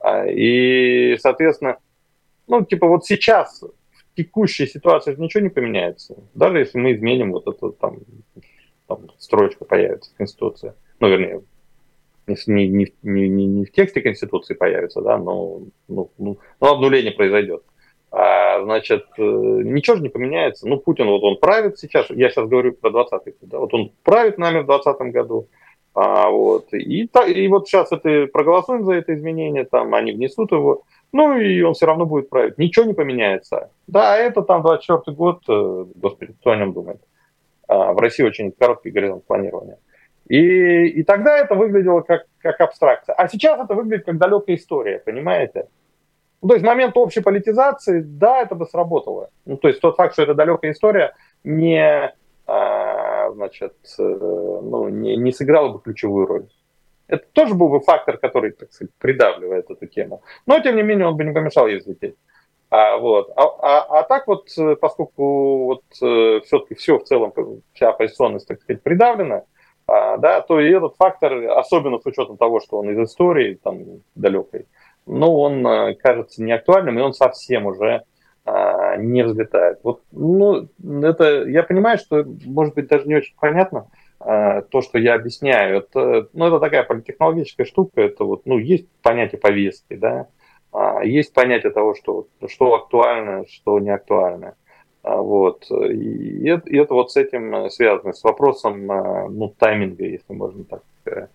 А, 0.00 0.26
и, 0.26 1.16
соответственно, 1.18 1.78
ну, 2.48 2.64
типа 2.64 2.88
вот 2.88 3.06
сейчас, 3.06 3.62
в 3.62 4.16
текущей 4.16 4.66
ситуации 4.66 5.14
ничего 5.14 5.44
не 5.44 5.48
поменяется. 5.48 6.16
Даже 6.34 6.58
если 6.58 6.76
мы 6.78 6.94
изменим 6.94 7.30
вот 7.30 7.46
эту 7.46 7.70
там, 7.70 7.98
там 8.88 9.10
строчка 9.18 9.64
появится 9.64 10.10
в 10.12 10.16
Конституции. 10.16 10.72
Ну, 10.98 11.08
вернее, 11.08 11.42
не, 12.26 12.68
не, 12.68 12.92
не, 13.02 13.28
не, 13.28 13.46
не 13.46 13.64
в 13.64 13.72
тексте 13.72 14.00
Конституции 14.00 14.54
появится, 14.54 15.00
да, 15.00 15.18
но, 15.18 15.60
ну, 15.86 16.10
ну, 16.18 16.38
но 16.60 16.72
обнуление 16.72 17.12
произойдет. 17.12 17.62
А, 18.10 18.62
значит, 18.62 19.04
э, 19.18 19.22
ничего 19.22 19.96
же 19.96 20.02
не 20.02 20.08
поменяется. 20.08 20.66
Ну, 20.66 20.78
Путин, 20.78 21.06
вот 21.06 21.22
он 21.22 21.38
правит 21.38 21.78
сейчас, 21.78 22.08
я 22.10 22.30
сейчас 22.30 22.48
говорю 22.48 22.72
про 22.72 22.90
20 22.90 23.34
да, 23.42 23.58
вот 23.58 23.72
он 23.74 23.92
правит 24.02 24.38
нами 24.38 24.60
в 24.60 24.66
2020 24.66 25.12
году, 25.12 25.48
а, 25.94 26.30
вот. 26.30 26.72
И, 26.72 27.04
и 27.04 27.48
вот 27.48 27.68
сейчас 27.68 27.92
это 27.92 28.26
проголосуем 28.32 28.84
за 28.84 28.94
это 28.94 29.14
изменение, 29.14 29.64
там 29.64 29.94
они 29.94 30.12
внесут 30.12 30.52
его, 30.52 30.84
ну 31.12 31.38
и 31.38 31.60
он 31.60 31.74
все 31.74 31.86
равно 31.86 32.06
будет 32.06 32.30
править. 32.30 32.56
Ничего 32.56 32.86
не 32.86 32.94
поменяется. 32.94 33.70
Да, 33.86 34.16
это 34.16 34.42
там 34.42 34.62
24 34.62 35.16
год, 35.16 35.42
э, 35.48 35.84
господи, 35.94 36.34
кто 36.40 36.50
о 36.50 36.56
нем 36.56 36.72
думает. 36.72 37.00
А, 37.68 37.92
в 37.92 37.98
России 37.98 38.24
очень 38.24 38.50
короткий 38.50 38.90
горизонт 38.90 39.24
планирования. 39.26 39.78
И, 40.28 40.86
и 40.86 41.02
тогда 41.04 41.38
это 41.38 41.54
выглядело 41.54 42.00
как, 42.00 42.26
как 42.38 42.60
абстракция. 42.60 43.14
А 43.14 43.28
сейчас 43.28 43.60
это 43.60 43.74
выглядит 43.74 44.06
как 44.06 44.18
далекая 44.18 44.56
история, 44.56 44.98
понимаете? 44.98 45.68
Ну, 46.42 46.48
то 46.48 46.54
есть 46.54 46.66
момент 46.66 46.96
общей 46.96 47.20
политизации, 47.20 48.00
да, 48.00 48.42
это 48.42 48.54
бы 48.54 48.66
сработало. 48.66 49.30
Ну, 49.44 49.56
то 49.56 49.68
есть 49.68 49.80
тот 49.80 49.96
факт, 49.96 50.14
что 50.14 50.22
это 50.22 50.34
далекая 50.34 50.72
история, 50.72 51.14
не, 51.44 52.12
значит, 52.46 53.74
э, 53.98 54.02
ну, 54.02 54.88
не, 54.88 55.16
не 55.16 55.32
сыграла 55.32 55.72
бы 55.72 55.80
ключевую 55.80 56.26
роль. 56.26 56.46
Это 57.06 57.24
тоже 57.32 57.54
был 57.54 57.68
бы 57.70 57.80
фактор, 57.80 58.18
который, 58.18 58.52
так 58.52 58.72
сказать, 58.72 58.92
придавливает 58.98 59.70
эту 59.70 59.86
тему. 59.86 60.22
Но, 60.46 60.60
тем 60.60 60.76
не 60.76 60.82
менее, 60.82 61.06
он 61.06 61.16
бы 61.16 61.24
не 61.24 61.32
помешал 61.32 61.66
ей 61.66 61.78
взлететь. 61.78 62.16
А, 62.70 62.98
вот. 62.98 63.30
а, 63.36 63.42
а, 63.42 64.00
а 64.00 64.02
так 64.02 64.26
вот, 64.26 64.48
э, 64.58 64.76
поскольку 64.76 65.64
вот 65.64 65.84
э, 66.02 66.40
все-таки 66.44 66.74
все 66.74 66.98
в 66.98 67.04
целом, 67.04 67.32
вся 67.72 67.88
оппозиционность, 67.88 68.46
так 68.46 68.60
сказать, 68.60 68.82
придавлена, 68.82 69.44
а, 69.86 70.18
да, 70.18 70.42
то 70.42 70.60
и 70.60 70.70
этот 70.70 70.96
фактор, 70.96 71.32
особенно 71.58 71.98
с 71.98 72.04
учетом 72.04 72.36
того, 72.36 72.60
что 72.60 72.78
он 72.78 72.90
из 72.90 72.98
истории 72.98 73.58
там 73.62 74.02
далекой, 74.14 74.66
ну, 75.06 75.34
он 75.38 75.96
кажется 75.96 76.42
не 76.42 76.52
актуальным, 76.52 76.98
и 76.98 77.02
он 77.02 77.14
совсем 77.14 77.64
уже 77.64 78.02
а, 78.50 78.96
не 78.96 79.22
взлетает. 79.24 79.80
Вот, 79.82 80.02
ну, 80.10 80.68
это, 81.02 81.44
я 81.44 81.62
понимаю, 81.62 81.98
что, 81.98 82.24
может 82.46 82.74
быть, 82.74 82.88
даже 82.88 83.06
не 83.06 83.16
очень 83.16 83.34
понятно 83.38 83.88
а, 84.20 84.62
то, 84.62 84.80
что 84.80 84.98
я 84.98 85.14
объясняю. 85.14 85.78
Это, 85.78 86.28
ну, 86.32 86.46
это 86.46 86.58
такая 86.58 86.82
политехнологическая 86.82 87.66
штука, 87.66 88.00
это 88.00 88.24
вот, 88.24 88.46
ну, 88.46 88.56
есть 88.56 88.88
понятие 89.02 89.38
повестки, 89.38 89.96
да, 89.96 90.28
есть 91.02 91.32
понятие 91.32 91.72
того, 91.72 91.94
что, 91.94 92.26
что 92.46 92.74
актуально, 92.74 93.46
что 93.48 93.78
не 93.78 93.90
актуально. 93.90 94.54
Вот. 95.02 95.70
И 95.70 96.46
это, 96.48 96.68
и 96.68 96.76
это 96.76 96.94
вот 96.94 97.12
с 97.12 97.16
этим 97.16 97.70
связано, 97.70 98.12
с 98.12 98.22
вопросом 98.24 98.86
ну, 98.86 99.54
тайминга, 99.58 100.04
если 100.04 100.32
можно 100.32 100.64
так 100.64 100.82
э, 101.06 101.28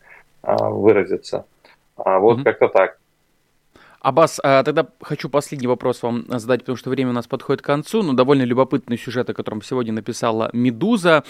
выразиться. 0.43 1.45
Вот 1.97 2.39
mm-hmm. 2.39 2.43
как-то 2.43 2.67
так. 2.67 2.99
Аббас, 4.03 4.41
а, 4.43 4.63
тогда 4.63 4.85
хочу 5.01 5.29
последний 5.29 5.65
вопрос 5.65 6.03
вам 6.03 6.25
задать, 6.27 6.59
потому 6.59 6.75
что 6.75 6.89
время 6.89 7.11
у 7.11 7.13
нас 7.13 7.25
подходит 7.25 7.61
к 7.61 7.65
концу. 7.65 8.03
Ну, 8.03 8.11
довольно 8.11 8.43
любопытный 8.43 8.97
сюжет, 8.97 9.29
о 9.29 9.33
котором 9.33 9.61
сегодня 9.61 9.93
написала 9.93 10.49
«Медуза». 10.51 11.23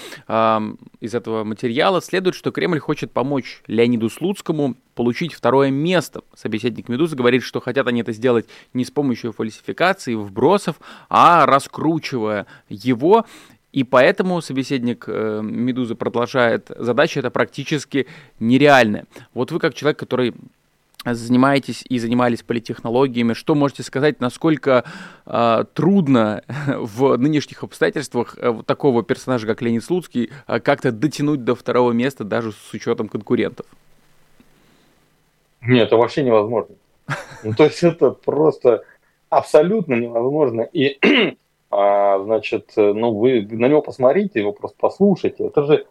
Из 1.00 1.14
этого 1.14 1.44
материала 1.44 2.02
следует, 2.02 2.36
что 2.36 2.50
Кремль 2.50 2.80
хочет 2.80 3.12
помочь 3.12 3.62
Леониду 3.68 4.10
Слуцкому 4.10 4.76
получить 4.96 5.34
второе 5.36 5.70
место. 5.70 6.22
Собеседник 6.36 6.90
«Медузы» 6.90 7.16
говорит, 7.16 7.44
что 7.44 7.62
хотят 7.62 7.86
они 7.86 8.02
это 8.02 8.12
сделать 8.12 8.48
не 8.74 8.86
с 8.86 8.90
помощью 8.90 9.34
фальсификации, 9.34 10.16
вбросов, 10.16 10.78
а 11.10 11.46
раскручивая 11.46 12.48
его. 12.70 13.28
И 13.72 13.84
поэтому 13.84 14.42
собеседник 14.42 15.06
э, 15.08 15.42
Медузы 15.44 15.94
продолжает, 15.94 16.72
задача 16.76 17.20
это 17.20 17.30
практически 17.30 18.08
нереальная. 18.40 19.06
Вот 19.36 19.52
вы 19.52 19.60
как 19.60 19.76
человек, 19.76 20.00
который 20.00 20.34
занимаетесь 21.06 21.84
и 21.88 22.00
занимались 22.00 22.44
политтехнологиями. 22.44 23.34
Что 23.34 23.56
можете 23.56 23.84
сказать, 23.84 24.20
насколько 24.20 24.84
э, 25.26 25.66
трудно 25.74 26.44
в 26.68 27.18
нынешних 27.18 27.64
обстоятельствах 27.64 28.38
э, 28.38 28.50
вот 28.50 28.66
такого 28.66 29.04
персонажа, 29.04 29.48
как 29.48 29.62
Леонид 29.62 29.84
Слуцкий, 29.84 30.32
э, 30.48 30.60
как-то 30.60 30.92
дотянуть 30.92 31.44
до 31.44 31.56
второго 31.56 31.92
места 31.92 32.24
даже 32.24 32.52
с 32.52 32.74
учетом 32.74 33.10
конкурентов? 33.10 33.66
Нет, 35.62 35.88
это 35.88 35.98
вообще 35.98 36.24
невозможно. 36.24 36.76
Ну, 37.44 37.54
то 37.54 37.66
есть 37.66 37.84
это 37.84 38.12
просто 38.12 38.84
абсолютно 39.30 39.96
невозможно. 39.96 40.62
И, 40.62 41.00
а, 41.72 42.20
значит, 42.24 42.72
ну, 42.76 43.14
вы 43.14 43.48
на 43.50 43.68
него 43.68 43.82
посмотрите, 43.82 44.40
его 44.40 44.54
просто 44.54 44.78
послушайте. 44.80 45.46
Это 45.46 45.64
же 45.64 45.86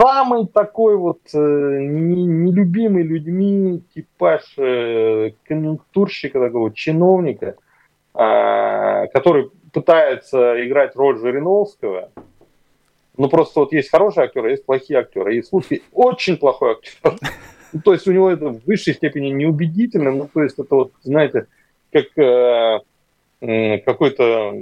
самый 0.00 0.46
такой 0.46 0.96
вот 0.96 1.20
э, 1.32 1.38
нелюбимый 1.38 3.02
людьми 3.02 3.82
типаж 3.94 4.42
э, 4.56 5.32
конъюнктурщика, 5.44 6.40
такого 6.40 6.72
чиновника, 6.72 7.56
э, 8.14 9.06
который 9.12 9.50
пытается 9.72 10.66
играть 10.66 10.96
роль 10.96 11.18
Жириновского. 11.18 12.10
Ну, 13.16 13.28
просто 13.28 13.60
вот 13.60 13.72
есть 13.72 13.90
хорошие 13.90 14.24
актеры, 14.24 14.52
есть 14.52 14.64
плохие 14.64 15.00
актеры. 15.00 15.36
И 15.36 15.42
Слуцкий 15.42 15.82
очень 15.92 16.36
плохой 16.36 16.72
актер. 16.72 17.18
Ну, 17.72 17.80
то 17.84 17.92
есть 17.92 18.06
у 18.08 18.12
него 18.12 18.30
это 18.30 18.48
в 18.48 18.64
высшей 18.64 18.94
степени 18.94 19.28
неубедительно. 19.28 20.10
Ну, 20.12 20.28
то 20.32 20.42
есть 20.42 20.58
это 20.58 20.74
вот, 20.74 20.92
знаете, 21.02 21.46
как... 21.92 22.06
Э, 23.42 23.78
какой-то, 23.78 24.52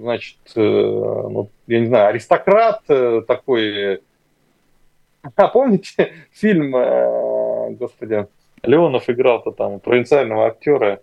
значит, 0.00 0.38
э, 0.56 0.60
ну, 0.60 1.50
я 1.68 1.80
не 1.80 1.86
знаю, 1.86 2.08
аристократ 2.08 2.82
э, 2.88 3.22
такой. 3.26 4.00
А 5.36 5.48
помните 5.48 6.12
фильм, 6.32 6.74
э, 6.74 7.70
господи, 7.72 8.26
Леонов 8.62 9.08
играл-то 9.08 9.52
там 9.52 9.80
провинциального 9.80 10.46
актера. 10.46 11.00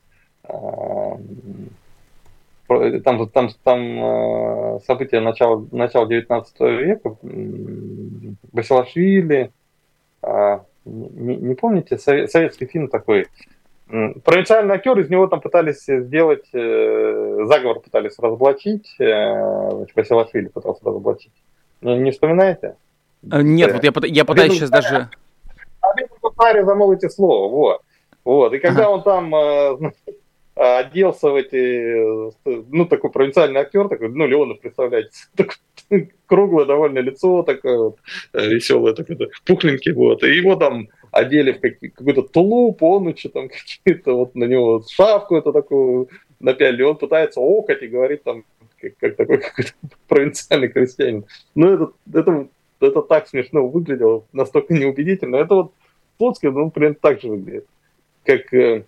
Там, 2.68 3.30
там, 3.30 3.50
там 3.64 4.80
события 4.86 5.20
начала, 5.20 5.66
начала 5.72 6.06
19 6.06 6.60
века, 6.60 7.18
Басилашвили, 8.52 9.52
не, 10.86 11.36
не 11.36 11.56
помните, 11.56 11.98
советский 11.98 12.66
фильм 12.66 12.88
такой, 12.90 13.28
провинциальный 13.88 14.76
актер, 14.76 15.00
из 15.00 15.10
него 15.10 15.28
там 15.28 15.40
пытались 15.42 15.86
сделать, 15.86 16.46
э, 16.54 17.46
заговор 17.46 17.80
пытались 17.80 18.20
разоблачить, 18.20 18.96
э, 19.00 19.86
Василашвили 19.96 20.48
пытался 20.48 20.86
разоблачить. 20.86 21.32
Не, 21.82 21.98
не 21.98 22.12
вспоминаете? 22.12 22.76
Э, 23.24 23.42
нет, 23.42 23.74
вот 23.74 23.84
я, 23.84 24.14
я 24.14 24.26
пытаюсь 24.26 24.54
сейчас 24.54 24.70
даже... 24.70 25.10
А 25.82 26.66
замолвите 26.66 27.10
слово, 27.10 27.50
вот. 27.50 27.82
Вот, 28.24 28.54
и 28.54 28.60
когда 28.60 28.90
он 28.90 29.04
там 29.04 29.34
э, 29.34 29.78
оделся 30.56 31.30
в 31.30 31.36
эти, 31.36 32.34
ну, 32.46 32.86
такой 32.86 33.10
провинциальный 33.10 33.62
актер, 33.62 33.88
такой, 33.88 34.10
ну, 34.10 34.28
Леонов, 34.28 34.60
представляете, 34.60 35.12
такое 35.36 36.10
круглое 36.26 36.66
довольно 36.66 37.00
лицо, 37.00 37.44
такое 37.44 37.78
вот, 37.78 37.98
э, 38.34 38.48
веселое, 38.48 38.94
такое, 38.94 39.30
пухленький, 39.46 39.94
вот, 39.94 40.24
и 40.24 40.36
его 40.36 40.58
там 40.58 40.90
одели 41.12 41.54
в 41.54 41.62
какой-то 41.96 42.24
тулуп, 42.24 42.84
он 42.84 43.08
еще 43.08 43.30
там 43.30 43.50
какие-то, 43.86 44.14
вот 44.14 44.36
на 44.36 44.44
него 44.44 44.84
шапку 44.90 45.38
эту 45.38 45.54
такую 45.54 46.10
напялили, 46.40 46.84
он 46.84 46.98
пытается 46.98 47.40
окать 47.40 47.82
и 47.82 47.88
говорит 47.88 48.24
там, 48.24 48.44
как, 48.80 48.98
как 48.98 49.16
такой 49.16 49.38
какой-то 49.38 49.72
провинциальный 50.08 50.68
крестьянин. 50.68 51.26
Ну, 51.56 51.74
это, 51.74 51.92
это, 52.14 52.48
это 52.80 53.02
так 53.02 53.28
смешно 53.28 53.68
выглядело, 53.68 54.26
настолько 54.34 54.74
неубедительно. 54.74 55.38
Это 55.38 55.56
вот 55.56 55.72
Слуцкий, 56.18 56.50
ну, 56.50 56.72
примерно 56.72 56.98
так 57.00 57.22
же 57.22 57.30
выглядит, 57.30 57.68
как 58.24 58.54
э, 58.54 58.86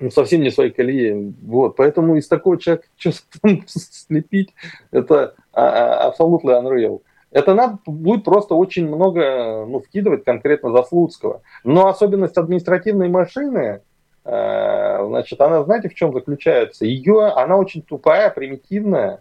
ну, 0.00 0.10
совсем 0.10 0.42
не 0.42 0.50
своей 0.50 0.70
колеи. 0.70 1.34
Вот. 1.42 1.76
Поэтому 1.76 2.16
из 2.16 2.28
такого 2.28 2.58
человека 2.58 2.86
что-то 2.96 3.18
слепить, 3.66 4.54
это 4.90 5.34
а, 5.52 5.62
а, 5.62 6.08
абсолютно 6.08 6.50
unreal. 6.50 7.02
Это 7.30 7.54
надо 7.54 7.78
будет 7.84 8.24
просто 8.24 8.54
очень 8.54 8.88
много 8.88 9.66
ну, 9.66 9.80
вкидывать 9.80 10.24
конкретно 10.24 10.72
за 10.72 10.82
Слуцкого. 10.82 11.42
Но 11.62 11.88
особенность 11.88 12.38
административной 12.38 13.08
машины, 13.08 13.82
э, 14.24 15.06
значит, 15.06 15.40
она, 15.40 15.62
знаете, 15.64 15.90
в 15.90 15.94
чем 15.94 16.12
заключается? 16.12 16.86
Ее, 16.86 17.26
она 17.26 17.56
очень 17.56 17.82
тупая, 17.82 18.30
примитивная, 18.30 19.20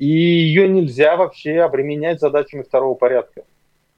и 0.00 0.06
ее 0.06 0.66
нельзя 0.66 1.16
вообще 1.16 1.60
обременять 1.60 2.20
задачами 2.20 2.62
второго 2.62 2.94
порядка. 2.94 3.42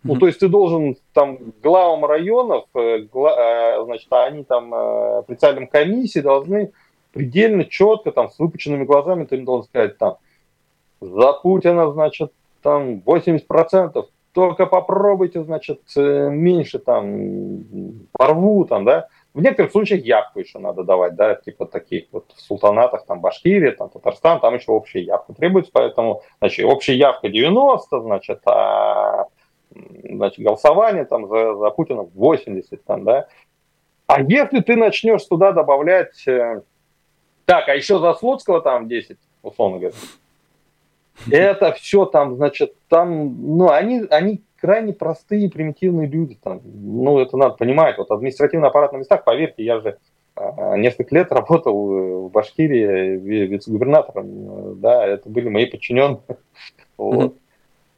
Ну, 0.03 0.16
то 0.16 0.26
есть 0.26 0.40
ты 0.40 0.48
должен 0.48 0.96
там 1.12 1.38
главам 1.62 2.05
районов, 2.05 2.64
э, 2.74 3.03
гла, 3.03 3.36
э, 3.38 3.84
значит, 3.84 4.12
они 4.12 4.42
там 4.42 4.74
э, 4.74 5.22
председателям 5.28 5.68
комиссии 5.68 6.18
должны 6.18 6.72
предельно 7.12 7.64
четко, 7.64 8.11
там, 8.11 8.30
с 8.30 8.38
выпученными 8.40 8.82
глазами, 8.82 9.26
ты 9.26 9.36
им 9.36 9.44
должен 9.44 9.68
сказать, 9.68 9.96
там, 9.96 10.16
за 11.00 11.34
Путина, 11.34 11.92
значит, 11.92 12.32
там 12.62 13.00
80%, 13.07 14.05
только 14.32 14.66
попробуйте, 14.66 15.44
значит, 15.44 15.82
меньше 15.94 16.80
там 16.80 18.05
порву, 18.11 18.64
там, 18.64 18.84
да. 18.84 19.07
В 19.35 19.41
некоторых 19.41 19.72
случаях 19.72 20.05
явку 20.05 20.41
еще 20.41 20.59
надо 20.59 20.85
давать, 20.85 21.14
да, 21.14 21.35
типа 21.35 21.64
таких 21.64 22.05
вот 22.12 22.30
в 22.37 22.41
султанатах, 22.41 23.07
там, 23.07 23.20
Башкирия, 23.20 23.72
там, 23.72 23.89
Татарстан, 23.89 24.41
там 24.41 24.55
еще 24.55 24.72
общая 24.72 25.01
явка 25.01 25.33
требуется, 25.33 25.70
поэтому, 25.72 26.22
значит, 26.39 26.66
общая 26.66 26.97
явка 26.97 27.30
90, 27.30 28.01
значит, 28.01 28.41
а 28.45 29.26
значит, 29.74 30.45
голосование 30.45 31.07
там 31.07 31.28
за, 31.28 31.55
за 31.55 31.70
Путина 31.70 32.03
80, 32.03 32.85
там, 32.85 33.05
да. 33.05 33.26
А 34.07 34.20
если 34.20 34.61
ты 34.61 34.76
начнешь 34.76 35.24
туда 35.24 35.53
добавлять, 35.53 36.26
э, 36.28 36.61
так, 37.47 37.68
а 37.68 37.74
еще 37.74 37.99
за 37.99 38.12
Слуцкого 38.12 38.61
там 38.61 38.87
10, 38.87 39.16
условно 39.43 39.78
говоря, 39.78 39.97
это 41.30 41.72
все 41.72 42.05
там, 42.05 42.37
значит, 42.37 42.74
там, 42.89 43.57
ну, 43.57 43.70
они, 43.70 44.03
они 44.11 44.43
крайне 44.62 44.92
простые, 44.92 45.50
примитивные 45.50 46.06
люди, 46.06 46.38
там, 46.40 46.60
ну, 46.64 47.18
это 47.18 47.36
надо 47.36 47.56
понимать, 47.56 47.98
вот 47.98 48.12
административный 48.12 48.68
аппарат 48.68 48.92
на 48.92 48.98
местах, 48.98 49.24
поверьте, 49.24 49.64
я 49.64 49.80
же 49.80 49.98
э, 50.36 50.76
несколько 50.76 51.16
лет 51.16 51.32
работал 51.32 52.28
в 52.28 52.30
Башкирии 52.30 53.18
вице-губернатором, 53.48 54.26
э, 54.26 54.74
да, 54.76 55.04
это 55.04 55.28
были 55.28 55.48
мои 55.48 55.66
подчиненные, 55.66 56.20
вот. 56.96 57.36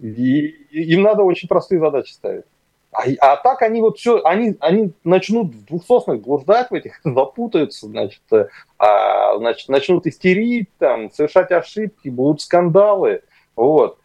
И 0.00 0.46
им 0.70 1.02
надо 1.02 1.22
очень 1.22 1.48
простые 1.48 1.80
задачи 1.80 2.12
ставить. 2.12 2.44
А, 2.92 3.02
а 3.20 3.36
так 3.36 3.60
они 3.60 3.82
вот 3.82 3.98
все, 3.98 4.22
они, 4.24 4.56
они 4.60 4.92
начнут 5.04 5.54
в 5.54 5.66
двухсоснах 5.66 6.20
блуждать 6.20 6.70
в 6.70 6.74
этих, 6.74 6.98
запутаются, 7.04 7.88
значит, 7.88 8.22
э, 8.32 8.48
а, 8.78 9.36
значит, 9.36 9.68
начнут 9.68 10.06
истерить, 10.06 10.70
там, 10.78 11.10
совершать 11.10 11.52
ошибки, 11.52 12.08
будут 12.08 12.40
скандалы, 12.40 13.20
вот. 13.54 13.98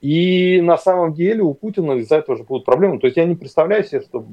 И 0.00 0.60
на 0.60 0.76
самом 0.76 1.14
деле 1.14 1.42
у 1.42 1.54
Путина 1.54 1.92
из-за 1.92 2.16
этого 2.16 2.36
же 2.36 2.44
будут 2.44 2.64
проблемы. 2.64 2.98
То 2.98 3.06
есть 3.06 3.16
я 3.16 3.24
не 3.24 3.34
представляю 3.34 3.84
себе, 3.84 4.02
что... 4.02 4.24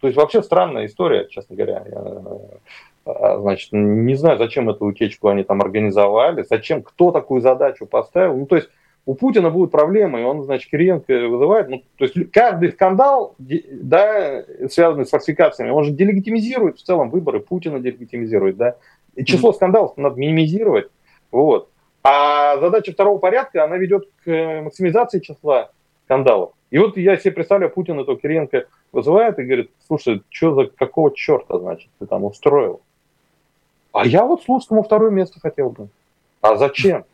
То 0.00 0.08
есть 0.08 0.16
вообще 0.16 0.42
странная 0.42 0.86
история, 0.86 1.26
честно 1.30 1.56
говоря. 1.56 1.84
Я, 1.90 3.12
э, 3.12 3.38
значит, 3.40 3.70
не 3.72 4.14
знаю, 4.16 4.38
зачем 4.38 4.68
эту 4.68 4.84
утечку 4.86 5.28
они 5.28 5.44
там 5.44 5.62
организовали, 5.62 6.44
зачем, 6.48 6.82
кто 6.82 7.10
такую 7.10 7.40
задачу 7.40 7.86
поставил. 7.86 8.36
Ну, 8.36 8.46
то 8.46 8.56
есть 8.56 8.68
у 9.06 9.14
Путина 9.14 9.50
будут 9.50 9.70
проблемы, 9.70 10.20
и 10.20 10.24
он, 10.24 10.42
значит, 10.44 10.70
Кириенко 10.70 11.28
вызывает. 11.28 11.68
Ну, 11.68 11.82
то 11.96 12.04
есть 12.04 12.30
каждый 12.32 12.72
скандал, 12.72 13.34
да, 13.38 14.44
связанный 14.70 15.06
с 15.06 15.10
фальсификациями, 15.10 15.70
он 15.70 15.84
же 15.84 15.92
делегитимизирует 15.92 16.78
в 16.78 16.82
целом 16.82 17.10
выборы, 17.10 17.40
Путина 17.40 17.80
делегитимизирует, 17.80 18.56
да. 18.56 18.76
И 19.14 19.24
число 19.24 19.52
скандалов 19.52 19.96
надо 19.96 20.18
минимизировать, 20.18 20.88
вот. 21.30 21.68
А 22.04 22.58
задача 22.58 22.92
второго 22.92 23.18
порядка, 23.18 23.64
она 23.64 23.78
ведет 23.78 24.08
к 24.24 24.60
максимизации 24.62 25.20
числа 25.20 25.70
скандалов. 26.04 26.52
И 26.70 26.78
вот 26.78 26.96
я 26.98 27.16
себе 27.16 27.32
представляю, 27.32 27.72
Путин 27.72 27.98
этого 27.98 28.18
Кириенко 28.18 28.66
вызывает 28.92 29.38
и 29.38 29.44
говорит, 29.44 29.70
слушай, 29.86 30.22
что 30.28 30.54
за 30.54 30.66
какого 30.66 31.14
черта, 31.14 31.58
значит, 31.58 31.88
ты 31.98 32.06
там 32.06 32.24
устроил? 32.24 32.82
А 33.92 34.06
я 34.06 34.26
вот 34.26 34.42
Слуцкому 34.42 34.82
второе 34.82 35.10
место 35.10 35.40
хотел 35.40 35.70
бы. 35.70 35.88
А 36.42 36.56
зачем? 36.56 37.04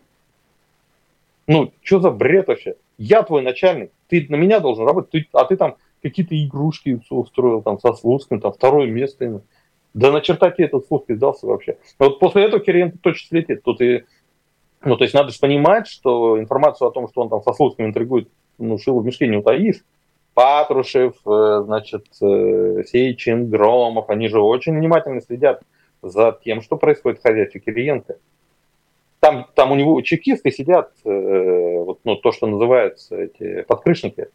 Ну, 1.47 1.73
что 1.83 2.01
за 2.01 2.11
бред 2.11 2.49
вообще? 2.49 2.75
Я 2.99 3.23
твой 3.23 3.43
начальник, 3.43 3.93
ты 4.09 4.27
на 4.29 4.37
меня 4.37 4.61
должен 4.61 4.87
работать, 4.87 5.11
ты, 5.11 5.29
а 5.33 5.45
ты 5.45 5.57
там 5.57 5.77
какие-то 6.03 6.35
игрушки 6.35 7.01
устроил 7.11 7.63
там 7.63 7.79
со 7.79 7.93
Слуцким, 7.93 8.41
там 8.41 8.53
второе 8.53 8.89
место 8.89 9.25
ему. 9.25 9.43
Да 9.93 10.11
на 10.11 10.21
черта 10.21 10.51
тебе 10.51 10.67
этот 10.67 10.87
Слуцкий 10.87 11.17
сдался 11.17 11.47
вообще. 11.47 11.77
Вот 11.99 12.19
после 12.19 12.45
этого 12.45 12.63
Кириенко 12.63 12.99
точно 12.99 13.29
слетит. 13.29 13.63
Тут 13.63 13.81
и, 13.81 14.05
ну, 14.83 14.97
то 14.97 15.05
есть 15.05 15.15
надо 15.15 15.31
же 15.31 15.39
понимать, 15.39 15.87
что 15.87 16.39
информацию 16.39 16.89
о 16.89 16.93
том, 16.93 17.09
что 17.09 17.23
он 17.23 17.29
там 17.29 17.43
со 17.43 17.53
Слуцким 17.53 17.87
интригует, 17.87 18.29
ну, 18.59 18.79
шило 18.79 19.01
в 19.01 19.05
мешке 19.05 19.27
не 19.27 19.37
утаишь. 19.37 19.85
Патрушев, 20.35 21.17
э, 21.27 21.63
значит, 21.65 22.07
э, 22.23 22.83
Сейчин, 22.87 23.51
Громов, 23.51 24.09
они 24.11 24.29
же 24.29 24.41
очень 24.41 24.77
внимательно 24.77 25.21
следят 25.21 25.63
за 26.03 26.39
тем, 26.45 26.63
что 26.63 26.77
происходит 26.77 27.19
в 27.19 27.23
хозяйстве 27.23 27.61
Кириенко 27.61 28.17
там, 29.21 29.47
там 29.55 29.71
у 29.71 29.75
него 29.77 30.01
чекисты 30.01 30.51
сидят, 30.51 30.93
э, 31.05 31.11
вот, 31.85 32.01
ну, 32.05 32.17
то, 32.17 32.33
что 32.33 32.47
называется 32.47 33.17
эти 33.17 33.63
подкрышники. 33.63 34.29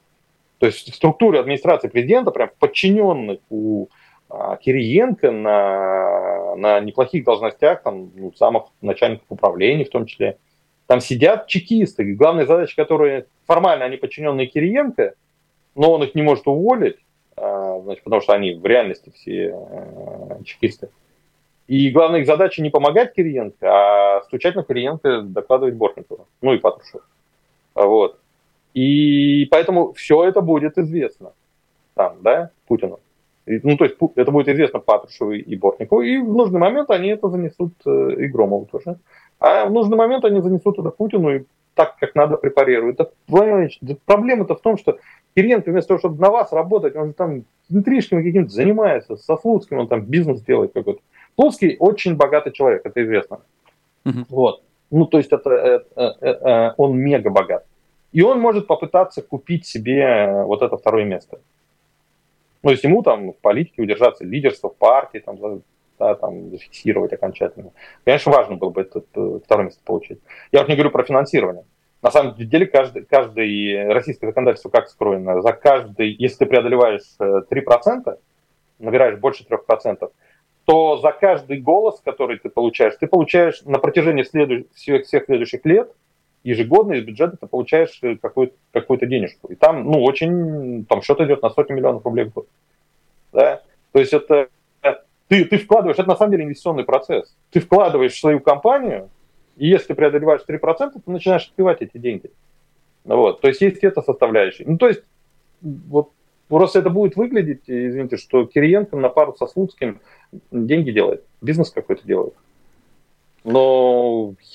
То 0.59 0.67
есть 0.67 0.91
в 0.91 0.95
структуре 0.95 1.39
администрации 1.39 1.89
президента, 1.89 2.31
прям 2.31 2.51
подчиненных 2.59 3.39
у 3.49 3.87
Кириенко 4.29 5.31
на, 5.31 6.55
на 6.55 6.79
неплохих 6.79 7.23
должностях, 7.23 7.83
там, 7.83 8.11
ну, 8.15 8.33
самых 8.33 8.65
начальников 8.81 9.25
управления 9.29 9.85
в 9.85 9.89
том 9.89 10.05
числе, 10.05 10.37
там 10.87 10.99
сидят 10.99 11.47
чекисты. 11.47 12.03
И 12.03 12.13
главная 12.13 12.45
задача, 12.45 12.75
которые 12.75 13.27
формально 13.45 13.85
они 13.85 13.97
подчиненные 13.97 14.47
Кириенко, 14.47 15.13
но 15.75 15.91
он 15.91 16.03
их 16.03 16.15
не 16.15 16.21
может 16.21 16.47
уволить, 16.47 16.97
а, 17.35 17.81
значит, 17.81 18.03
потому 18.03 18.21
что 18.21 18.33
они 18.33 18.53
в 18.53 18.65
реальности 18.65 19.11
все 19.15 19.53
а, 19.53 20.43
чекисты. 20.43 20.89
И 21.67 21.89
главная 21.89 22.21
их 22.21 22.27
задача 22.27 22.61
не 22.61 22.69
помогать 22.69 23.13
Кириенко, 23.13 23.67
а 23.67 24.21
стучать 24.23 24.55
на 24.55 24.63
Кириенко, 24.63 25.21
докладывать 25.21 25.75
Бортникову, 25.75 26.27
ну 26.41 26.53
и 26.53 26.59
Патрушеву. 26.59 27.03
Вот. 27.73 28.19
И 28.73 29.45
поэтому 29.45 29.93
все 29.93 30.23
это 30.25 30.41
будет 30.41 30.77
известно 30.77 31.33
там, 31.95 32.17
да, 32.21 32.51
Путину. 32.67 32.99
Ну, 33.45 33.77
то 33.77 33.85
есть 33.85 33.95
это 34.15 34.31
будет 34.31 34.47
известно 34.47 34.79
Патрушеву 34.79 35.31
и 35.31 35.55
Бортникову, 35.55 36.01
и 36.01 36.17
в 36.17 36.33
нужный 36.33 36.59
момент 36.59 36.89
они 36.89 37.09
это 37.09 37.29
занесут 37.29 37.73
э, 37.85 38.15
и 38.17 38.27
Громову 38.27 38.65
тоже. 38.65 38.97
А 39.39 39.65
в 39.65 39.71
нужный 39.71 39.97
момент 39.97 40.25
они 40.25 40.41
занесут 40.41 40.79
это 40.79 40.89
Путину 40.89 41.35
и 41.35 41.43
так, 41.75 41.97
как 41.99 42.15
надо, 42.15 42.37
препарируют. 42.37 42.99
Проблема-то 44.05 44.55
в 44.55 44.61
том, 44.61 44.77
что 44.77 44.97
Кириенко 45.35 45.69
вместо 45.69 45.89
того, 45.89 45.99
чтобы 45.99 46.21
на 46.21 46.31
вас 46.31 46.51
работать, 46.53 46.95
он 46.95 47.07
же 47.07 47.13
там 47.13 47.43
интрижками 47.69 48.23
каким-то 48.23 48.51
занимается, 48.51 49.17
со 49.17 49.37
Слуцким 49.37 49.79
он 49.79 49.87
там 49.87 50.01
бизнес 50.01 50.41
делает 50.41 50.73
какой-то. 50.73 51.01
Слуцкий 51.35 51.75
очень 51.79 52.15
богатый 52.15 52.51
человек, 52.53 52.81
это 52.85 53.03
известно. 53.03 53.41
Угу. 54.05 54.25
Вот. 54.29 54.63
Ну, 54.89 55.05
то 55.05 55.17
есть 55.17 55.31
это, 55.31 55.49
это, 55.49 55.85
это, 55.97 56.17
это 56.21 56.73
он 56.77 56.97
мега 56.97 57.29
богат. 57.29 57.65
И 58.11 58.21
он 58.21 58.39
может 58.39 58.67
попытаться 58.67 59.21
купить 59.21 59.65
себе 59.65 60.43
вот 60.45 60.61
это 60.61 60.77
второе 60.77 61.03
место. 61.03 61.39
Ну, 62.65 62.71
если 62.71 62.87
ему 62.87 63.03
там 63.03 63.31
в 63.31 63.37
политике 63.37 63.83
удержаться 63.83 64.25
лидерство 64.25 64.69
партии, 64.69 65.19
там, 65.19 65.61
да, 65.99 66.15
там, 66.15 66.49
зафиксировать 66.49 67.13
окончательно. 67.13 67.73
Конечно, 68.03 68.31
важно 68.31 68.55
было 68.55 68.71
бы 68.71 68.81
это, 68.81 68.99
это 68.99 69.39
второе 69.39 69.65
место 69.67 69.83
получить. 69.85 70.19
Я 70.51 70.61
вот 70.61 70.67
не 70.67 70.73
говорю 70.73 70.89
про 70.89 71.03
финансирование. 71.03 71.63
На 72.01 72.09
самом 72.09 72.33
деле, 72.33 72.65
каждый, 72.65 73.05
каждый 73.05 73.87
российское 73.93 74.25
законодательство 74.25 74.69
как 74.69 74.89
скроено? 74.89 75.43
За 75.43 75.53
каждый, 75.53 76.11
если 76.11 76.37
ты 76.39 76.45
преодолеваешь 76.47 77.03
3%, 77.19 78.07
э, 78.07 78.15
набираешь 78.79 79.19
больше 79.19 79.45
3%, 79.45 80.11
то 80.65 80.97
за 80.97 81.11
каждый 81.11 81.61
голос, 81.61 82.01
который 82.03 82.39
ты 82.39 82.49
получаешь, 82.49 82.95
ты 82.99 83.05
получаешь 83.05 83.61
на 83.65 83.77
протяжении 83.77 84.23
следующих, 84.23 85.05
всех 85.05 85.25
следующих 85.25 85.63
лет 85.65 85.91
ежегодно 86.45 86.93
из 86.93 87.03
бюджета 87.03 87.37
ты 87.37 87.47
получаешь 87.47 87.99
э, 88.01 88.15
какую-то 88.15 88.53
какую 88.71 88.99
денежку. 88.99 89.47
И 89.47 89.55
там, 89.55 89.83
ну, 89.83 90.03
очень, 90.03 90.85
там 90.85 91.01
что-то 91.01 91.25
идет 91.25 91.41
на 91.41 91.49
сотни 91.49 91.73
миллионов 91.73 92.05
рублей 92.05 92.25
в 92.25 92.33
год. 92.33 92.47
Да? 93.33 93.61
То 93.91 93.99
есть 93.99 94.13
это 94.13 94.47
ты, 95.27 95.45
ты 95.45 95.57
вкладываешь, 95.57 95.97
это 95.97 96.07
на 96.07 96.15
самом 96.15 96.31
деле 96.31 96.43
инвестиционный 96.43 96.83
процесс. 96.83 97.35
Ты 97.49 97.59
вкладываешь 97.59 98.13
в 98.13 98.19
свою 98.19 98.39
компанию, 98.39 99.09
и 99.57 99.67
если 99.67 99.87
ты 99.87 99.95
преодолеваешь 99.95 100.41
3%, 100.47 100.91
ты 100.93 101.11
начинаешь 101.11 101.47
отпивать 101.47 101.81
эти 101.81 101.97
деньги. 101.97 102.29
Вот. 103.03 103.41
То 103.41 103.47
есть 103.47 103.61
есть 103.61 103.83
эта 103.83 104.01
составляющая. 104.01 104.65
Ну, 104.65 104.77
то 104.77 104.87
есть, 104.87 105.01
вот 105.61 106.11
просто 106.47 106.79
это 106.79 106.89
будет 106.89 107.15
выглядеть, 107.15 107.63
извините, 107.65 108.17
что 108.17 108.45
Кириенко 108.45 108.95
на 108.97 109.09
пару 109.09 109.35
со 109.35 109.47
Слуцким 109.47 109.99
деньги 110.51 110.91
делает, 110.91 111.23
бизнес 111.41 111.71
какой-то 111.71 112.05
делает. 112.05 112.35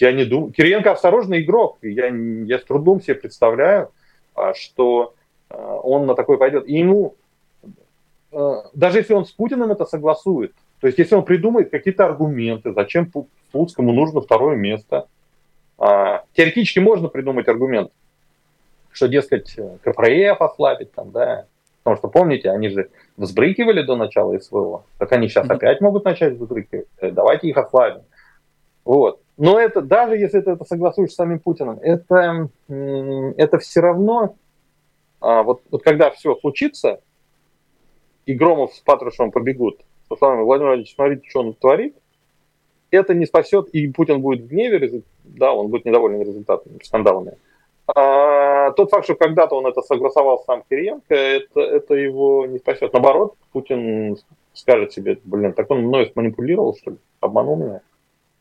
Я 0.00 0.12
не 0.12 0.24
думаю... 0.24 0.52
Кириенко 0.52 0.92
осторожный 0.92 1.42
игрок. 1.42 1.78
Я, 1.82 2.08
я 2.08 2.58
с 2.58 2.64
трудом 2.64 3.00
себе 3.02 3.14
представляю, 3.16 3.90
а, 4.34 4.54
что 4.54 5.14
а, 5.50 5.76
он 5.76 6.06
на 6.06 6.14
такой 6.14 6.38
пойдет. 6.38 6.66
И 6.66 6.78
ему, 6.78 7.16
а, 8.32 8.64
даже 8.72 8.98
если 8.98 9.12
он 9.12 9.26
с 9.26 9.32
Путиным 9.32 9.70
это 9.70 9.84
согласует, 9.84 10.54
то 10.80 10.86
есть 10.86 10.98
если 10.98 11.14
он 11.14 11.24
придумает 11.24 11.70
какие-то 11.70 12.06
аргументы, 12.06 12.72
зачем 12.72 13.10
Слуцкому 13.50 13.92
нужно 13.92 14.20
второе 14.20 14.56
место, 14.56 15.08
теоретически 15.76 16.78
можно 16.78 17.08
придумать 17.08 17.48
аргумент, 17.48 17.90
что, 18.92 19.08
дескать, 19.08 19.56
КПРФ 19.82 20.40
ослабить, 20.40 20.92
там, 20.92 21.10
да, 21.10 21.46
потому 21.82 21.96
что, 21.96 22.08
помните, 22.08 22.50
они 22.50 22.68
же 22.68 22.90
взбрыкивали 23.16 23.82
до 23.82 23.96
начала 23.96 24.38
СВО, 24.38 24.84
так 24.98 25.10
они 25.12 25.28
сейчас 25.28 25.46
mm-hmm. 25.46 25.54
опять 25.54 25.80
могут 25.80 26.04
начать 26.04 26.34
взбрыкивать, 26.34 26.86
давайте 27.00 27.48
их 27.48 27.56
ослабим. 27.56 28.02
Вот. 28.84 29.20
Но 29.40 29.58
это, 29.58 29.80
даже 29.80 30.18
если 30.18 30.42
ты 30.42 30.50
это 30.50 30.66
согласуешь 30.66 31.12
с 31.12 31.14
самим 31.14 31.38
Путиным, 31.38 31.78
это, 31.80 32.50
это 32.68 33.58
все 33.58 33.80
равно, 33.80 34.36
а, 35.18 35.42
вот, 35.42 35.62
вот 35.70 35.82
когда 35.82 36.10
все 36.10 36.36
случится, 36.36 37.00
и 38.26 38.34
Громов 38.34 38.74
с 38.74 38.80
Патрушевым 38.80 39.32
побегут, 39.32 39.80
словами 40.14 40.42
Владимир 40.42 40.68
Владимирович, 40.68 40.94
смотрите, 40.94 41.30
что 41.30 41.40
он 41.40 41.54
творит, 41.54 41.96
это 42.90 43.14
не 43.14 43.24
спасет, 43.24 43.70
и 43.70 43.88
Путин 43.88 44.20
будет 44.20 44.42
в 44.42 44.48
гневе, 44.48 45.02
да, 45.24 45.54
он 45.54 45.68
будет 45.68 45.86
недоволен 45.86 46.20
результатами, 46.20 46.78
скандалами. 46.84 47.38
А, 47.86 48.72
тот 48.72 48.90
факт, 48.90 49.04
что 49.04 49.14
когда-то 49.14 49.56
он 49.56 49.64
это 49.66 49.80
согласовал 49.80 50.44
сам 50.44 50.64
Кириенко, 50.68 51.14
это, 51.14 51.60
это 51.60 51.94
его 51.94 52.44
не 52.44 52.58
спасет. 52.58 52.92
Наоборот, 52.92 53.36
Путин 53.52 54.18
скажет 54.52 54.92
себе, 54.92 55.18
блин, 55.24 55.54
так 55.54 55.70
он 55.70 55.84
мной 55.84 56.12
манипулировал, 56.14 56.76
что 56.76 56.90
ли, 56.90 56.96
обманул 57.20 57.56
меня. 57.56 57.80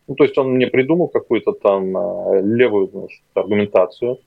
Ну, 0.10 0.16
то 0.16 0.24
есть 0.24 0.36
он 0.40 0.56
мне 0.56 0.66
придумал 0.66 1.08
какую-то 1.08 1.52
там 1.52 1.96
э, 1.96 2.42
левую, 2.42 2.88
значит, 2.88 3.22
аргументацию. 3.36 4.18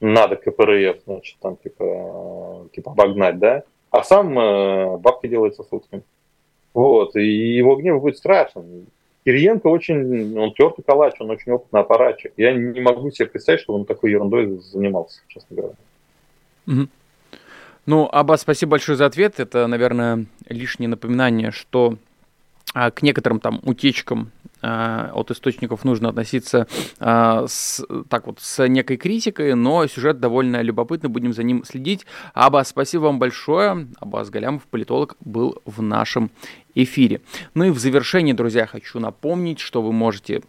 Надо 0.00 0.34
КПРФ, 0.34 0.96
значит, 1.06 1.36
там, 1.40 1.56
типа, 1.62 2.66
типа 2.72 2.90
обогнать, 2.90 3.38
да? 3.38 3.62
А 3.92 4.02
сам 4.02 4.36
э, 4.36 4.96
бабки 4.96 5.28
делает 5.28 5.54
сосудским. 5.54 6.02
Вот, 6.74 7.14
и 7.14 7.24
его 7.24 7.76
гнев 7.76 8.00
будет 8.00 8.16
страшен. 8.16 8.86
Кириенко 9.24 9.68
очень, 9.68 10.36
он 10.36 10.52
тертый 10.54 10.82
калач, 10.84 11.14
он 11.20 11.30
очень 11.30 11.52
опытный 11.52 11.82
аппаратчик. 11.82 12.32
Я 12.36 12.52
не 12.52 12.80
могу 12.80 13.08
себе 13.12 13.28
представить, 13.28 13.60
что 13.60 13.74
он 13.74 13.84
такой 13.84 14.10
ерундой 14.10 14.58
занимался, 14.58 15.20
честно 15.28 15.56
говоря. 15.56 15.74
Ну, 17.86 18.08
Аббас, 18.10 18.40
спасибо 18.40 18.72
большое 18.72 18.98
за 18.98 19.06
ответ. 19.06 19.38
Это, 19.38 19.68
наверное, 19.68 20.26
лишнее 20.48 20.88
напоминание, 20.88 21.52
что 21.52 21.94
а, 22.74 22.90
к 22.90 23.02
некоторым 23.02 23.38
там 23.38 23.60
утечкам 23.62 24.32
а, 24.32 24.51
от 24.62 25.30
источников 25.30 25.84
нужно 25.84 26.10
относиться 26.10 26.66
а, 27.00 27.46
с, 27.46 27.84
так 28.08 28.26
вот 28.26 28.38
с 28.40 28.66
некой 28.68 28.96
критикой, 28.96 29.54
но 29.54 29.86
сюжет 29.86 30.20
довольно 30.20 30.62
любопытный, 30.62 31.10
будем 31.10 31.32
за 31.32 31.42
ним 31.42 31.64
следить. 31.64 32.06
Аббас, 32.34 32.68
спасибо 32.68 33.02
вам 33.02 33.18
большое. 33.18 33.88
Аббас 34.00 34.30
Галямов, 34.30 34.62
политолог, 34.64 35.16
был 35.20 35.60
в 35.64 35.82
нашем 35.82 36.30
эфире. 36.74 37.20
Ну 37.54 37.64
и 37.64 37.70
в 37.70 37.78
завершении, 37.78 38.32
друзья, 38.32 38.66
хочу 38.66 38.98
напомнить, 39.00 39.58
что 39.58 39.82
вы 39.82 39.92
можете 39.92 40.42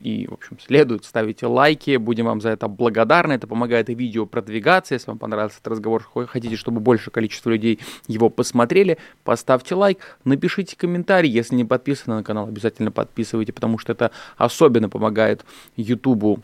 и, 0.00 0.26
в 0.26 0.32
общем, 0.32 0.58
следует 0.58 1.04
ставить 1.04 1.42
лайки, 1.42 1.96
будем 1.96 2.26
вам 2.26 2.40
за 2.40 2.50
это 2.50 2.68
благодарны, 2.68 3.34
это 3.34 3.46
помогает 3.46 3.90
и 3.90 3.94
видео 3.94 4.26
продвигаться, 4.26 4.94
если 4.94 5.08
вам 5.08 5.18
понравился 5.18 5.58
этот 5.58 5.68
разговор, 5.72 6.08
хотите, 6.28 6.56
чтобы 6.56 6.80
большее 6.80 7.12
количество 7.12 7.50
людей 7.50 7.78
его 8.08 8.30
посмотрели, 8.30 8.98
поставьте 9.24 9.74
лайк, 9.74 10.18
напишите 10.24 10.76
комментарий, 10.76 11.30
если 11.30 11.54
не 11.54 11.64
подписаны 11.64 12.16
на 12.16 12.24
канал, 12.24 12.48
обязательно 12.48 12.90
подписывайте, 12.90 13.52
потому 13.52 13.78
что 13.78 13.92
это 13.92 14.10
особенно 14.36 14.88
помогает 14.88 15.44
YouTube 15.76 16.40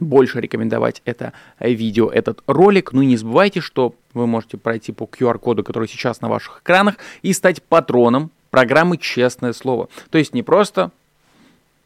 больше 0.00 0.40
рекомендовать 0.40 1.02
это 1.04 1.32
видео, 1.58 2.08
этот 2.08 2.42
ролик. 2.46 2.92
Ну 2.92 3.02
и 3.02 3.06
не 3.06 3.16
забывайте, 3.16 3.60
что 3.60 3.94
вы 4.14 4.28
можете 4.28 4.56
пройти 4.56 4.92
по 4.92 5.04
QR-коду, 5.04 5.64
который 5.64 5.88
сейчас 5.88 6.20
на 6.20 6.28
ваших 6.28 6.60
экранах, 6.62 6.96
и 7.22 7.32
стать 7.32 7.62
патроном 7.62 8.30
программы 8.50 8.96
«Честное 8.96 9.52
слово». 9.52 9.88
То 10.10 10.18
есть 10.18 10.34
не 10.34 10.44
просто 10.44 10.92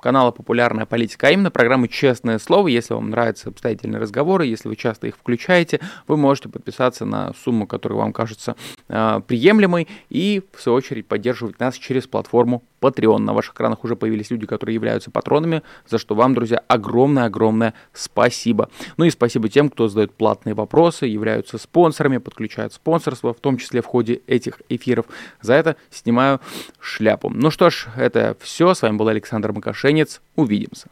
канала 0.02 0.32
«Популярная 0.32 0.84
политика», 0.84 1.28
а 1.28 1.30
именно 1.30 1.50
программы 1.50 1.88
«Честное 1.88 2.38
слово». 2.38 2.68
Если 2.68 2.92
вам 2.92 3.10
нравятся 3.10 3.48
обстоятельные 3.48 4.00
разговоры, 4.00 4.44
если 4.46 4.68
вы 4.68 4.76
часто 4.76 5.06
их 5.06 5.16
включаете, 5.16 5.80
вы 6.08 6.16
можете 6.16 6.48
подписаться 6.48 7.04
на 7.04 7.32
сумму, 7.44 7.66
которая 7.66 7.98
вам 7.98 8.12
кажется 8.12 8.56
э, 8.88 9.20
приемлемой, 9.26 9.88
и, 10.10 10.42
в 10.52 10.60
свою 10.60 10.76
очередь, 10.76 11.06
поддерживать 11.06 11.60
нас 11.60 11.76
через 11.76 12.06
платформу 12.06 12.64
Patreon. 12.82 13.18
На 13.18 13.32
ваших 13.32 13.54
экранах 13.54 13.84
уже 13.84 13.96
появились 13.96 14.30
люди, 14.30 14.46
которые 14.46 14.74
являются 14.74 15.10
патронами, 15.10 15.62
за 15.88 15.98
что 15.98 16.14
вам, 16.14 16.34
друзья, 16.34 16.62
огромное-огромное 16.68 17.74
спасибо. 17.92 18.68
Ну 18.96 19.04
и 19.04 19.10
спасибо 19.10 19.48
тем, 19.48 19.70
кто 19.70 19.88
задает 19.88 20.12
платные 20.12 20.54
вопросы, 20.54 21.06
являются 21.06 21.58
спонсорами, 21.58 22.18
подключают 22.18 22.72
спонсорство, 22.72 23.32
в 23.32 23.40
том 23.40 23.56
числе 23.56 23.80
в 23.80 23.86
ходе 23.86 24.20
этих 24.26 24.60
эфиров. 24.68 25.06
За 25.40 25.54
это 25.54 25.76
снимаю 25.90 26.40
шляпу. 26.80 27.30
Ну 27.30 27.50
что 27.50 27.70
ж, 27.70 27.86
это 27.96 28.36
все. 28.40 28.74
С 28.74 28.82
вами 28.82 28.96
был 28.96 29.08
Александр 29.08 29.52
Макашенец. 29.52 30.20
Увидимся. 30.36 30.88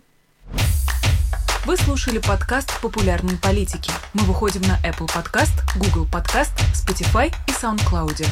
Вы 1.66 1.76
слушали 1.76 2.18
подкаст 2.18 2.80
«Популярные 2.80 3.36
политики». 3.36 3.93
Мы 4.14 4.22
выходим 4.22 4.62
на 4.62 4.78
Apple 4.80 5.07
Podcast, 5.07 5.53
Google 5.76 6.09
Podcast, 6.11 6.53
Spotify 6.72 7.30
и 7.47 7.51
SoundCloud. 7.51 8.26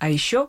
А 0.00 0.10
еще 0.10 0.48